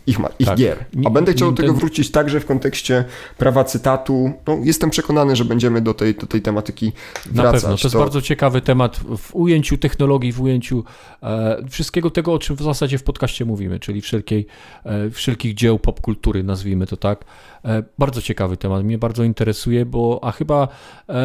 ich, 0.07 0.19
ma- 0.19 0.29
ich 0.39 0.47
Tak. 0.47 0.57
gier. 0.57 0.85
A 1.05 1.09
będę 1.09 1.31
chciał 1.33 1.51
do 1.51 1.57
tego 1.57 1.73
wrócić 1.73 2.11
także 2.11 2.39
w 2.39 2.45
kontekście 2.45 3.05
prawa 3.37 3.63
cytatu. 3.63 4.31
No, 4.47 4.57
jestem 4.63 4.89
przekonany, 4.89 5.35
że 5.35 5.45
będziemy 5.45 5.81
do 5.81 5.93
tej, 5.93 6.15
do 6.15 6.27
tej 6.27 6.41
tematyki 6.41 6.91
Na 7.31 7.41
wracać. 7.43 7.61
pewno, 7.61 7.77
to 7.77 7.87
jest 7.87 7.97
bardzo 7.97 8.21
ciekawy 8.21 8.61
temat 8.61 8.97
w 9.17 9.35
ujęciu 9.35 9.77
technologii, 9.77 10.31
w 10.31 10.41
ujęciu 10.41 10.83
e, 11.23 11.57
wszystkiego 11.69 12.09
tego, 12.11 12.33
o 12.33 12.39
czym 12.39 12.55
w 12.55 12.61
zasadzie 12.61 12.97
w 12.97 13.03
podcaście 13.03 13.45
mówimy, 13.45 13.79
czyli 13.79 14.01
wszelkiej, 14.01 14.45
e, 14.85 15.09
wszelkich 15.09 15.53
dzieł 15.53 15.79
popkultury, 15.79 16.43
nazwijmy 16.43 16.87
to 16.87 16.97
tak. 16.97 17.25
E, 17.65 17.83
bardzo 17.97 18.21
ciekawy 18.21 18.57
temat, 18.57 18.83
mnie 18.83 18.97
bardzo 18.97 19.23
interesuje, 19.23 19.85
bo 19.85 20.19
a 20.23 20.31
chyba 20.31 20.67
e, 21.09 21.15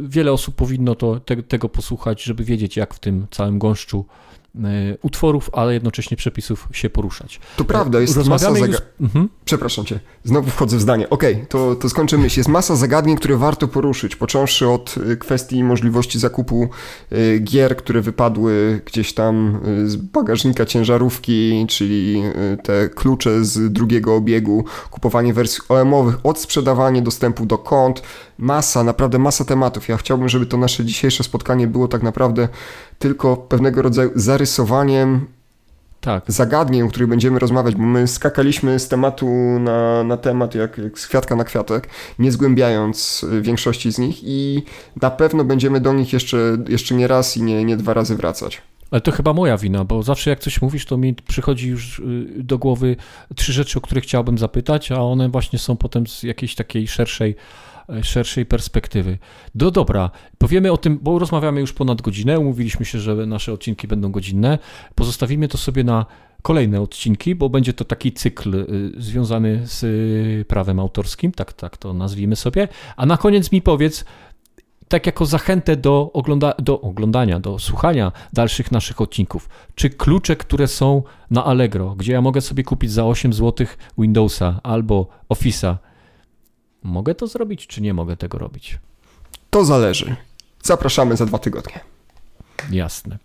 wiele 0.00 0.32
osób 0.32 0.54
powinno 0.54 0.94
to, 0.94 1.20
te, 1.20 1.42
tego 1.42 1.68
posłuchać, 1.68 2.22
żeby 2.22 2.44
wiedzieć, 2.44 2.76
jak 2.76 2.94
w 2.94 2.98
tym 2.98 3.26
całym 3.30 3.58
gąszczu 3.58 4.04
utworów, 5.02 5.50
ale 5.52 5.74
jednocześnie 5.74 6.16
przepisów 6.16 6.68
się 6.72 6.90
poruszać. 6.90 7.40
To 7.56 7.64
prawda, 7.64 8.00
jest 8.00 8.16
masa 8.16 8.30
Rozmawiamy 8.30 8.60
zaga- 8.60 8.72
już... 8.72 8.82
Mhm. 9.00 9.28
Przepraszam 9.44 9.84
cię, 9.84 10.00
znowu 10.24 10.50
wchodzę 10.50 10.76
w 10.76 10.80
zdanie. 10.80 11.10
Okej, 11.10 11.46
to, 11.48 11.74
to 11.74 11.88
skończę 11.88 12.18
myśl. 12.18 12.40
Jest 12.40 12.48
masa 12.48 12.76
zagadnień, 12.76 13.16
które 13.16 13.36
warto 13.36 13.68
poruszyć, 13.68 14.16
począwszy 14.16 14.68
od 14.68 14.94
y, 15.12 15.16
kwestii 15.16 15.64
możliwości 15.64 16.18
zakupu 16.18 16.68
y, 17.12 17.40
gier, 17.44 17.76
które 17.76 18.00
wypadły 18.00 18.80
gdzieś 18.84 19.14
tam 19.14 19.60
z 19.84 19.96
bagażnika 19.96 20.66
ciężarówki, 20.66 21.66
czyli 21.68 22.22
te 22.62 22.88
klucze 22.88 23.44
z 23.44 23.72
drugiego 23.72 24.14
obiegu, 24.14 24.64
kupowanie 24.90 25.34
wersji 25.34 25.62
OM-owych, 25.68 26.16
odsprzedawanie 26.24 27.02
dostępu 27.02 27.46
do 27.46 27.58
kont, 27.58 28.02
masa, 28.38 28.84
naprawdę 28.84 29.18
masa 29.18 29.44
tematów. 29.44 29.88
Ja 29.88 29.96
chciałbym, 29.96 30.28
żeby 30.28 30.46
to 30.46 30.56
nasze 30.56 30.84
dzisiejsze 30.84 31.24
spotkanie 31.24 31.66
było 31.66 31.88
tak 31.88 32.02
naprawdę 32.02 32.48
tylko 32.98 33.36
pewnego 33.36 33.82
rodzaju 33.82 34.10
zarysowaniem 34.14 35.26
Tak. 36.00 36.24
zagadnień, 36.26 36.82
o 36.82 36.88
których 36.88 37.08
będziemy 37.08 37.38
rozmawiać, 37.38 37.74
bo 37.74 37.82
my 37.82 38.06
skakaliśmy 38.06 38.78
z 38.78 38.88
tematu 38.88 39.26
na, 39.60 40.04
na 40.04 40.16
temat 40.16 40.54
jak, 40.54 40.78
jak 40.78 40.98
z 40.98 41.06
kwiatka 41.06 41.36
na 41.36 41.44
kwiatek, 41.44 41.88
nie 42.18 42.32
zgłębiając 42.32 43.26
y, 43.32 43.42
większości 43.42 43.92
z 43.92 43.98
nich 43.98 44.18
i 44.24 44.62
na 45.02 45.10
pewno 45.10 45.44
będziemy 45.44 45.80
do 45.80 45.92
nich 45.92 46.12
jeszcze, 46.12 46.36
jeszcze 46.68 46.94
nie 46.94 47.06
raz 47.08 47.36
i 47.36 47.42
nie, 47.42 47.64
nie 47.64 47.76
dwa 47.76 47.94
razy 47.94 48.16
wracać. 48.16 48.62
Ale 48.90 49.00
to 49.00 49.12
chyba 49.12 49.32
moja 49.32 49.56
wina, 49.58 49.84
bo 49.84 50.02
zawsze 50.02 50.30
jak 50.30 50.40
coś 50.40 50.62
mówisz, 50.62 50.86
to 50.86 50.96
mi 50.96 51.14
przychodzi 51.14 51.68
już 51.68 51.98
y, 51.98 52.02
do 52.36 52.58
głowy 52.58 52.96
trzy 53.36 53.52
rzeczy, 53.52 53.78
o 53.78 53.80
które 53.82 54.00
chciałbym 54.00 54.38
zapytać, 54.38 54.92
a 54.92 55.00
one 55.00 55.28
właśnie 55.28 55.58
są 55.58 55.76
potem 55.76 56.06
z 56.06 56.22
jakiejś 56.22 56.54
takiej 56.54 56.88
szerszej, 56.88 57.36
szerszej 58.02 58.46
perspektywy. 58.46 59.18
Do 59.54 59.70
dobra, 59.70 60.10
powiemy 60.38 60.72
o 60.72 60.76
tym, 60.76 60.98
bo 61.02 61.18
rozmawiamy 61.18 61.60
już 61.60 61.72
ponad 61.72 62.02
godzinę, 62.02 62.38
umówiliśmy 62.38 62.84
się, 62.86 62.98
że 62.98 63.26
nasze 63.26 63.52
odcinki 63.52 63.88
będą 63.88 64.12
godzinne. 64.12 64.58
Pozostawimy 64.94 65.48
to 65.48 65.58
sobie 65.58 65.84
na 65.84 66.06
kolejne 66.42 66.80
odcinki, 66.80 67.34
bo 67.34 67.48
będzie 67.48 67.72
to 67.72 67.84
taki 67.84 68.12
cykl 68.12 68.54
y, 68.54 68.92
związany 68.96 69.66
z 69.66 69.82
y, 69.82 70.44
prawem 70.48 70.80
autorskim, 70.80 71.32
tak, 71.32 71.52
tak 71.52 71.76
to 71.76 71.94
nazwijmy 71.94 72.36
sobie. 72.36 72.68
A 72.96 73.06
na 73.06 73.16
koniec 73.16 73.52
mi 73.52 73.62
powiedz, 73.62 74.04
tak 74.88 75.06
jako 75.06 75.26
zachętę 75.26 75.76
do, 75.76 76.10
ogląda 76.12 76.54
do 76.58 76.80
oglądania, 76.80 77.40
do 77.40 77.58
słuchania 77.58 78.12
dalszych 78.32 78.72
naszych 78.72 79.00
odcinków. 79.00 79.48
Czy 79.74 79.90
klucze, 79.90 80.36
które 80.36 80.68
są 80.68 81.02
na 81.30 81.44
Allegro, 81.44 81.94
gdzie 81.94 82.12
ja 82.12 82.20
mogę 82.20 82.40
sobie 82.40 82.64
kupić 82.64 82.92
za 82.92 83.04
8 83.04 83.32
zł 83.32 83.66
Windowsa 83.98 84.60
albo 84.62 85.08
Office'a, 85.28 85.76
mogę 86.86 87.14
to 87.14 87.26
zrobić, 87.26 87.66
czy 87.66 87.82
nie 87.82 87.94
mogę 87.94 88.16
tego 88.16 88.38
robić? 88.38 88.78
To 89.50 89.64
zależy. 89.64 90.16
Zapraszamy 90.62 91.16
za 91.16 91.26
dwa 91.26 91.38
tygodnie. 91.38 91.80
Jasne. 92.70 93.18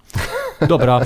Dobra. 0.68 1.00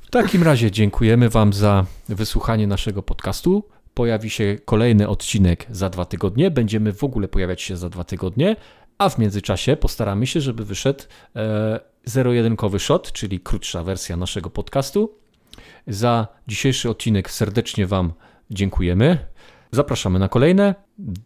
W 0.00 0.10
takim 0.10 0.42
razie 0.42 0.70
dziękujemy 0.70 1.28
Wam 1.28 1.52
za 1.52 1.86
wysłuchanie 2.08 2.66
naszego 2.66 3.02
podcastu. 3.02 3.64
Pojawi 3.94 4.30
się 4.30 4.58
kolejny 4.64 5.08
odcinek 5.08 5.66
za 5.70 5.90
dwa 5.90 6.04
tygodnie. 6.04 6.50
Będziemy 6.50 6.92
w 6.92 7.04
ogóle 7.04 7.28
pojawiać 7.28 7.62
się 7.62 7.76
za 7.76 7.88
dwa 7.88 8.04
tygodnie, 8.04 8.56
a 8.98 9.08
w 9.08 9.18
międzyczasie 9.18 9.76
postaramy 9.76 10.26
się, 10.26 10.40
żeby 10.40 10.64
wyszedł 10.64 11.04
e, 11.36 11.80
zero-jedynkowy 12.04 12.78
shot, 12.78 13.12
czyli 13.12 13.40
krótsza 13.40 13.82
wersja 13.82 14.16
naszego 14.16 14.50
podcastu. 14.50 15.14
Za 15.86 16.28
dzisiejszy 16.48 16.90
odcinek 16.90 17.30
serdecznie 17.30 17.86
Wam 17.86 18.12
dziękujemy. 18.50 19.18
Zapraszamy 19.76 20.18
na 20.18 20.28
kolejne. 20.28 20.74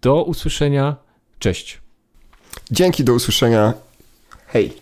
Do 0.03 0.25
usłyszenia. 0.25 0.97
Cześć. 1.39 1.81
Dzięki, 2.71 3.05
do 3.05 3.15
usłyszenia. 3.15 3.73
Hej. 4.47 4.80